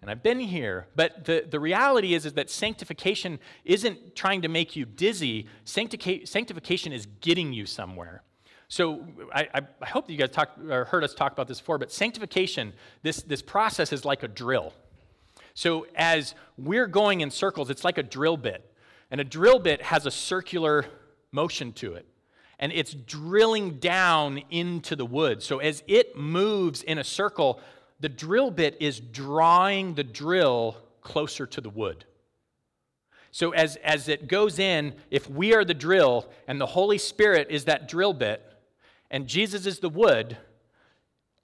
and 0.01 0.11
I've 0.11 0.23
been 0.23 0.39
here. 0.39 0.87
But 0.95 1.25
the, 1.25 1.45
the 1.49 1.59
reality 1.59 2.15
is, 2.15 2.25
is 2.25 2.35
that 2.35 2.51
sanctification 2.51 3.39
isn't 3.65 4.15
trying 4.15 4.43
to 4.43 4.49
make 4.49 4.77
you 4.77 4.85
dizzy. 4.85 5.49
Sanctica- 5.65 6.27
sanctification 6.27 6.93
is 6.93 7.07
getting 7.21 7.53
you 7.53 7.67
somewhere. 7.67 8.23
So 8.69 9.07
I, 9.35 9.49
I, 9.81 9.87
hope 9.87 10.07
that 10.07 10.13
you 10.13 10.19
guys 10.19 10.31
talk, 10.31 10.51
or 10.69 10.85
heard 10.85 11.03
us 11.03 11.15
talk 11.15 11.33
about 11.33 11.49
this 11.49 11.59
before, 11.59 11.79
but 11.79 11.91
sanctification, 11.91 12.75
this, 13.03 13.23
this 13.23 13.41
process 13.41 13.93
is 13.93 14.05
like 14.05 14.23
a 14.23 14.29
drill. 14.29 14.75
So 15.55 15.87
as 15.97 16.35
we're 16.59 16.87
going 16.87 17.23
in 17.23 17.31
circles, 17.31 17.71
it's 17.71 17.83
like 17.83 17.99
a 17.99 18.03
drill 18.03 18.37
bit. 18.37 18.71
And 19.11 19.21
a 19.21 19.25
drill 19.25 19.59
bit 19.59 19.83
has 19.83 20.05
a 20.05 20.11
circular 20.11 20.85
motion 21.33 21.73
to 21.75 21.95
it. 21.95 22.07
And 22.59 22.71
it's 22.73 22.93
drilling 22.93 23.79
down 23.79 24.43
into 24.51 24.95
the 24.97 25.07
wood. 25.07 25.43
So 25.43 25.59
as 25.59 25.83
it 25.87 26.17
moves 26.17 26.83
in 26.83 26.99
a 26.99 27.05
circle, 27.05 27.61
the 28.01 28.09
drill 28.09 28.51
bit 28.51 28.77
is 28.81 29.01
drawing 29.01 29.95
the 29.95 30.05
drill 30.05 30.77
closer 31.01 31.47
to 31.47 31.61
the 31.61 31.71
wood. 31.71 32.05
So 33.31 33.51
as, 33.53 33.77
as 33.77 34.09
it 34.09 34.29
goes 34.29 34.59
in, 34.59 34.95
if 35.11 35.29
we 35.29 35.55
are 35.55 35.65
the 35.65 35.75
drill 35.75 36.29
and 36.47 36.61
the 36.61 36.67
Holy 36.67 36.99
Spirit 36.99 37.49
is 37.51 37.65
that 37.65 37.89
drill 37.89 38.13
bit 38.13 38.45
and 39.11 39.27
Jesus 39.27 39.67
is 39.67 39.79
the 39.79 39.89
wood, 39.89 40.37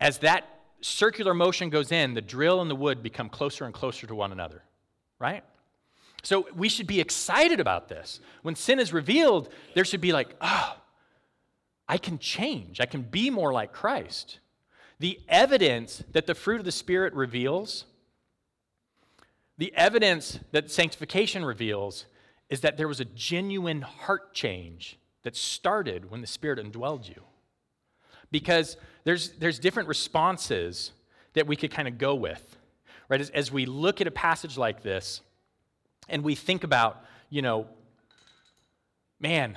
as 0.00 0.18
that 0.18 0.44
circular 0.80 1.34
motion 1.34 1.70
goes 1.70 1.92
in, 1.92 2.14
the 2.14 2.20
drill 2.20 2.60
and 2.60 2.70
the 2.70 2.76
wood 2.76 3.02
become 3.02 3.28
closer 3.28 3.64
and 3.64 3.72
closer 3.72 4.06
to 4.06 4.14
one 4.14 4.32
another, 4.32 4.62
right? 5.18 5.42
So 6.22 6.46
we 6.54 6.68
should 6.68 6.86
be 6.86 7.00
excited 7.00 7.60
about 7.60 7.88
this. 7.88 8.20
When 8.42 8.54
sin 8.54 8.80
is 8.80 8.92
revealed, 8.92 9.50
there 9.74 9.84
should 9.84 10.00
be 10.00 10.12
like, 10.12 10.34
oh, 10.40 10.76
I 11.88 11.98
can 11.98 12.18
change. 12.18 12.80
I 12.80 12.86
can 12.86 13.02
be 13.02 13.30
more 13.30 13.52
like 13.52 13.72
Christ. 13.72 14.40
The 14.98 15.20
evidence 15.28 16.02
that 16.12 16.26
the 16.26 16.34
fruit 16.34 16.60
of 16.60 16.64
the 16.64 16.72
Spirit 16.72 17.14
reveals, 17.14 17.84
the 19.58 19.74
evidence 19.74 20.38
that 20.52 20.70
sanctification 20.70 21.44
reveals, 21.44 22.06
is 22.48 22.60
that 22.60 22.76
there 22.76 22.88
was 22.88 23.00
a 23.00 23.04
genuine 23.04 23.82
heart 23.82 24.34
change 24.34 24.98
that 25.22 25.36
started 25.36 26.10
when 26.10 26.20
the 26.20 26.26
Spirit 26.26 26.58
indwelled 26.58 27.08
you. 27.08 27.22
Because 28.30 28.76
there's, 29.04 29.30
there's 29.32 29.58
different 29.58 29.88
responses 29.88 30.92
that 31.34 31.46
we 31.46 31.56
could 31.56 31.70
kind 31.70 31.88
of 31.88 31.98
go 31.98 32.14
with, 32.14 32.56
right? 33.08 33.20
As, 33.20 33.30
as 33.30 33.50
we 33.50 33.66
look 33.66 34.00
at 34.00 34.06
a 34.06 34.10
passage 34.10 34.56
like 34.56 34.82
this 34.82 35.20
and 36.08 36.22
we 36.22 36.34
think 36.34 36.64
about, 36.64 37.04
you 37.30 37.42
know, 37.42 37.66
man, 39.20 39.56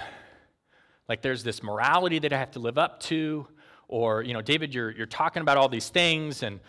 like 1.08 1.22
there's 1.22 1.44
this 1.44 1.64
morality 1.64 2.20
that 2.20 2.34
I 2.34 2.38
have 2.38 2.52
to 2.52 2.60
live 2.60 2.78
up 2.78 3.00
to 3.02 3.48
or, 3.88 4.22
you 4.22 4.34
know, 4.34 4.42
David, 4.42 4.74
you're, 4.74 4.92
you're 4.92 5.06
talking 5.06 5.42
about 5.42 5.58
all 5.58 5.70
these 5.70 5.90
things, 5.90 6.44
and 6.44 6.60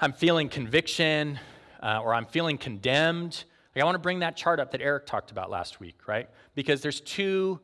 I'm 0.00 0.12
feeling 0.12 0.48
conviction, 0.48 1.38
uh, 1.82 2.00
or 2.02 2.14
I'm 2.14 2.26
feeling 2.26 2.58
condemned. 2.58 3.44
Like, 3.74 3.82
I 3.82 3.84
want 3.84 3.94
to 3.94 4.00
bring 4.00 4.20
that 4.20 4.36
chart 4.36 4.58
up 4.58 4.72
that 4.72 4.80
Eric 4.80 5.06
talked 5.06 5.30
about 5.30 5.50
last 5.50 5.80
week, 5.80 6.08
right? 6.08 6.28
Because 6.54 6.80
there's 6.80 7.00
two 7.00 7.60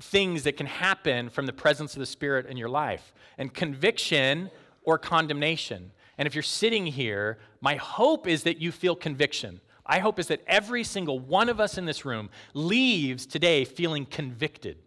things 0.00 0.42
that 0.42 0.56
can 0.56 0.66
happen 0.66 1.30
from 1.30 1.46
the 1.46 1.52
presence 1.52 1.94
of 1.94 2.00
the 2.00 2.06
Spirit 2.06 2.46
in 2.46 2.56
your 2.56 2.68
life 2.68 3.12
and 3.38 3.52
conviction 3.54 4.50
or 4.82 4.98
condemnation. 4.98 5.92
And 6.18 6.26
if 6.26 6.34
you're 6.34 6.42
sitting 6.42 6.86
here, 6.86 7.38
my 7.60 7.76
hope 7.76 8.26
is 8.26 8.42
that 8.42 8.58
you 8.58 8.70
feel 8.70 8.96
conviction. 8.96 9.60
I 9.86 9.98
hope 9.98 10.18
is 10.18 10.28
that 10.28 10.42
every 10.46 10.84
single 10.84 11.18
one 11.18 11.48
of 11.48 11.60
us 11.60 11.78
in 11.78 11.84
this 11.84 12.04
room 12.04 12.30
leaves 12.54 13.26
today 13.26 13.64
feeling 13.64 14.06
convicted 14.06 14.78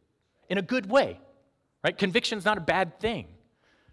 in 0.50 0.58
a 0.58 0.62
good 0.62 0.90
way. 0.90 1.20
Right? 1.88 1.98
Conviction 1.98 2.38
is 2.38 2.44
not 2.44 2.58
a 2.58 2.62
bad 2.62 3.00
thing. 3.00 3.28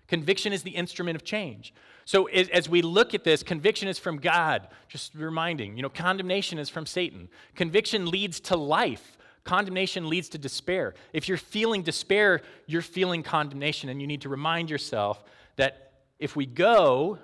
Conviction 0.09 0.53
is 0.53 0.65
the 0.65 0.73
instrument 0.73 1.15
of 1.15 1.23
change. 1.23 1.73
So 2.05 2.25
as 2.25 2.69
we 2.69 2.83
look 2.83 3.15
at 3.15 3.23
this, 3.23 3.45
conviction 3.45 3.87
is 3.87 4.01
from 4.01 4.17
God. 4.17 4.67
Just 4.89 5.15
reminding, 5.15 5.77
you 5.77 5.83
know, 5.85 5.89
condemnation 5.89 6.59
is 6.59 6.69
from 6.69 6.87
Satan. 6.87 7.29
Conviction 7.55 8.11
leads 8.11 8.41
to 8.41 8.57
life. 8.57 9.17
Condemnation 9.45 10.09
leads 10.09 10.29
to 10.31 10.39
despair. 10.39 10.95
If 11.13 11.29
you're 11.29 11.39
feeling 11.39 11.83
despair, 11.83 12.41
you're 12.67 12.83
feeling 12.83 13.23
condemnation, 13.23 13.89
and 13.89 14.01
you 14.01 14.09
need 14.09 14.23
to 14.23 14.29
remind 14.29 14.71
yourself 14.71 15.23
that 15.55 15.93
if 16.19 16.35
we 16.35 16.47
go 16.47 17.21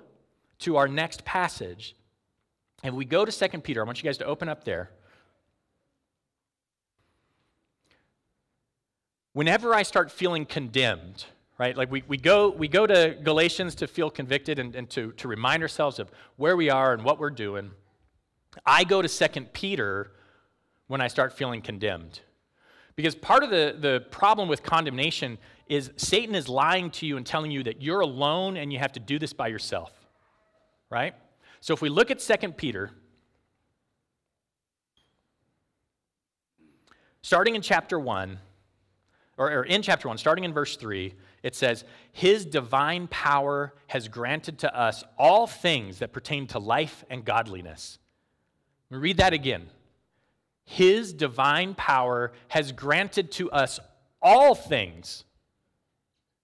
to 0.59 0.77
our 0.77 0.87
next 0.87 1.25
passage, 1.25 1.97
and 2.81 2.95
we 2.95 3.03
go 3.03 3.25
to 3.25 3.49
2 3.49 3.59
Peter, 3.59 3.81
I 3.81 3.83
want 3.83 4.01
you 4.01 4.07
guys 4.07 4.19
to 4.19 4.25
open 4.25 4.47
up 4.47 4.63
there. 4.63 4.89
Whenever 9.33 9.73
I 9.73 9.83
start 9.83 10.11
feeling 10.11 10.45
condemned, 10.45 11.25
right, 11.57 11.75
like 11.77 11.89
we, 11.89 12.03
we, 12.07 12.17
go, 12.17 12.49
we 12.49 12.67
go 12.67 12.85
to 12.85 13.17
Galatians 13.23 13.75
to 13.75 13.87
feel 13.87 14.09
convicted 14.09 14.59
and, 14.59 14.75
and 14.75 14.89
to, 14.89 15.13
to 15.13 15.27
remind 15.27 15.63
ourselves 15.63 15.99
of 15.99 16.11
where 16.35 16.57
we 16.57 16.69
are 16.69 16.93
and 16.93 17.03
what 17.03 17.17
we're 17.17 17.29
doing. 17.29 17.71
I 18.65 18.83
go 18.83 19.01
to 19.01 19.07
2 19.07 19.41
Peter 19.53 20.11
when 20.87 20.99
I 20.99 21.07
start 21.07 21.31
feeling 21.31 21.61
condemned. 21.61 22.19
Because 22.97 23.15
part 23.15 23.43
of 23.43 23.49
the, 23.49 23.75
the 23.79 24.05
problem 24.11 24.49
with 24.49 24.63
condemnation 24.63 25.37
is 25.67 25.91
Satan 25.95 26.35
is 26.35 26.49
lying 26.49 26.91
to 26.91 27.05
you 27.05 27.15
and 27.15 27.25
telling 27.25 27.51
you 27.51 27.63
that 27.63 27.81
you're 27.81 28.01
alone 28.01 28.57
and 28.57 28.73
you 28.73 28.79
have 28.79 28.91
to 28.91 28.99
do 28.99 29.17
this 29.17 29.31
by 29.31 29.47
yourself. 29.47 29.93
Right? 30.89 31.15
So 31.61 31.73
if 31.73 31.81
we 31.81 31.87
look 31.87 32.11
at 32.11 32.19
2 32.19 32.51
Peter, 32.51 32.91
starting 37.21 37.55
in 37.55 37.61
chapter 37.61 37.97
1, 37.97 38.37
or, 39.37 39.51
or 39.51 39.63
in 39.63 39.81
chapter 39.81 40.07
1, 40.07 40.17
starting 40.17 40.43
in 40.43 40.53
verse 40.53 40.75
3, 40.75 41.13
it 41.43 41.55
says, 41.55 41.83
His 42.11 42.45
divine 42.45 43.07
power 43.07 43.73
has 43.87 44.07
granted 44.07 44.59
to 44.59 44.75
us 44.77 45.03
all 45.17 45.47
things 45.47 45.99
that 45.99 46.13
pertain 46.13 46.47
to 46.47 46.59
life 46.59 47.03
and 47.09 47.25
godliness. 47.25 47.97
Let 48.89 48.97
me 48.97 49.01
read 49.03 49.17
that 49.17 49.33
again. 49.33 49.67
His 50.65 51.13
divine 51.13 51.73
power 51.75 52.31
has 52.49 52.71
granted 52.71 53.31
to 53.33 53.49
us 53.51 53.79
all 54.21 54.53
things 54.53 55.25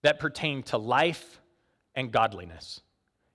that 0.01 0.19
pertain 0.19 0.63
to 0.63 0.77
life 0.77 1.39
and 1.95 2.11
godliness. 2.11 2.81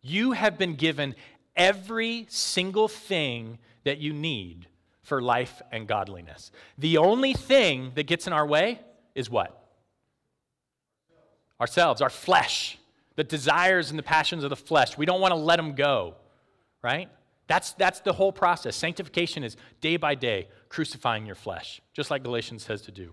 You 0.00 0.32
have 0.32 0.58
been 0.58 0.74
given 0.74 1.14
every 1.54 2.26
single 2.28 2.88
thing 2.88 3.58
that 3.84 3.98
you 3.98 4.12
need 4.12 4.66
for 5.02 5.20
life 5.20 5.60
and 5.70 5.86
godliness. 5.86 6.50
The 6.78 6.98
only 6.98 7.34
thing 7.34 7.92
that 7.94 8.06
gets 8.06 8.26
in 8.26 8.32
our 8.32 8.46
way 8.46 8.80
is 9.14 9.30
what? 9.30 9.58
Ourselves, 11.60 12.00
our 12.00 12.10
flesh, 12.10 12.78
the 13.16 13.24
desires 13.24 13.90
and 13.90 13.98
the 13.98 14.02
passions 14.02 14.44
of 14.44 14.50
the 14.50 14.56
flesh. 14.56 14.96
We 14.98 15.06
don't 15.06 15.20
want 15.20 15.32
to 15.32 15.36
let 15.36 15.56
them 15.56 15.74
go, 15.74 16.14
right? 16.82 17.08
That's, 17.46 17.72
that's 17.72 18.00
the 18.00 18.12
whole 18.12 18.32
process. 18.32 18.76
Sanctification 18.76 19.44
is 19.44 19.56
day 19.80 19.96
by 19.96 20.14
day 20.14 20.48
crucifying 20.68 21.26
your 21.26 21.34
flesh, 21.34 21.80
just 21.92 22.10
like 22.10 22.22
Galatians 22.22 22.64
says 22.64 22.82
to 22.82 22.90
do. 22.90 23.12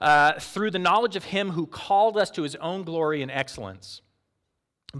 Uh, 0.00 0.38
through 0.38 0.70
the 0.70 0.78
knowledge 0.78 1.16
of 1.16 1.24
Him 1.24 1.50
who 1.50 1.66
called 1.66 2.16
us 2.16 2.30
to 2.32 2.42
His 2.42 2.56
own 2.56 2.82
glory 2.82 3.22
and 3.22 3.30
excellence, 3.30 4.02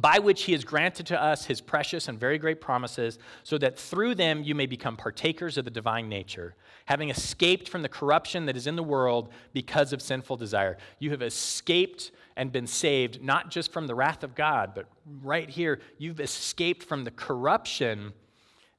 by 0.00 0.18
which 0.18 0.44
He 0.44 0.52
has 0.52 0.64
granted 0.64 1.06
to 1.06 1.22
us 1.22 1.46
His 1.46 1.60
precious 1.60 2.08
and 2.08 2.20
very 2.20 2.38
great 2.38 2.60
promises, 2.60 3.18
so 3.42 3.56
that 3.58 3.78
through 3.78 4.14
them 4.14 4.42
you 4.42 4.54
may 4.54 4.66
become 4.66 4.96
partakers 4.96 5.56
of 5.56 5.64
the 5.64 5.70
divine 5.70 6.08
nature, 6.08 6.54
having 6.84 7.10
escaped 7.10 7.68
from 7.68 7.82
the 7.82 7.88
corruption 7.88 8.46
that 8.46 8.56
is 8.56 8.66
in 8.66 8.76
the 8.76 8.82
world 8.82 9.30
because 9.52 9.92
of 9.92 10.02
sinful 10.02 10.36
desire. 10.36 10.76
You 10.98 11.10
have 11.10 11.22
escaped 11.22 12.10
and 12.36 12.52
been 12.52 12.66
saved, 12.66 13.22
not 13.22 13.50
just 13.50 13.72
from 13.72 13.86
the 13.86 13.94
wrath 13.94 14.22
of 14.22 14.34
God, 14.34 14.72
but 14.74 14.86
right 15.22 15.48
here, 15.48 15.80
you've 15.98 16.20
escaped 16.20 16.82
from 16.82 17.04
the 17.04 17.10
corruption 17.10 18.12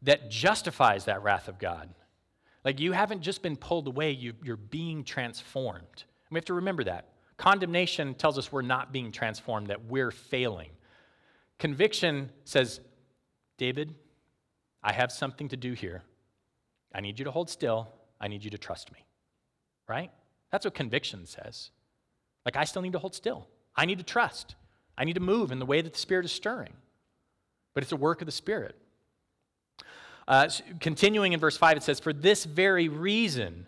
that 0.03 0.29
justifies 0.29 1.05
that 1.05 1.23
wrath 1.23 1.47
of 1.47 1.57
God. 1.57 1.89
Like 2.63 2.79
you 2.79 2.91
haven't 2.91 3.21
just 3.21 3.41
been 3.41 3.55
pulled 3.55 3.87
away, 3.87 4.11
you, 4.11 4.33
are 4.47 4.55
being 4.55 5.03
transformed. 5.03 5.83
And 5.93 6.31
we 6.31 6.37
have 6.37 6.45
to 6.45 6.53
remember 6.53 6.83
that. 6.83 7.07
Condemnation 7.37 8.13
tells 8.13 8.37
us 8.37 8.51
we're 8.51 8.61
not 8.61 8.91
being 8.91 9.11
transformed, 9.11 9.67
that 9.67 9.85
we're 9.85 10.11
failing. 10.11 10.69
Conviction 11.59 12.31
says, 12.45 12.79
David, 13.57 13.95
I 14.83 14.93
have 14.93 15.11
something 15.11 15.49
to 15.49 15.57
do 15.57 15.73
here. 15.73 16.03
I 16.93 17.01
need 17.01 17.19
you 17.19 17.25
to 17.25 17.31
hold 17.31 17.49
still. 17.49 17.87
I 18.21 18.27
need 18.27 18.43
you 18.43 18.51
to 18.51 18.57
trust 18.57 18.91
me. 18.91 19.05
Right? 19.87 20.11
That's 20.51 20.65
what 20.65 20.73
conviction 20.73 21.25
says. 21.25 21.71
Like, 22.45 22.55
I 22.55 22.63
still 22.63 22.81
need 22.81 22.93
to 22.93 22.99
hold 22.99 23.15
still. 23.15 23.47
I 23.75 23.85
need 23.85 23.97
to 23.97 24.03
trust. 24.03 24.55
I 24.97 25.03
need 25.03 25.13
to 25.13 25.19
move 25.19 25.51
in 25.51 25.59
the 25.59 25.65
way 25.65 25.81
that 25.81 25.93
the 25.93 25.99
Spirit 25.99 26.25
is 26.25 26.31
stirring. 26.31 26.73
But 27.73 27.83
it's 27.83 27.91
a 27.91 27.97
work 27.97 28.21
of 28.21 28.25
the 28.25 28.31
Spirit. 28.31 28.75
Uh, 30.27 30.49
continuing 30.79 31.33
in 31.33 31.39
verse 31.39 31.57
5, 31.57 31.77
it 31.77 31.83
says, 31.83 31.99
For 31.99 32.13
this 32.13 32.43
very 32.45 32.89
reason, 32.89 33.67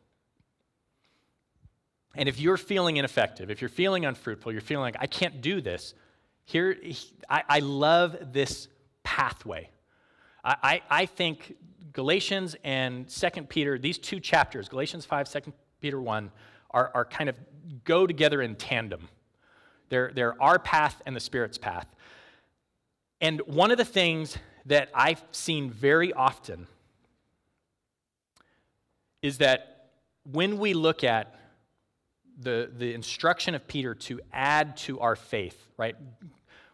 And 2.15 2.27
if 2.27 2.39
you're 2.39 2.57
feeling 2.57 2.97
ineffective, 2.97 3.49
if 3.49 3.61
you're 3.61 3.69
feeling 3.69 4.05
unfruitful, 4.05 4.51
you're 4.51 4.61
feeling 4.61 4.83
like, 4.83 4.97
I 4.99 5.07
can't 5.07 5.41
do 5.41 5.61
this, 5.61 5.93
here, 6.45 6.77
I, 7.29 7.43
I 7.47 7.59
love 7.59 8.33
this 8.33 8.67
pathway. 9.03 9.69
I, 10.43 10.55
I, 10.61 10.81
I 10.89 11.05
think 11.05 11.55
Galatians 11.93 12.55
and 12.63 13.07
2 13.07 13.29
Peter, 13.43 13.77
these 13.77 13.97
two 13.97 14.19
chapters, 14.19 14.67
Galatians 14.67 15.05
5, 15.05 15.31
2 15.31 15.53
Peter 15.79 16.01
1, 16.01 16.31
are, 16.71 16.91
are 16.93 17.05
kind 17.05 17.29
of 17.29 17.39
go 17.85 18.05
together 18.05 18.41
in 18.41 18.55
tandem. 18.55 19.07
They're, 19.89 20.11
they're 20.13 20.41
our 20.41 20.59
path 20.59 21.01
and 21.05 21.15
the 21.15 21.19
Spirit's 21.19 21.57
path. 21.57 21.87
And 23.19 23.41
one 23.41 23.71
of 23.71 23.77
the 23.77 23.85
things 23.85 24.37
that 24.65 24.89
I've 24.93 25.23
seen 25.31 25.69
very 25.69 26.11
often 26.11 26.67
is 29.21 29.37
that 29.37 29.89
when 30.29 30.57
we 30.57 30.73
look 30.73 31.03
at 31.03 31.35
the, 32.41 32.71
the 32.75 32.93
instruction 32.93 33.55
of 33.55 33.67
Peter 33.67 33.93
to 33.95 34.19
add 34.31 34.77
to 34.77 34.99
our 34.99 35.15
faith, 35.15 35.67
right? 35.77 35.95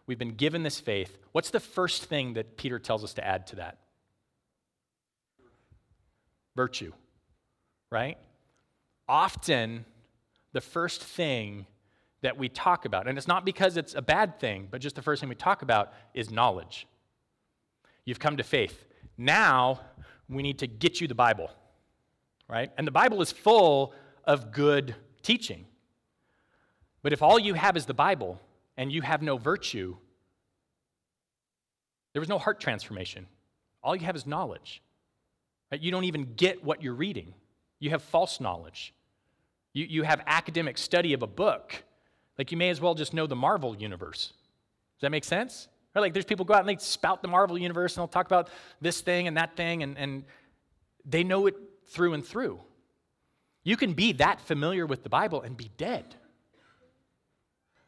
We've 0.06 0.18
been 0.18 0.34
given 0.34 0.62
this 0.62 0.80
faith. 0.80 1.18
What's 1.32 1.50
the 1.50 1.60
first 1.60 2.04
thing 2.04 2.34
that 2.34 2.56
Peter 2.56 2.78
tells 2.78 3.04
us 3.04 3.14
to 3.14 3.26
add 3.26 3.46
to 3.48 3.56
that? 3.56 3.78
Virtue, 6.56 6.92
right? 7.90 8.18
Often, 9.08 9.84
the 10.52 10.60
first 10.60 11.04
thing 11.04 11.66
that 12.22 12.36
we 12.36 12.48
talk 12.48 12.84
about, 12.84 13.06
and 13.06 13.16
it's 13.16 13.28
not 13.28 13.44
because 13.44 13.76
it's 13.76 13.94
a 13.94 14.02
bad 14.02 14.40
thing, 14.40 14.66
but 14.70 14.80
just 14.80 14.96
the 14.96 15.02
first 15.02 15.20
thing 15.20 15.28
we 15.28 15.34
talk 15.34 15.62
about 15.62 15.92
is 16.14 16.30
knowledge. 16.30 16.86
You've 18.04 18.18
come 18.18 18.38
to 18.38 18.42
faith. 18.42 18.86
Now, 19.16 19.80
we 20.28 20.42
need 20.42 20.58
to 20.60 20.66
get 20.66 21.00
you 21.00 21.06
the 21.06 21.14
Bible, 21.14 21.50
right? 22.48 22.70
And 22.76 22.86
the 22.86 22.92
Bible 22.92 23.20
is 23.22 23.30
full 23.30 23.94
of 24.24 24.52
good 24.52 24.94
teaching. 25.28 25.66
But 27.02 27.12
if 27.12 27.22
all 27.22 27.38
you 27.38 27.52
have 27.52 27.76
is 27.76 27.84
the 27.84 27.92
Bible 27.92 28.40
and 28.78 28.90
you 28.90 29.02
have 29.02 29.20
no 29.20 29.36
virtue, 29.36 29.94
there 32.14 32.20
was 32.20 32.30
no 32.30 32.38
heart 32.38 32.60
transformation. 32.60 33.26
All 33.82 33.94
you 33.94 34.06
have 34.06 34.16
is 34.16 34.26
knowledge. 34.26 34.82
Right? 35.70 35.82
You 35.82 35.90
don't 35.90 36.04
even 36.04 36.32
get 36.34 36.64
what 36.64 36.82
you're 36.82 36.94
reading. 36.94 37.34
You 37.78 37.90
have 37.90 38.02
false 38.02 38.40
knowledge. 38.40 38.94
You, 39.74 39.84
you 39.84 40.02
have 40.02 40.22
academic 40.26 40.78
study 40.78 41.12
of 41.12 41.22
a 41.22 41.26
book. 41.26 41.84
Like 42.38 42.50
you 42.50 42.56
may 42.56 42.70
as 42.70 42.80
well 42.80 42.94
just 42.94 43.12
know 43.12 43.26
the 43.26 43.36
Marvel 43.36 43.76
universe. 43.76 44.32
Does 44.96 45.02
that 45.02 45.10
make 45.10 45.24
sense? 45.24 45.68
Right? 45.94 46.00
Like 46.00 46.14
there's 46.14 46.24
people 46.24 46.46
go 46.46 46.54
out 46.54 46.60
and 46.60 46.68
they 46.70 46.82
spout 46.82 47.20
the 47.20 47.28
Marvel 47.28 47.58
universe 47.58 47.96
and 47.96 48.00
they'll 48.00 48.08
talk 48.08 48.26
about 48.26 48.48
this 48.80 49.02
thing 49.02 49.28
and 49.28 49.36
that 49.36 49.56
thing 49.56 49.82
and, 49.82 49.98
and 49.98 50.24
they 51.04 51.22
know 51.22 51.46
it 51.46 51.54
through 51.86 52.14
and 52.14 52.24
through. 52.24 52.60
You 53.64 53.76
can 53.76 53.92
be 53.92 54.12
that 54.12 54.40
familiar 54.40 54.86
with 54.86 55.02
the 55.02 55.08
Bible 55.08 55.42
and 55.42 55.56
be 55.56 55.70
dead. 55.76 56.14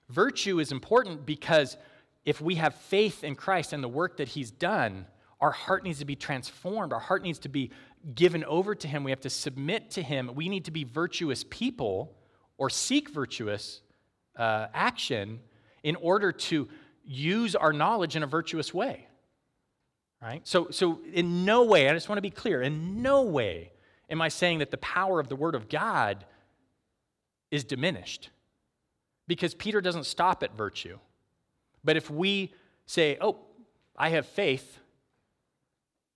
Virtue 0.09 0.59
is 0.59 0.73
important 0.73 1.25
because 1.25 1.77
if 2.25 2.41
we 2.41 2.57
have 2.57 2.75
faith 2.75 3.25
in 3.25 3.35
Christ 3.35 3.73
and 3.73 3.83
the 3.83 3.89
work 3.89 4.17
that 4.19 4.29
He's 4.29 4.51
done, 4.51 5.07
our 5.41 5.53
heart 5.53 5.85
needs 5.85 6.01
to 6.01 6.05
be 6.05 6.17
transformed. 6.17 6.93
Our 6.93 7.01
heart 7.01 7.23
needs 7.23 7.39
to 7.41 7.49
be 7.49 7.71
given 8.15 8.45
over 8.45 8.75
to 8.75 8.89
Him. 8.89 9.05
We 9.05 9.11
have 9.11 9.21
to 9.21 9.31
submit 9.31 9.91
to 9.93 10.03
Him. 10.03 10.31
We 10.35 10.49
need 10.49 10.67
to 10.67 10.71
be 10.71 10.85
virtuous 10.85 11.45
people 11.49 12.17
or 12.59 12.69
seek 12.69 13.09
virtuous 13.09 13.81
uh, 14.37 14.67
action 14.75 15.41
in 15.83 15.97
order 15.97 16.33
to 16.33 16.69
use 17.05 17.55
our 17.55 17.73
knowledge 17.73 18.17
in 18.17 18.23
a 18.23 18.27
virtuous 18.27 18.75
way. 18.75 19.07
Right? 20.21 20.47
So, 20.47 20.69
so, 20.71 21.01
in 21.15 21.47
no 21.47 21.65
way, 21.65 21.89
I 21.89 21.95
just 21.95 22.11
want 22.11 22.19
to 22.19 22.23
be 22.23 22.31
clear, 22.31 22.61
in 22.61 23.01
no 23.01 23.23
way 23.23 23.73
am 24.11 24.21
I 24.21 24.29
saying 24.29 24.59
that 24.59 24.71
the 24.71 24.79
power 24.79 25.21
of 25.21 25.29
the 25.29 25.37
Word 25.37 25.55
of 25.55 25.69
God 25.69 26.25
is 27.51 27.65
diminished. 27.65 28.31
Because 29.27 29.55
Peter 29.55 29.81
doesn't 29.81 30.05
stop 30.05 30.43
at 30.43 30.57
virtue. 30.57 30.99
But 31.85 31.97
if 31.97 32.11
we 32.11 32.53
say, 32.87 33.17
oh, 33.21 33.39
I 33.97 34.11
have 34.11 34.27
faith, 34.27 34.79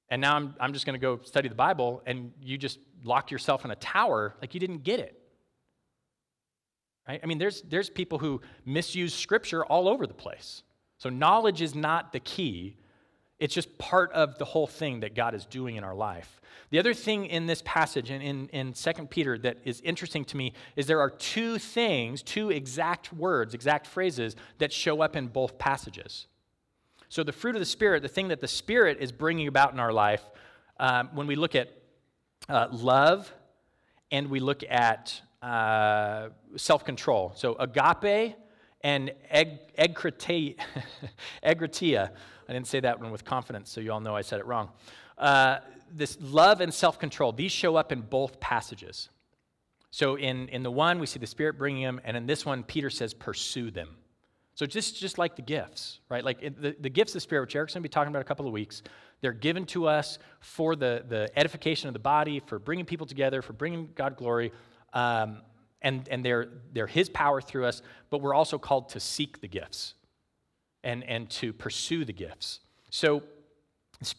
and 0.09 0.21
now 0.21 0.37
I'm, 0.37 0.55
I'm 0.61 0.73
just 0.73 0.87
going 0.87 0.99
to 0.99 1.01
go 1.01 1.21
study 1.23 1.49
the 1.49 1.55
Bible, 1.55 2.03
and 2.07 2.33
you 2.41 2.59
just 2.59 2.79
lock 3.05 3.31
yourself 3.31 3.65
in 3.65 3.71
a 3.71 3.77
tower, 3.77 4.35
like 4.41 4.55
you 4.55 4.61
didn't 4.61 4.83
get 4.83 5.01
it. 5.01 5.19
Right? 7.07 7.21
I 7.23 7.27
mean, 7.27 7.39
there's, 7.39 7.63
there's 7.63 7.91
people 7.91 8.19
who 8.19 8.41
misuse 8.65 9.15
Scripture 9.15 9.65
all 9.65 9.89
over 9.89 10.07
the 10.07 10.15
place. 10.15 10.63
So 10.99 11.11
knowledge 11.11 11.61
is 11.63 11.75
not 11.75 12.13
the 12.13 12.21
key. 12.21 12.77
It's 13.39 13.55
just 13.55 13.77
part 13.79 14.13
of 14.13 14.39
the 14.39 14.45
whole 14.45 14.67
thing 14.67 15.01
that 15.01 15.15
God 15.15 15.35
is 15.35 15.45
doing 15.45 15.77
in 15.77 15.85
our 15.85 15.95
life. 15.95 16.41
The 16.71 16.79
other 16.79 16.95
thing 16.95 17.27
in 17.27 17.47
this 17.47 17.63
passage, 17.65 18.11
in, 18.11 18.21
in, 18.21 18.49
in 18.49 18.73
2 18.73 18.93
Peter, 19.07 19.37
that 19.39 19.59
is 19.65 19.81
interesting 19.83 20.25
to 20.27 20.37
me 20.37 20.53
is 20.77 20.87
there 20.87 21.01
are 21.01 21.11
two 21.11 21.59
things, 21.59 22.23
two 22.23 22.51
exact 22.51 23.13
words, 23.13 23.55
exact 23.55 23.87
phrases 23.87 24.35
that 24.59 24.73
show 24.73 25.01
up 25.03 25.17
in 25.17 25.27
both 25.27 25.59
passages. 25.59 26.27
So, 27.09 27.23
the 27.23 27.33
fruit 27.33 27.55
of 27.55 27.61
the 27.61 27.67
Spirit, 27.67 28.03
the 28.03 28.09
thing 28.09 28.29
that 28.29 28.41
the 28.41 28.49
Spirit 28.49 28.99
is 29.01 29.13
bringing 29.13 29.47
about 29.47 29.73
in 29.73 29.79
our 29.79 29.93
life, 29.93 30.23
um, 30.81 31.11
when 31.15 31.27
we 31.27 31.37
look 31.37 31.55
at 31.55 31.71
uh, 32.49 32.69
love 32.73 33.33
and 34.11 34.29
we 34.29 34.41
look 34.41 34.65
at 34.69 35.21
uh, 35.43 36.31
self 36.57 36.85
control. 36.85 37.33
So, 37.37 37.55
agape 37.55 38.37
and 38.81 39.13
eg- 39.31 39.75
egkratia. 39.77 40.57
I 42.49 42.53
didn't 42.53 42.67
say 42.67 42.81
that 42.81 43.01
one 43.01 43.11
with 43.11 43.25
confidence, 43.25 43.71
so 43.71 43.81
you 43.81 43.93
all 43.93 44.01
know 44.01 44.15
I 44.15 44.23
said 44.23 44.41
it 44.41 44.47
wrong. 44.47 44.71
Uh, 45.17 45.59
this 45.93 46.19
love 46.21 46.61
and 46.61 46.73
self 46.73 46.99
control, 46.99 47.33
these 47.33 47.53
show 47.53 47.77
up 47.77 47.93
in 47.93 48.01
both 48.01 48.41
passages. 48.41 49.09
So, 49.91 50.17
in, 50.17 50.49
in 50.49 50.65
the 50.65 50.71
one, 50.71 50.99
we 50.99 51.07
see 51.07 51.21
the 51.21 51.27
Spirit 51.27 51.57
bringing 51.57 51.85
them, 51.85 52.01
and 52.05 52.17
in 52.17 52.27
this 52.27 52.45
one, 52.45 52.65
Peter 52.65 52.91
says, 52.91 53.15
pursue 53.15 53.71
them. 53.71 53.97
So 54.57 54.67
just, 54.67 54.99
just 54.99 55.19
like 55.19 55.37
the 55.37 55.43
gifts, 55.43 56.01
right? 56.09 56.25
Like 56.25 56.41
the, 56.41 56.77
the 56.79 56.91
gifts 56.91 57.13
of 57.13 57.15
the 57.15 57.21
Spirit, 57.21 57.43
which 57.43 57.57
Eric's 57.57 57.75
going 57.75 57.83
to 57.83 57.89
be 57.89 57.93
talking 57.93 58.11
about 58.11 58.23
a 58.23 58.25
couple 58.25 58.47
of 58.47 58.53
weeks, 58.53 58.83
they're 59.21 59.33
given 59.33 59.67
to 59.67 59.87
us 59.87 60.19
for 60.41 60.77
the, 60.77 61.05
the 61.09 61.31
edification 61.37 61.89
of 61.89 61.93
the 61.93 62.01
body, 62.01 62.41
for 62.41 62.59
bringing 62.59 62.85
people 62.85 63.07
together, 63.07 63.43
for 63.43 63.53
bringing 63.53 63.89
God 63.95 64.17
glory, 64.17 64.53
um, 64.93 65.39
and, 65.83 66.09
and 66.09 66.25
they're, 66.25 66.49
they're 66.73 66.87
His 66.87 67.09
power 67.09 67.41
through 67.41 67.67
us, 67.67 67.83
but 68.11 68.19
we're 68.19 68.35
also 68.35 68.59
called 68.59 68.91
to 68.91 69.01
seek 69.01 69.41
the 69.41 69.49
gifts 69.49 69.95
and, 70.85 71.03
and 71.05 71.29
to 71.31 71.53
pursue 71.53 72.05
the 72.05 72.13
gifts. 72.13 72.61
So 72.91 73.25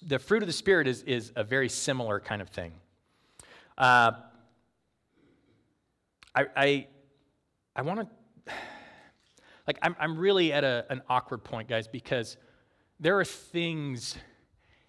the 0.06 0.20
fruit 0.20 0.44
of 0.44 0.48
the 0.48 0.54
Spirit 0.54 0.88
is, 0.88 1.04
is 1.04 1.32
a 1.36 1.44
very 1.44 1.70
similar 1.70 2.20
kind 2.20 2.42
of 2.42 2.50
thing. 2.50 2.74
Uh, 3.78 4.12
I, 6.34 6.46
I, 6.56 6.88
I 7.76 7.82
want 7.84 8.02
to 8.02 8.54
like, 9.68 9.78
I'm, 9.82 9.96
I'm 10.00 10.18
really 10.18 10.52
at 10.52 10.64
a, 10.64 10.86
an 10.90 11.02
awkward 11.08 11.44
point, 11.44 11.70
guys, 11.70 11.88
because 11.88 12.38
there 13.00 13.18
are 13.20 13.26
things 13.26 14.18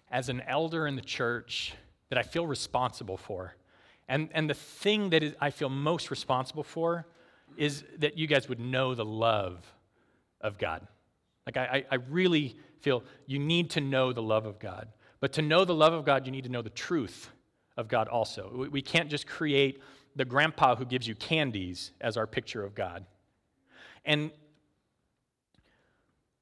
as 0.09 0.29
an 0.29 0.41
elder 0.47 0.87
in 0.87 0.95
the 0.95 1.01
church 1.01 1.73
that 2.09 2.17
I 2.17 2.23
feel 2.23 2.47
responsible 2.47 3.17
for. 3.17 3.55
And, 4.09 4.29
and 4.33 4.49
the 4.49 4.53
thing 4.53 5.09
that 5.09 5.21
is, 5.21 5.35
I 5.39 5.49
feel 5.49 5.69
most 5.69 6.09
responsible 6.09 6.63
for 6.63 7.05
is 7.57 7.83
that 7.99 8.17
you 8.17 8.25
guys 8.25 8.47
would 8.47 8.59
know 8.59 8.95
the 8.95 9.05
love 9.05 9.65
of 10.39 10.57
God. 10.57 10.87
Like, 11.47 11.55
I, 11.55 11.85
I 11.89 11.95
really 12.09 12.57
feel 12.81 13.05
you 13.25 13.39
need 13.39 13.69
to 13.71 13.81
know 13.81 14.11
the 14.11 14.21
love 14.21 14.45
of 14.45 14.59
God. 14.59 14.89
But 15.21 15.31
to 15.33 15.41
know 15.41 15.63
the 15.63 15.73
love 15.73 15.93
of 15.93 16.03
God, 16.03 16.25
you 16.25 16.31
need 16.33 16.43
to 16.43 16.51
know 16.51 16.61
the 16.61 16.69
truth 16.69 17.29
of 17.77 17.87
God 17.87 18.09
also. 18.09 18.67
We 18.69 18.81
can't 18.81 19.09
just 19.09 19.25
create 19.25 19.81
the 20.17 20.25
grandpa 20.25 20.75
who 20.75 20.83
gives 20.83 21.07
you 21.07 21.15
candies 21.15 21.91
as 22.01 22.17
our 22.17 22.27
picture 22.27 22.65
of 22.65 22.75
God. 22.75 23.05
And 24.03 24.29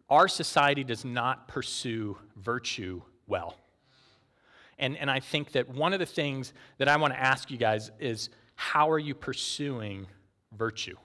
our 0.10 0.28
society 0.28 0.84
does 0.84 1.06
not 1.06 1.48
pursue 1.48 2.18
virtue 2.36 3.04
well. 3.28 3.56
And, 4.80 4.98
and 4.98 5.12
I 5.12 5.20
think 5.20 5.52
that 5.52 5.70
one 5.70 5.94
of 5.94 6.00
the 6.00 6.06
things 6.08 6.52
that 6.80 6.88
I 6.88 6.98
want 6.98 7.14
to 7.14 7.20
ask 7.20 7.52
you 7.52 7.58
guys 7.58 7.92
is 8.00 8.30
how 8.56 8.90
are 8.90 9.00
you 9.00 9.14
pursuing 9.14 10.08
virtue? 10.58 10.96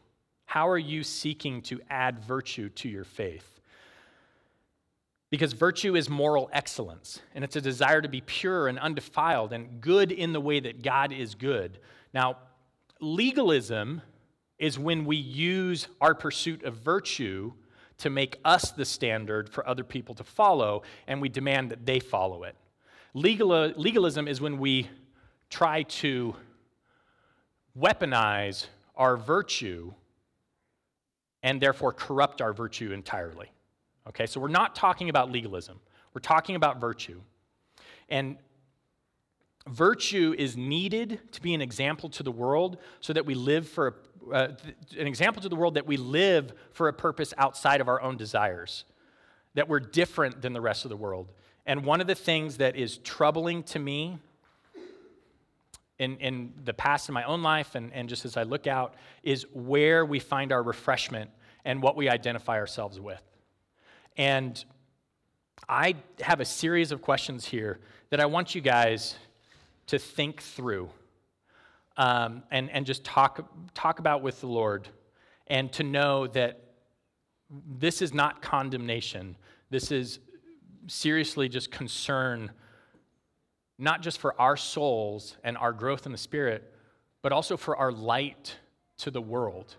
How 0.46 0.68
are 0.68 0.78
you 0.78 1.03
seeking 1.03 1.61
to 1.62 1.82
add 1.90 2.24
virtue 2.24 2.70
to 2.70 2.88
your 2.88 3.05
faith? 3.05 3.60
Because 5.31 5.53
virtue 5.53 5.95
is 5.95 6.11
moral 6.11 6.51
excellence, 6.53 7.20
and 7.35 7.45
it's 7.45 7.55
a 7.55 7.61
desire 7.61 8.03
to 8.03 8.09
be 8.09 8.20
pure 8.20 8.66
and 8.66 8.78
undefiled 8.78 9.53
and 9.53 9.81
good 9.81 10.11
in 10.11 10.33
the 10.33 10.41
way 10.41 10.59
that 10.59 10.83
God 10.83 11.12
is 11.12 11.37
good. 11.37 11.78
Now, 12.12 12.39
legalism 13.01 14.03
is 14.59 14.78
when 14.78 15.05
we 15.05 15.16
use 15.16 15.87
our 16.01 16.14
pursuit 16.14 16.64
of 16.64 16.74
virtue 16.74 17.53
to 17.99 18.11
make 18.11 18.39
us 18.45 18.72
the 18.72 18.85
standard 18.85 19.49
for 19.49 19.66
other 19.68 19.85
people 19.85 20.14
to 20.16 20.24
follow, 20.24 20.83
and 21.07 21.20
we 21.20 21.28
demand 21.28 21.70
that 21.70 21.87
they 21.87 22.01
follow 22.01 22.43
it. 22.43 22.57
Legal, 23.14 23.49
legalism 23.76 24.26
is 24.26 24.41
when 24.41 24.59
we 24.59 24.89
try 25.49 25.83
to 25.85 26.35
weaponize 27.78 28.66
our 28.97 29.16
virtue 29.16 29.93
and 31.43 31.61
therefore 31.61 31.93
corrupt 31.93 32.43
our 32.43 32.53
virtue 32.53 32.93
entirely. 32.93 33.51
Okay, 34.09 34.26
so 34.26 34.40
we're 34.40 34.48
not 34.48 34.74
talking 34.74 35.09
about 35.09 35.30
legalism, 35.30 35.80
we're 36.14 36.20
talking 36.20 36.57
about 36.57 36.80
virtue. 36.80 37.20
And 38.09 38.38
virtue 39.68 40.34
is 40.36 40.57
needed 40.57 41.20
to 41.32 41.40
be 41.40 41.55
an 41.55 41.61
example 41.61 42.09
to 42.11 42.22
the 42.22 42.32
world 42.32 42.78
so 43.01 43.12
that 43.12 43.24
we 43.24 43.34
live 43.34 43.68
for 43.68 43.96
uh, 44.32 44.48
an 44.98 45.07
example 45.07 45.42
to 45.42 45.48
the 45.48 45.57
world 45.57 45.74
that 45.74 45.86
we 45.86 45.96
live 45.96 46.53
for 46.72 46.88
a 46.88 46.92
purpose 46.92 47.32
outside 47.38 47.80
of 47.80 47.88
our 47.88 48.01
own 48.03 48.16
desires, 48.16 48.84
that 49.55 49.68
we're 49.68 49.80
different 49.80 50.42
than 50.42 50.53
the 50.53 50.61
rest 50.61 50.84
of 50.84 50.88
the 50.88 50.96
world. 50.96 51.28
And 51.66 51.84
one 51.84 52.01
of 52.01 52.07
the 52.07 52.14
things 52.14 52.57
that 52.59 52.76
is 52.76 52.98
troubling 52.98 53.62
to 53.64 53.78
me 53.78 54.18
in, 55.98 56.16
in 56.16 56.53
the 56.64 56.74
past 56.74 57.09
in 57.09 57.12
my 57.12 57.24
own 57.24 57.42
life 57.42 57.74
and, 57.74 57.92
and 57.92 58.09
just 58.09 58.24
as 58.24 58.36
I 58.36 58.42
look 58.42 58.66
out 58.66 58.94
is 59.22 59.46
where 59.53 60.05
we 60.05 60.18
find 60.18 60.53
our 60.53 60.62
refreshment 60.62 61.30
and 61.64 61.82
what 61.82 61.94
we 61.94 62.09
identify 62.09 62.57
ourselves 62.57 62.98
with. 62.98 63.22
And 64.17 64.63
I 65.69 65.95
have 66.21 66.41
a 66.41 66.45
series 66.45 66.93
of 66.93 67.01
questions 67.03 67.47
here 67.47 67.81
that 68.11 68.21
I 68.21 68.27
want 68.27 68.55
you 68.55 68.61
guys 68.61 69.17
to 69.87 69.99
think 69.99 70.43
through 70.43 70.91
um, 71.97 72.43
and, 72.51 72.71
and 72.71 72.87
just 72.87 73.05
talk, 73.05 73.49
talk 73.75 73.99
about 73.99 74.23
with 74.23 74.41
the 74.41 74.47
Lord 74.47 74.89
and 75.47 75.73
to 75.73 75.83
know 75.83 76.27
that 76.29 76.63
this 77.51 78.01
is 78.01 78.15
not 78.15 78.41
condemnation. 78.41 79.37
This 79.71 79.91
is 79.91 80.21
seriously 80.87 81.49
just 81.49 81.71
concern, 81.71 82.51
not 83.79 84.03
just 84.03 84.19
for 84.19 84.41
our 84.41 84.57
souls 84.57 85.37
and 85.43 85.57
our 85.59 85.73
growth 85.73 86.07
in 86.07 86.13
the 86.13 86.19
Spirit, 86.19 86.73
but 87.23 87.33
also 87.33 87.57
for 87.57 87.77
our 87.77 87.93
light 87.93 88.57
to 88.99 89.11
the 89.11 89.21
world. 89.21 89.77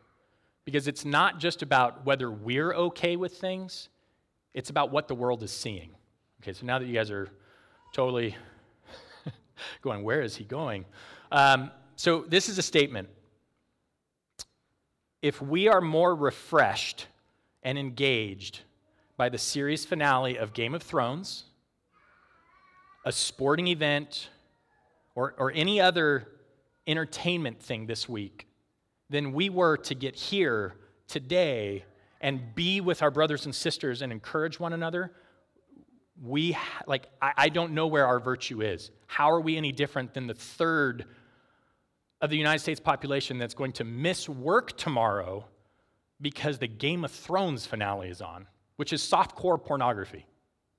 Because 0.65 0.87
it's 0.87 1.05
not 1.05 1.39
just 1.39 1.61
about 1.61 2.05
whether 2.05 2.29
we're 2.29 2.73
okay 2.73 3.15
with 3.15 3.37
things, 3.37 3.89
it's 4.53 4.69
about 4.69 4.91
what 4.91 5.07
the 5.07 5.15
world 5.15 5.43
is 5.43 5.51
seeing. 5.51 5.91
Okay, 6.41 6.53
so 6.53 6.65
now 6.65 6.79
that 6.79 6.85
you 6.85 6.93
guys 6.93 7.11
are 7.11 7.29
totally 7.93 8.35
going, 9.81 10.03
where 10.03 10.21
is 10.21 10.35
he 10.35 10.43
going? 10.43 10.85
Um, 11.31 11.71
so, 11.95 12.25
this 12.27 12.49
is 12.49 12.57
a 12.57 12.63
statement. 12.63 13.09
If 15.21 15.41
we 15.41 15.67
are 15.67 15.81
more 15.81 16.15
refreshed 16.15 17.07
and 17.61 17.77
engaged 17.77 18.61
by 19.17 19.29
the 19.29 19.37
series 19.37 19.85
finale 19.85 20.37
of 20.37 20.53
Game 20.53 20.73
of 20.73 20.81
Thrones, 20.81 21.43
a 23.05 23.11
sporting 23.11 23.67
event, 23.67 24.29
or, 25.15 25.35
or 25.37 25.51
any 25.53 25.79
other 25.79 26.27
entertainment 26.87 27.61
thing 27.61 27.85
this 27.85 28.09
week 28.09 28.47
than 29.09 29.33
we 29.33 29.49
were 29.49 29.77
to 29.77 29.93
get 29.93 30.15
here 30.15 30.73
today 31.07 31.85
and 32.21 32.55
be 32.55 32.79
with 32.79 33.01
our 33.01 33.11
brothers 33.11 33.45
and 33.45 33.53
sisters 33.53 34.01
and 34.01 34.11
encourage 34.11 34.59
one 34.59 34.73
another, 34.73 35.11
we, 36.21 36.55
like, 36.87 37.07
I, 37.21 37.33
I 37.35 37.49
don't 37.49 37.73
know 37.73 37.87
where 37.87 38.05
our 38.05 38.19
virtue 38.19 38.61
is. 38.61 38.91
How 39.07 39.31
are 39.31 39.41
we 39.41 39.57
any 39.57 39.71
different 39.71 40.13
than 40.13 40.27
the 40.27 40.35
third 40.35 41.05
of 42.21 42.29
the 42.29 42.37
United 42.37 42.59
States 42.59 42.79
population 42.79 43.39
that's 43.39 43.55
going 43.55 43.73
to 43.73 43.83
miss 43.83 44.29
work 44.29 44.77
tomorrow 44.77 45.45
because 46.21 46.59
the 46.59 46.67
Game 46.67 47.03
of 47.03 47.11
Thrones 47.11 47.65
finale 47.65 48.09
is 48.09 48.21
on, 48.21 48.45
which 48.75 48.93
is 48.93 49.01
softcore 49.01 49.61
pornography. 49.61 50.25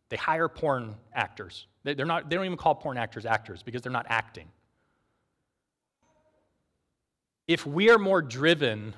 They 0.08 0.16
hire 0.16 0.48
porn 0.48 0.94
actors. 1.12 1.66
They're 1.82 2.06
not, 2.06 2.30
they 2.30 2.36
don't 2.36 2.44
even 2.44 2.56
call 2.56 2.76
porn 2.76 2.96
actors 2.96 3.26
actors 3.26 3.64
because 3.64 3.82
they're 3.82 3.90
not 3.90 4.06
acting, 4.08 4.46
if 7.48 7.66
we 7.66 7.90
are 7.90 7.98
more 7.98 8.22
driven 8.22 8.94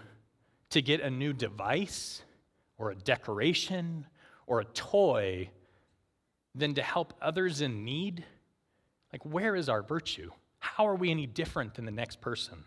to 0.71 0.83
get 0.83 1.01
a 1.01 1.09
new 1.09 1.33
device 1.33 2.23
or 2.79 2.91
a 2.91 2.95
decoration 2.95 4.07
or 4.47 4.61
a 4.61 4.65
toy 4.65 5.51
than 6.55 6.75
to 6.75 6.83
help 6.83 7.15
others 7.21 7.61
in 7.61 7.85
need, 7.85 8.25
like 9.13 9.25
where 9.25 9.57
is 9.57 9.69
our 9.69 9.83
virtue? 9.83 10.31
How 10.59 10.87
are 10.87 10.95
we 10.95 11.11
any 11.11 11.27
different 11.27 11.75
than 11.75 11.85
the 11.85 11.93
next 11.93 12.21
person? 12.21 12.65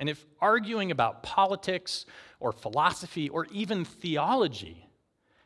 And 0.00 0.08
if 0.08 0.24
arguing 0.40 0.90
about 0.90 1.22
politics 1.22 2.06
or 2.40 2.52
philosophy 2.52 3.28
or 3.28 3.46
even 3.52 3.84
theology 3.84 4.88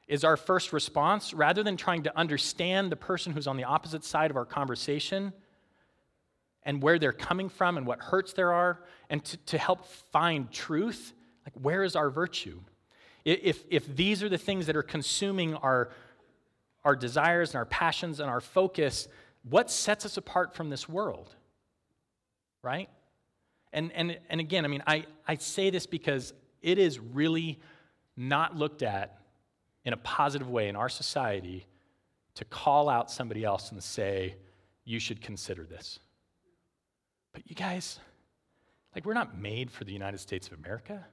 is 0.07 0.25
our 0.25 0.37
first 0.37 0.73
response, 0.73 1.35
rather 1.35 1.63
than 1.63 1.77
trying 1.77 2.05
to 2.05 2.17
understand 2.17 2.93
the 2.93 2.97
person 2.97 3.33
who's 3.33 3.47
on 3.47 3.57
the 3.57 3.65
opposite 3.65 4.05
side 4.05 4.31
of 4.31 4.37
our 4.37 4.45
conversation 4.45 5.33
and 6.63 6.83
where 6.83 6.99
they're 6.99 7.13
coming 7.13 7.49
from 7.49 7.77
and 7.77 7.87
what 7.87 8.01
hurts 8.01 8.33
there 8.33 8.53
are, 8.53 8.83
and 9.11 9.25
to, 9.25 9.37
to 9.39 9.59
help 9.59 9.85
find 9.85 10.51
truth, 10.51 11.13
like 11.45 11.55
where 11.61 11.83
is 11.83 11.97
our 11.97 12.09
virtue? 12.09 12.61
If, 13.27 13.65
if 13.69 13.97
these 13.97 14.23
are 14.23 14.29
the 14.29 14.39
things 14.39 14.67
that 14.67 14.77
are 14.77 14.85
consuming 14.85 15.57
our, 15.57 15.91
our 16.85 16.95
desires 16.95 17.51
and 17.51 17.57
our 17.57 17.65
passions 17.65 18.21
and 18.21 18.31
our 18.31 18.41
focus, 18.41 19.09
what 19.43 19.69
sets 19.69 20.07
us 20.07 20.17
apart 20.17 20.55
from 20.55 20.71
this 20.71 20.89
world? 20.89 21.35
Right? 22.63 22.89
And, 23.73 23.91
and, 23.93 24.17
and 24.31 24.41
again, 24.41 24.65
I 24.65 24.69
mean, 24.69 24.85
I, 24.87 25.07
I 25.27 25.35
say 25.35 25.71
this 25.71 25.87
because 25.87 26.35
it 26.63 26.79
is 26.79 27.01
really 27.01 27.59
not 28.17 28.55
looked 28.57 28.85
at 28.85 29.19
in 29.85 29.93
a 29.93 29.97
positive 29.97 30.49
way 30.49 30.69
in 30.69 30.77
our 30.77 30.89
society 30.89 31.67
to 32.37 32.45
call 32.45 32.89
out 32.89 33.11
somebody 33.11 33.43
else 33.43 33.73
and 33.73 33.83
say, 33.83 34.37
you 34.85 35.01
should 35.01 35.21
consider 35.21 35.65
this. 35.65 35.99
But 37.33 37.43
you 37.51 37.57
guys, 37.57 37.99
like, 38.95 39.05
we're 39.05 39.15
not 39.15 39.37
made 39.37 39.73
for 39.73 39.83
the 39.83 39.93
United 39.93 40.19
States 40.19 40.47
of 40.47 40.53
America. 40.53 41.05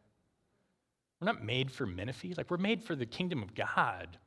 We're 1.24 1.32
not 1.32 1.46
made 1.46 1.72
for 1.72 1.86
Menifee. 1.86 2.34
Like, 2.36 2.52
we're 2.52 2.58
made 2.58 2.84
for 2.84 2.98
the 2.98 3.06
kingdom 3.06 3.42
of 3.44 3.56
God. 3.56 4.18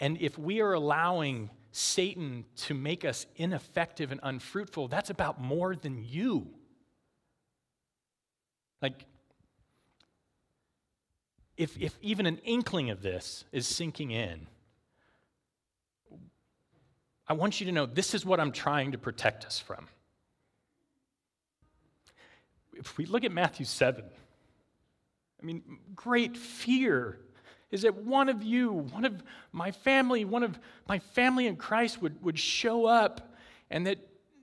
And 0.00 0.16
if 0.18 0.38
we 0.38 0.62
are 0.62 0.72
allowing 0.72 1.50
Satan 1.72 2.46
to 2.56 2.72
make 2.72 3.04
us 3.04 3.26
ineffective 3.36 4.12
and 4.12 4.20
unfruitful, 4.22 4.88
that's 4.88 5.10
about 5.10 5.38
more 5.38 5.76
than 5.76 6.02
you. 6.02 6.46
Like, 8.80 9.04
if, 11.58 11.76
if 11.76 11.98
even 12.00 12.24
an 12.24 12.38
inkling 12.44 12.88
of 12.88 13.02
this 13.02 13.44
is 13.52 13.66
sinking 13.66 14.10
in, 14.10 14.46
I 17.28 17.34
want 17.34 17.60
you 17.60 17.66
to 17.66 17.72
know 17.72 17.84
this 17.84 18.14
is 18.14 18.24
what 18.24 18.40
I'm 18.40 18.52
trying 18.52 18.92
to 18.92 18.98
protect 18.98 19.44
us 19.44 19.58
from. 19.58 19.86
If 22.72 22.96
we 22.96 23.04
look 23.04 23.24
at 23.24 23.32
Matthew 23.32 23.66
7, 23.66 24.02
I 25.40 25.46
mean, 25.46 25.62
great 25.94 26.36
fear 26.36 27.18
is 27.70 27.82
that 27.82 27.94
one 27.94 28.28
of 28.28 28.42
you, 28.42 28.72
one 28.72 29.04
of 29.04 29.22
my 29.52 29.70
family, 29.70 30.24
one 30.24 30.42
of 30.42 30.58
my 30.88 30.98
family 30.98 31.46
in 31.46 31.56
Christ 31.56 32.00
would, 32.00 32.22
would 32.22 32.38
show 32.38 32.86
up 32.86 33.34
and 33.70 33.86
that 33.86 33.98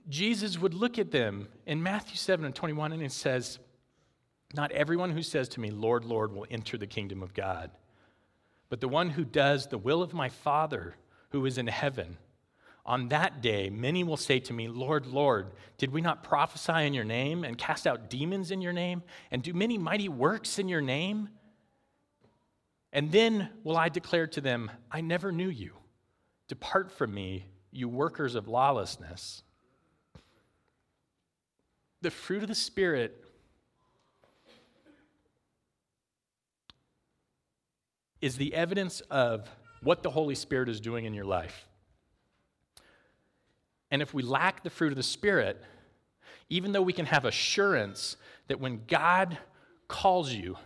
Jesus 0.08 0.58
would 0.58 0.74
look 0.74 0.98
at 0.98 1.10
them 1.10 1.48
in 1.66 1.82
Matthew 1.82 2.16
7 2.16 2.44
and 2.44 2.54
21 2.54 2.92
and 2.92 3.02
it 3.02 3.12
says, 3.12 3.58
Not 4.54 4.70
everyone 4.72 5.10
who 5.10 5.22
says 5.22 5.48
to 5.50 5.60
me, 5.60 5.70
Lord, 5.70 6.04
Lord, 6.04 6.32
will 6.32 6.46
enter 6.50 6.78
the 6.78 6.86
kingdom 6.86 7.22
of 7.22 7.34
God, 7.34 7.70
but 8.68 8.80
the 8.80 8.88
one 8.88 9.10
who 9.10 9.24
does 9.24 9.66
the 9.66 9.78
will 9.78 10.02
of 10.02 10.14
my 10.14 10.28
Father 10.28 10.94
who 11.30 11.44
is 11.44 11.58
in 11.58 11.66
heaven. 11.66 12.16
On 12.86 13.08
that 13.08 13.42
day, 13.42 13.68
many 13.68 14.04
will 14.04 14.16
say 14.16 14.38
to 14.38 14.52
me, 14.52 14.68
Lord, 14.68 15.06
Lord, 15.06 15.50
did 15.76 15.92
we 15.92 16.00
not 16.00 16.22
prophesy 16.22 16.86
in 16.86 16.94
your 16.94 17.04
name 17.04 17.42
and 17.42 17.58
cast 17.58 17.84
out 17.84 18.08
demons 18.08 18.52
in 18.52 18.62
your 18.62 18.72
name 18.72 19.02
and 19.32 19.42
do 19.42 19.52
many 19.52 19.76
mighty 19.76 20.08
works 20.08 20.60
in 20.60 20.68
your 20.68 20.80
name? 20.80 21.28
And 22.92 23.10
then 23.10 23.50
will 23.64 23.76
I 23.76 23.88
declare 23.88 24.28
to 24.28 24.40
them, 24.40 24.70
I 24.90 25.00
never 25.00 25.32
knew 25.32 25.48
you. 25.48 25.72
Depart 26.46 26.92
from 26.92 27.12
me, 27.12 27.46
you 27.72 27.88
workers 27.88 28.36
of 28.36 28.46
lawlessness. 28.46 29.42
The 32.02 32.12
fruit 32.12 32.42
of 32.42 32.48
the 32.48 32.54
Spirit 32.54 33.24
is 38.20 38.36
the 38.36 38.54
evidence 38.54 39.00
of 39.10 39.50
what 39.82 40.04
the 40.04 40.10
Holy 40.10 40.36
Spirit 40.36 40.68
is 40.68 40.80
doing 40.80 41.04
in 41.04 41.14
your 41.14 41.24
life. 41.24 41.65
And 43.90 44.02
if 44.02 44.12
we 44.12 44.22
lack 44.22 44.62
the 44.62 44.70
fruit 44.70 44.92
of 44.92 44.96
the 44.96 45.02
Spirit, 45.02 45.62
even 46.48 46.72
though 46.72 46.82
we 46.82 46.92
can 46.92 47.06
have 47.06 47.24
assurance 47.24 48.16
that 48.48 48.60
when 48.60 48.82
God 48.86 49.38
calls 49.88 50.32
you 50.32 50.56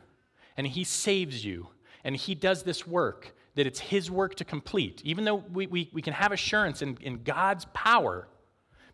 and 0.56 0.66
He 0.66 0.84
saves 0.84 1.44
you 1.44 1.68
and 2.04 2.16
He 2.16 2.34
does 2.34 2.62
this 2.62 2.86
work, 2.86 3.34
that 3.54 3.66
it's 3.66 3.80
His 3.80 4.10
work 4.10 4.34
to 4.36 4.44
complete, 4.44 5.02
even 5.04 5.24
though 5.24 5.36
we, 5.36 5.66
we, 5.66 5.90
we 5.92 6.02
can 6.02 6.12
have 6.12 6.32
assurance 6.32 6.82
in, 6.82 6.96
in 7.00 7.22
God's 7.22 7.66
power, 7.74 8.28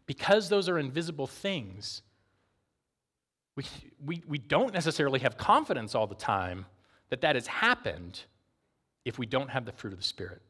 because 0.07 0.49
those 0.49 0.69
are 0.69 0.79
invisible 0.79 1.27
things, 1.27 2.03
we, 3.57 3.65
we, 4.05 4.23
we 4.29 4.39
don't 4.39 4.75
necessarily 4.75 5.21
have 5.21 5.37
confidence 5.37 5.95
all 5.95 6.07
the 6.07 6.15
time 6.15 6.67
that 7.09 7.21
that 7.23 7.35
has 7.37 7.47
happened 7.47 8.21
if 9.05 9.19
we 9.19 9.27
don't 9.27 9.49
have 9.49 9.65
the 9.65 9.73
fruit 9.73 9.93
of 9.93 9.99
the 9.99 10.05
Spirit. 10.05 10.43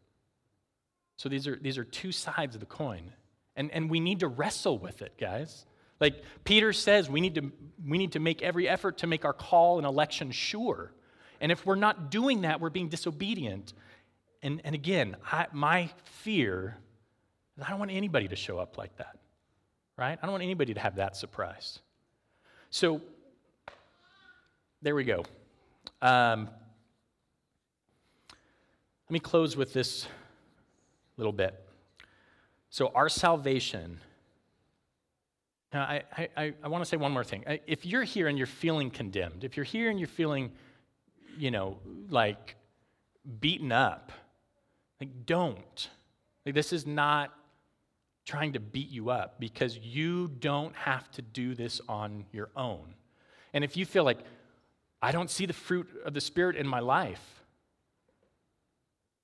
So 1.17 1.29
these 1.29 1.47
are, 1.47 1.57
these 1.57 1.79
are 1.79 1.85
two 1.85 2.13
sides 2.13 2.55
of 2.57 2.61
the 2.61 2.67
coin. 2.67 3.13
And, 3.57 3.71
and 3.71 3.91
we 3.91 4.01
need 4.01 4.21
to 4.21 4.29
wrestle 4.29 4.79
with 4.79 5.03
it, 5.03 5.15
guys. 5.19 5.65
Like 5.99 6.23
Peter 6.45 6.73
says, 6.73 7.09
we 7.09 7.21
need, 7.21 7.37
to, 7.37 7.53
we 7.87 7.97
need 7.97 8.13
to 8.13 8.21
make 8.21 8.43
every 8.43 8.69
effort 8.69 8.99
to 8.99 9.07
make 9.07 9.25
our 9.25 9.33
call 9.33 9.79
and 9.79 9.87
election 9.87 10.31
sure. 10.31 10.93
And 11.41 11.51
if 11.51 11.65
we're 11.65 11.75
not 11.75 12.11
doing 12.11 12.43
that, 12.43 12.61
we're 12.61 12.71
being 12.71 12.89
disobedient. 12.89 13.73
And, 14.43 14.61
and 14.65 14.75
again, 14.75 15.17
I, 15.31 15.47
my 15.53 15.91
fear 16.05 16.77
is 17.57 17.65
I 17.65 17.71
don't 17.71 17.79
want 17.79 17.91
anybody 17.91 18.29
to 18.29 18.37
show 18.37 18.59
up 18.59 18.77
like 18.77 18.97
that, 18.99 19.17
right? 19.97 20.19
I 20.21 20.27
don't 20.27 20.33
want 20.33 20.43
anybody 20.43 20.75
to 20.75 20.81
have 20.81 20.97
that 20.97 21.17
surprise. 21.17 21.79
So 22.69 23.01
there 24.83 24.95
we 24.95 25.05
go. 25.05 25.25
Um, 26.03 26.51
let 29.09 29.13
me 29.13 29.19
close 29.19 29.57
with 29.57 29.73
this 29.73 30.07
little 31.17 31.33
bit. 31.33 31.66
So, 32.71 32.93
our 32.95 33.09
salvation. 33.09 34.01
Now, 35.73 35.83
I, 35.83 36.03
I, 36.37 36.55
I 36.63 36.69
want 36.69 36.83
to 36.83 36.89
say 36.89 36.97
one 36.97 37.13
more 37.13 37.25
thing. 37.25 37.45
If 37.67 37.85
you're 37.85 38.05
here 38.05 38.29
and 38.29 38.39
you're 38.39 38.47
feeling 38.47 38.91
condemned, 38.91 39.45
if 39.45 39.57
you're 39.57 39.65
here 39.65 39.91
and 39.91 39.99
you're 39.99 40.09
feeling, 40.09 40.53
you 41.37 41.51
know, 41.51 41.79
like 42.09 42.57
beaten 43.41 43.73
up, 43.73 44.13
like 45.01 45.27
don't. 45.27 45.89
Like 46.45 46.55
this 46.55 46.73
is 46.73 46.87
not 46.87 47.33
trying 48.25 48.53
to 48.55 48.61
beat 48.61 48.91
you 48.91 49.11
up 49.11 49.39
because 49.39 49.79
you 49.79 50.29
don't 50.29 50.75
have 50.75 51.11
to 51.13 51.23
do 51.23 51.55
this 51.55 51.81
on 51.89 52.27
your 52.33 52.51
own. 52.57 52.95
And 53.53 53.65
if 53.65 53.77
you 53.77 53.87
feel 53.87 54.05
like, 54.05 54.19
I 55.01 55.13
don't 55.13 55.31
see 55.31 55.47
the 55.47 55.53
fruit 55.53 55.89
of 56.05 56.15
the 56.15 56.21
Spirit 56.21 56.57
in 56.57 56.67
my 56.67 56.81
life, 56.81 57.36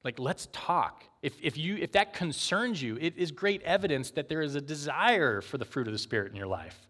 like, 0.04 0.18
let's 0.18 0.48
talk. 0.52 1.04
If, 1.22 1.34
if, 1.40 1.56
you, 1.56 1.76
if 1.76 1.92
that 1.92 2.12
concerns 2.12 2.82
you, 2.82 2.98
it 3.00 3.16
is 3.16 3.30
great 3.30 3.62
evidence 3.62 4.10
that 4.12 4.28
there 4.28 4.42
is 4.42 4.54
a 4.56 4.60
desire 4.60 5.40
for 5.40 5.58
the 5.58 5.64
fruit 5.64 5.86
of 5.86 5.92
the 5.92 5.98
Spirit 5.98 6.30
in 6.30 6.36
your 6.36 6.48
life. 6.48 6.88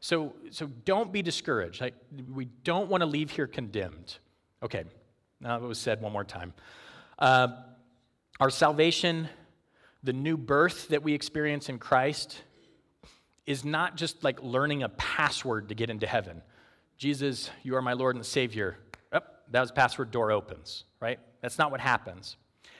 So, 0.00 0.34
so 0.50 0.66
don't 0.84 1.12
be 1.12 1.22
discouraged. 1.22 1.80
Like, 1.80 1.94
we 2.32 2.46
don't 2.46 2.88
want 2.88 3.02
to 3.02 3.06
leave 3.06 3.30
here 3.30 3.46
condemned. 3.46 4.16
Okay, 4.62 4.84
now 5.40 5.56
it 5.56 5.62
was 5.62 5.78
said 5.78 6.00
one 6.00 6.12
more 6.12 6.24
time. 6.24 6.52
Uh, 7.18 7.48
our 8.40 8.50
salvation, 8.50 9.28
the 10.02 10.12
new 10.12 10.36
birth 10.36 10.88
that 10.88 11.02
we 11.02 11.12
experience 11.12 11.68
in 11.68 11.78
Christ, 11.78 12.42
is 13.46 13.64
not 13.64 13.96
just 13.96 14.24
like 14.24 14.42
learning 14.42 14.82
a 14.82 14.88
password 14.88 15.68
to 15.68 15.74
get 15.74 15.90
into 15.90 16.06
heaven. 16.06 16.42
Jesus, 16.96 17.50
you 17.62 17.76
are 17.76 17.82
my 17.82 17.92
Lord 17.92 18.16
and 18.16 18.24
Savior. 18.24 18.78
Oh, 19.12 19.20
that 19.50 19.60
was 19.60 19.70
password 19.70 20.10
door 20.10 20.32
opens, 20.32 20.84
right? 20.98 21.18
That's 21.40 21.58
not 21.58 21.70
what 21.70 21.80
happens. 21.80 22.36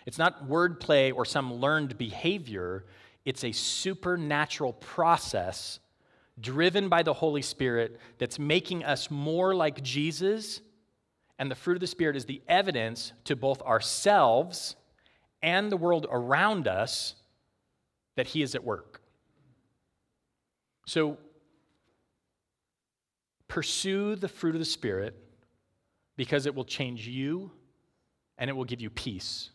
It's 0.07 0.19
not 0.19 0.49
wordplay 0.49 1.15
or 1.15 1.25
some 1.25 1.55
learned 1.55 1.99
behavior, 1.99 2.85
it's 3.25 3.45
a 3.45 3.53
supernatural 3.53 4.73
process 4.73 5.79
driven 6.41 6.89
by 6.89 7.03
the 7.03 7.13
Holy 7.13 7.43
Spirit 7.43 8.01
that's 8.19 8.39
making 8.39 8.83
us 8.83 9.11
more 9.11 9.55
like 9.55 9.83
Jesus. 9.83 10.61
And 11.39 11.51
the 11.51 11.55
fruit 11.55 11.75
of 11.75 11.81
the 11.81 11.87
Spirit 11.87 12.17
is 12.17 12.25
the 12.25 12.43
evidence 12.49 13.13
to 13.25 13.37
both 13.37 13.61
ourselves 13.63 14.77
and 15.43 15.71
the 15.71 15.77
world 15.77 16.07
around 16.11 16.67
us 16.67 17.15
that 18.17 18.29
He 18.29 18.43
is 18.43 18.55
at 18.55 18.65
work. 18.65 19.01
So, 20.87 21.19
pursue 23.49 24.17
the 24.17 24.29
fruit 24.29 24.55
of 24.55 24.61
the 24.61 24.65
Spirit 24.65 25.15
because 26.17 26.47
it 26.47 26.55
will 26.55 26.65
change 26.65 27.07
you 27.07 27.51
and 28.41 28.49
it 28.49 28.55
will 28.55 28.65
give 28.65 28.81
you 28.81 28.91
peace. 28.91 29.51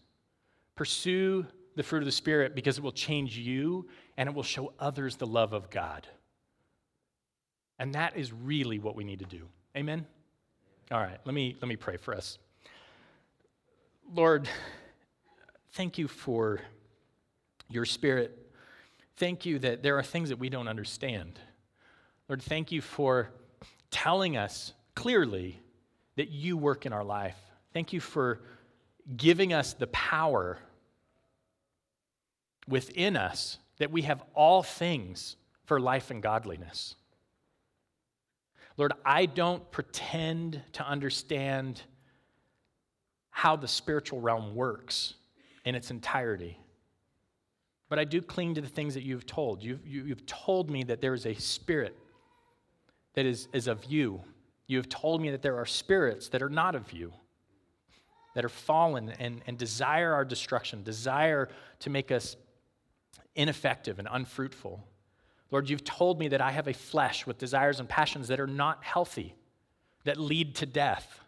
Pursue 0.75 1.45
the 1.75 1.83
fruit 1.83 1.99
of 1.99 2.05
the 2.05 2.11
Spirit 2.11 2.55
because 2.55 2.77
it 2.77 2.83
will 2.83 2.91
change 2.91 3.37
you 3.37 3.87
and 4.15 4.29
it 4.29 4.35
will 4.35 4.43
show 4.43 4.71
others 4.79 5.17
the 5.17 5.27
love 5.27 5.51
of 5.51 5.69
God. 5.69 6.07
And 7.79 7.95
that 7.95 8.15
is 8.15 8.31
really 8.31 8.79
what 8.79 8.95
we 8.95 9.03
need 9.03 9.19
to 9.19 9.25
do. 9.25 9.47
Amen? 9.75 10.05
All 10.91 10.99
right, 10.99 11.17
let 11.25 11.33
me, 11.33 11.57
let 11.61 11.67
me 11.67 11.75
pray 11.75 11.97
for 11.97 12.13
us. 12.13 12.37
Lord, 14.13 14.47
thank 15.73 15.97
you 15.97 16.07
for 16.07 16.61
your 17.67 17.85
spirit. 17.85 18.37
Thank 19.17 19.45
you 19.45 19.59
that 19.59 19.81
there 19.81 19.97
are 19.97 20.03
things 20.03 20.29
that 20.29 20.37
we 20.37 20.49
don't 20.49 20.67
understand. 20.67 21.39
Lord, 22.29 22.41
thank 22.41 22.71
you 22.71 22.81
for 22.81 23.31
telling 23.89 24.37
us 24.37 24.73
clearly 24.93 25.59
that 26.17 26.29
you 26.29 26.55
work 26.55 26.85
in 26.85 26.93
our 26.93 27.03
life. 27.03 27.37
Thank 27.73 27.91
you 27.91 27.99
for 27.99 28.41
giving 29.15 29.53
us 29.53 29.73
the 29.73 29.87
power 29.87 30.59
within 32.67 33.15
us 33.15 33.59
that 33.77 33.91
we 33.91 34.03
have 34.03 34.23
all 34.33 34.63
things 34.63 35.35
for 35.65 35.79
life 35.79 36.11
and 36.11 36.21
godliness. 36.21 36.95
Lord, 38.77 38.93
I 39.05 39.25
don't 39.25 39.69
pretend 39.71 40.61
to 40.73 40.85
understand 40.85 41.81
how 43.29 43.55
the 43.55 43.67
spiritual 43.67 44.21
realm 44.21 44.55
works 44.55 45.13
in 45.65 45.75
its 45.75 45.91
entirety. 45.91 46.57
But 47.89 47.99
I 47.99 48.03
do 48.03 48.21
cling 48.21 48.55
to 48.55 48.61
the 48.61 48.67
things 48.67 48.93
that 48.95 49.03
you've 49.03 49.25
told. 49.25 49.61
You've, 49.61 49.85
you, 49.85 49.99
have 49.99 50.07
you 50.07 50.15
have 50.15 50.25
told 50.25 50.69
me 50.69 50.83
that 50.83 51.01
there 51.01 51.13
is 51.13 51.25
a 51.25 51.33
spirit 51.35 51.97
that 53.13 53.25
is, 53.25 53.47
is 53.53 53.67
of 53.67 53.85
you. 53.85 54.21
You 54.67 54.77
have 54.77 54.89
told 54.89 55.21
me 55.21 55.31
that 55.31 55.41
there 55.41 55.57
are 55.57 55.65
spirits 55.65 56.29
that 56.29 56.41
are 56.41 56.49
not 56.49 56.75
of 56.75 56.91
you, 56.91 57.13
that 58.35 58.45
are 58.45 58.49
fallen 58.49 59.09
and, 59.17 59.41
and 59.47 59.57
desire 59.57 60.13
our 60.13 60.23
destruction, 60.23 60.83
desire 60.83 61.49
to 61.79 61.89
make 61.89 62.11
us 62.11 62.35
ineffective 63.33 63.97
and 63.97 64.07
unfruitful. 64.11 64.83
Lord, 65.51 65.69
you've 65.69 65.83
told 65.83 66.19
me 66.19 66.27
that 66.27 66.41
I 66.41 66.51
have 66.51 66.67
a 66.67 66.73
flesh 66.73 67.25
with 67.25 67.37
desires 67.37 67.79
and 67.79 67.89
passions 67.89 68.27
that 68.27 68.39
are 68.39 68.47
not 68.47 68.83
healthy, 68.83 69.35
that 70.03 70.17
lead 70.17 70.55
to 70.55 70.65
death. 70.65 71.21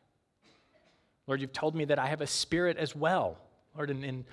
Lord, 1.25 1.41
you've 1.41 1.53
told 1.53 1.75
me 1.75 1.85
that 1.85 1.97
I 1.97 2.07
have 2.07 2.21
a 2.21 2.27
spirit 2.27 2.77
as 2.77 2.95
well. 2.95 3.37
Lord, 3.75 3.89
in, 3.89 4.03
in 4.03 4.25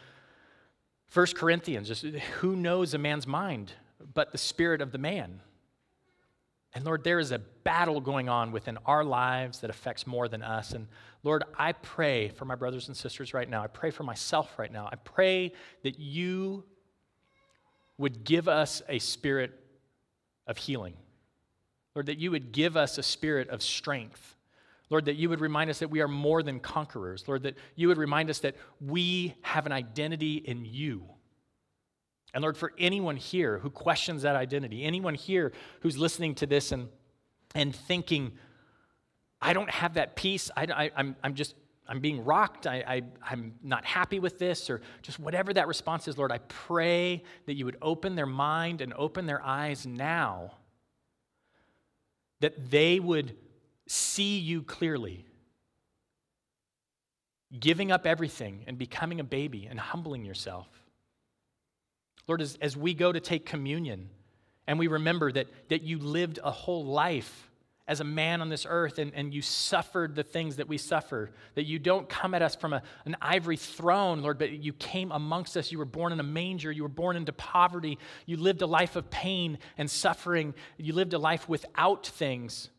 1 1.12 1.26
Corinthians, 1.36 1.88
just 1.88 2.02
who 2.02 2.56
knows 2.56 2.92
a 2.92 2.98
man's 2.98 3.26
mind 3.26 3.72
but 4.12 4.32
the 4.32 4.38
spirit 4.38 4.80
of 4.80 4.92
the 4.92 4.98
man? 4.98 5.40
And 6.74 6.84
Lord, 6.84 7.04
there 7.04 7.20
is 7.20 7.30
a 7.30 7.38
battle 7.38 8.00
going 8.00 8.28
on 8.28 8.50
within 8.50 8.78
our 8.84 9.04
lives 9.04 9.60
that 9.60 9.70
affects 9.70 10.06
more 10.06 10.26
than 10.26 10.42
us. 10.42 10.72
And 10.72 10.88
Lord, 11.22 11.44
I 11.56 11.72
pray 11.72 12.30
for 12.30 12.44
my 12.44 12.56
brothers 12.56 12.88
and 12.88 12.96
sisters 12.96 13.32
right 13.32 13.48
now. 13.48 13.62
I 13.62 13.68
pray 13.68 13.90
for 13.90 14.02
myself 14.02 14.58
right 14.58 14.72
now. 14.72 14.88
I 14.90 14.96
pray 14.96 15.52
that 15.84 16.00
you 16.00 16.64
would 17.96 18.24
give 18.24 18.48
us 18.48 18.82
a 18.88 18.98
spirit 18.98 19.52
of 20.48 20.58
healing. 20.58 20.94
Lord, 21.94 22.06
that 22.06 22.18
you 22.18 22.32
would 22.32 22.50
give 22.50 22.76
us 22.76 22.98
a 22.98 23.04
spirit 23.04 23.48
of 23.50 23.62
strength. 23.62 24.34
Lord, 24.90 25.04
that 25.04 25.14
you 25.14 25.28
would 25.28 25.40
remind 25.40 25.70
us 25.70 25.78
that 25.78 25.90
we 25.90 26.00
are 26.00 26.08
more 26.08 26.42
than 26.42 26.58
conquerors. 26.58 27.26
Lord, 27.28 27.44
that 27.44 27.54
you 27.76 27.86
would 27.86 27.98
remind 27.98 28.30
us 28.30 28.40
that 28.40 28.56
we 28.80 29.34
have 29.42 29.66
an 29.66 29.72
identity 29.72 30.36
in 30.36 30.64
you. 30.64 31.04
And 32.34 32.42
Lord, 32.42 32.56
for 32.56 32.72
anyone 32.78 33.16
here 33.16 33.60
who 33.60 33.70
questions 33.70 34.22
that 34.22 34.34
identity, 34.34 34.84
anyone 34.84 35.14
here 35.14 35.52
who's 35.80 35.96
listening 35.96 36.34
to 36.36 36.46
this 36.46 36.72
and, 36.72 36.88
and 37.54 37.74
thinking, 37.74 38.32
I 39.40 39.52
don't 39.52 39.70
have 39.70 39.94
that 39.94 40.16
peace, 40.16 40.50
I, 40.56 40.64
I, 40.64 40.90
I'm, 40.96 41.16
I'm 41.22 41.34
just 41.34 41.54
I'm 41.86 42.00
being 42.00 42.24
rocked, 42.24 42.66
I, 42.66 43.02
I, 43.22 43.32
am 43.32 43.54
not 43.62 43.84
happy 43.84 44.18
with 44.18 44.38
this, 44.38 44.70
or 44.70 44.80
just 45.02 45.18
whatever 45.18 45.52
that 45.52 45.68
response 45.68 46.08
is, 46.08 46.16
Lord, 46.16 46.32
I 46.32 46.38
pray 46.38 47.22
that 47.44 47.54
you 47.54 47.66
would 47.66 47.76
open 47.82 48.14
their 48.14 48.26
mind 48.26 48.80
and 48.80 48.94
open 48.94 49.26
their 49.26 49.44
eyes 49.44 49.86
now, 49.86 50.52
that 52.40 52.70
they 52.70 53.00
would 53.00 53.36
see 53.86 54.38
you 54.38 54.62
clearly, 54.62 55.26
giving 57.60 57.92
up 57.92 58.06
everything 58.06 58.64
and 58.66 58.78
becoming 58.78 59.20
a 59.20 59.24
baby 59.24 59.66
and 59.68 59.78
humbling 59.78 60.24
yourself. 60.24 60.83
Lord, 62.26 62.40
as, 62.40 62.58
as 62.60 62.76
we 62.76 62.94
go 62.94 63.12
to 63.12 63.20
take 63.20 63.46
communion 63.46 64.08
and 64.66 64.78
we 64.78 64.86
remember 64.86 65.30
that, 65.32 65.46
that 65.68 65.82
you 65.82 65.98
lived 65.98 66.38
a 66.42 66.50
whole 66.50 66.84
life 66.84 67.50
as 67.86 68.00
a 68.00 68.04
man 68.04 68.40
on 68.40 68.48
this 68.48 68.66
earth 68.68 68.98
and, 68.98 69.12
and 69.14 69.34
you 69.34 69.42
suffered 69.42 70.14
the 70.14 70.22
things 70.22 70.56
that 70.56 70.66
we 70.66 70.78
suffer, 70.78 71.30
that 71.54 71.64
you 71.64 71.78
don't 71.78 72.08
come 72.08 72.32
at 72.32 72.40
us 72.40 72.56
from 72.56 72.72
a, 72.72 72.82
an 73.04 73.14
ivory 73.20 73.58
throne, 73.58 74.22
Lord, 74.22 74.38
but 74.38 74.50
you 74.52 74.72
came 74.72 75.12
amongst 75.12 75.56
us. 75.56 75.70
You 75.70 75.78
were 75.78 75.84
born 75.84 76.12
in 76.12 76.18
a 76.18 76.24
manger. 76.24 76.72
You 76.72 76.84
were 76.84 76.88
born 76.88 77.16
into 77.16 77.32
poverty. 77.32 77.98
You 78.24 78.38
lived 78.38 78.62
a 78.62 78.66
life 78.66 78.96
of 78.96 79.10
pain 79.10 79.58
and 79.76 79.90
suffering. 79.90 80.54
You 80.78 80.94
lived 80.94 81.12
a 81.12 81.18
life 81.18 81.46
without 81.46 82.06
things. 82.06 82.70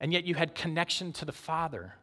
And 0.00 0.12
yet 0.12 0.24
you 0.24 0.36
had 0.36 0.54
connection 0.54 1.12
to 1.14 1.24
the 1.24 1.32
Father. 1.32 1.94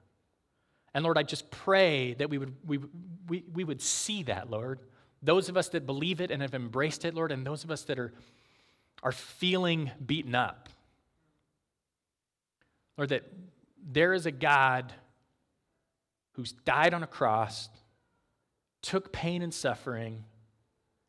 And 0.93 1.05
Lord, 1.05 1.17
I 1.17 1.23
just 1.23 1.49
pray 1.51 2.15
that 2.15 2.29
we 2.29 2.37
would, 2.37 2.53
we, 2.65 2.79
we, 3.27 3.43
we 3.53 3.63
would 3.63 3.81
see 3.81 4.23
that, 4.23 4.49
Lord. 4.49 4.79
Those 5.21 5.49
of 5.49 5.57
us 5.57 5.69
that 5.69 5.85
believe 5.85 6.21
it 6.21 6.31
and 6.31 6.41
have 6.41 6.53
embraced 6.53 7.05
it, 7.05 7.13
Lord, 7.13 7.31
and 7.31 7.45
those 7.45 7.63
of 7.63 7.71
us 7.71 7.83
that 7.83 7.97
are, 7.97 8.13
are 9.03 9.11
feeling 9.11 9.91
beaten 10.05 10.35
up 10.35 10.69
Lord, 12.97 13.09
that 13.09 13.23
there 13.91 14.13
is 14.13 14.25
a 14.25 14.31
God 14.31 14.91
who's 16.33 16.51
died 16.51 16.93
on 16.93 17.03
a 17.03 17.07
cross, 17.07 17.69
took 18.81 19.11
pain 19.11 19.41
and 19.41 19.53
suffering, 19.53 20.23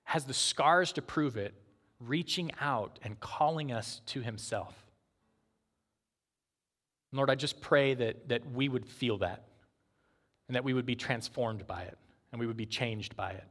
has 0.05 0.25
the 0.25 0.35
scars 0.35 0.93
to 0.93 1.03
prove 1.03 1.37
it, 1.37 1.55
reaching 2.01 2.53
out 2.61 2.99
and 3.03 3.19
calling 3.21 3.73
us 3.73 4.01
to 4.07 4.21
himself. 4.21 4.75
Lord, 7.13 7.31
I 7.31 7.35
just 7.35 7.61
pray 7.61 7.95
that, 7.95 8.29
that 8.29 8.51
we 8.53 8.69
would 8.69 8.87
feel 8.87 9.19
that 9.19 9.45
and 10.47 10.55
that 10.55 10.65
we 10.65 10.75
would 10.75 10.87
be 10.87 10.95
transformed 10.95 11.67
by 11.67 11.83
it 11.83 11.97
and 12.31 12.39
we 12.39 12.47
would 12.47 12.57
be 12.57 12.67
changed 12.67 13.17
by 13.17 13.31
it. 13.31 13.45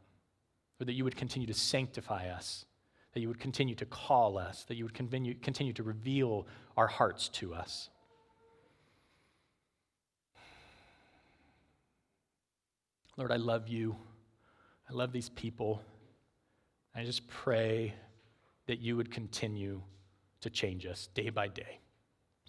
That 0.80 0.94
you 0.94 1.04
would 1.04 1.16
continue 1.16 1.48
to 1.48 1.54
sanctify 1.54 2.30
us, 2.30 2.66
that 3.14 3.20
you 3.20 3.28
would 3.28 3.40
continue 3.40 3.76
to 3.76 3.86
call 3.86 4.38
us, 4.38 4.64
that 4.66 4.76
you 4.76 4.84
would 4.84 4.94
continue, 4.94 5.34
continue 5.34 5.74
to 5.74 5.84
reveal 5.84 6.46
our 6.76 6.88
hearts 6.88 7.30
to 7.30 7.56
us. 7.56 7.90
Lord, 13.18 13.32
I 13.32 13.38
love 13.38 13.68
you. 13.68 13.96
I 14.88 14.94
love 14.94 15.12
these 15.12 15.30
people. 15.30 15.82
I 16.96 17.04
just 17.04 17.28
pray 17.28 17.96
that 18.68 18.80
you 18.80 18.96
would 18.96 19.12
continue 19.12 19.82
to 20.42 20.50
change 20.50 20.86
us 20.86 21.10
day 21.16 21.30
by 21.30 21.48
day 21.48 21.80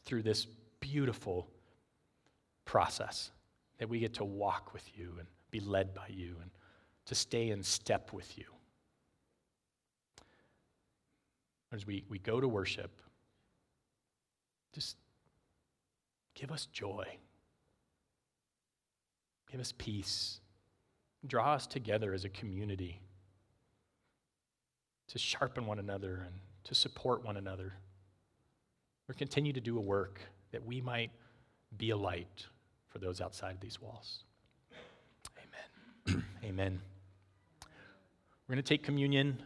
through 0.05 0.23
this 0.23 0.47
beautiful 0.81 1.49
process 2.67 3.31
that 3.79 3.89
we 3.89 3.99
get 3.99 4.15
to 4.15 4.25
walk 4.25 4.75
with 4.75 4.85
you 4.95 5.15
and 5.19 5.27
be 5.51 5.61
led 5.61 5.95
by 5.95 6.07
you 6.09 6.37
and 6.43 6.51
to 7.09 7.15
stay 7.15 7.51
in 7.51 7.63
step 7.63 8.13
with 8.13 8.37
you. 8.37 8.45
As 11.73 11.87
we, 11.87 12.05
we 12.09 12.19
go 12.19 12.41
to 12.41 12.47
worship, 12.47 12.91
just 14.75 14.97
give 16.35 16.53
us 16.53 16.67
joy, 16.67 17.07
give 19.51 19.61
us 19.61 19.73
peace. 19.77 20.41
Draw 21.27 21.55
us 21.55 21.67
together 21.67 22.15
as 22.15 22.25
a 22.25 22.29
community 22.29 23.01
to 25.09 25.19
sharpen 25.19 25.67
one 25.67 25.79
another 25.79 26.23
and 26.25 26.35
to 26.65 26.75
support 26.75 27.25
one 27.25 27.37
another. 27.37 27.73
Or 29.09 29.15
continue 29.15 29.53
to 29.55 29.61
do 29.61 29.79
a 29.79 29.81
work 29.81 30.21
that 30.53 30.65
we 30.65 30.81
might 30.81 31.11
be 31.77 31.91
a 31.91 31.97
light 31.97 32.47
for 32.87 32.99
those 32.99 33.21
outside 33.21 33.57
these 33.61 33.81
walls. 33.81 34.25
Amen. 36.07 36.25
Amen. 36.45 36.81
We're 38.49 38.55
going 38.55 38.65
to 38.65 38.69
take 38.69 38.83
communion. 38.83 39.43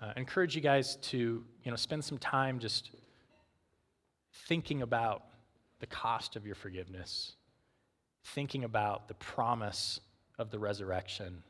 Uh, 0.00 0.12
encourage 0.16 0.56
you 0.56 0.62
guys 0.62 0.96
to 0.96 1.44
you 1.64 1.70
know, 1.70 1.76
spend 1.76 2.02
some 2.02 2.16
time 2.16 2.58
just 2.60 2.90
thinking 4.48 4.80
about 4.80 5.24
the 5.80 5.86
cost 5.86 6.34
of 6.34 6.46
your 6.46 6.54
forgiveness, 6.54 7.32
thinking 8.24 8.64
about 8.64 9.06
the 9.08 9.14
promise 9.14 10.00
of 10.38 10.50
the 10.50 10.58
resurrection 10.58 11.42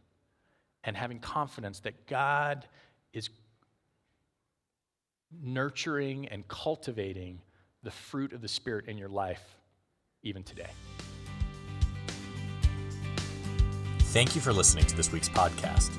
and 0.83 0.97
having 0.97 1.20
confidence 1.20 1.78
that 1.80 2.09
God 2.09 2.66
is 3.12 3.30
nurturing 5.41 6.26
and 6.26 6.47
cultivating 6.49 7.41
the 7.85 7.93
fruit 7.93 8.33
of 8.33 8.41
the 8.41 8.49
Spirit 8.49 8.87
in 8.89 8.99
your 8.99 9.09
life 9.09 9.57
even 10.24 10.43
today. 10.43 10.70
Thank 14.01 14.35
you 14.35 14.41
for 14.41 14.53
listening 14.53 14.85
to 14.87 14.97
this 14.97 15.12
week's 15.12 15.28
podcast. 15.28 15.97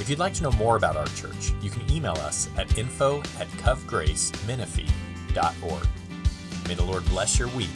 If 0.00 0.10
you'd 0.10 0.18
like 0.18 0.34
to 0.34 0.42
know 0.42 0.50
more 0.52 0.76
about 0.76 0.96
our 0.96 1.06
church, 1.06 1.52
you 1.62 1.70
can 1.70 1.90
email 1.90 2.12
us 2.14 2.50
at 2.56 2.76
info 2.76 3.20
at 3.38 3.46
covgracemenifee.org. 3.62 5.88
May 6.68 6.74
the 6.74 6.84
Lord 6.84 7.04
bless 7.06 7.38
your 7.38 7.48
week 7.48 7.70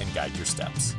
and 0.00 0.14
guide 0.14 0.36
your 0.36 0.46
steps. 0.46 0.94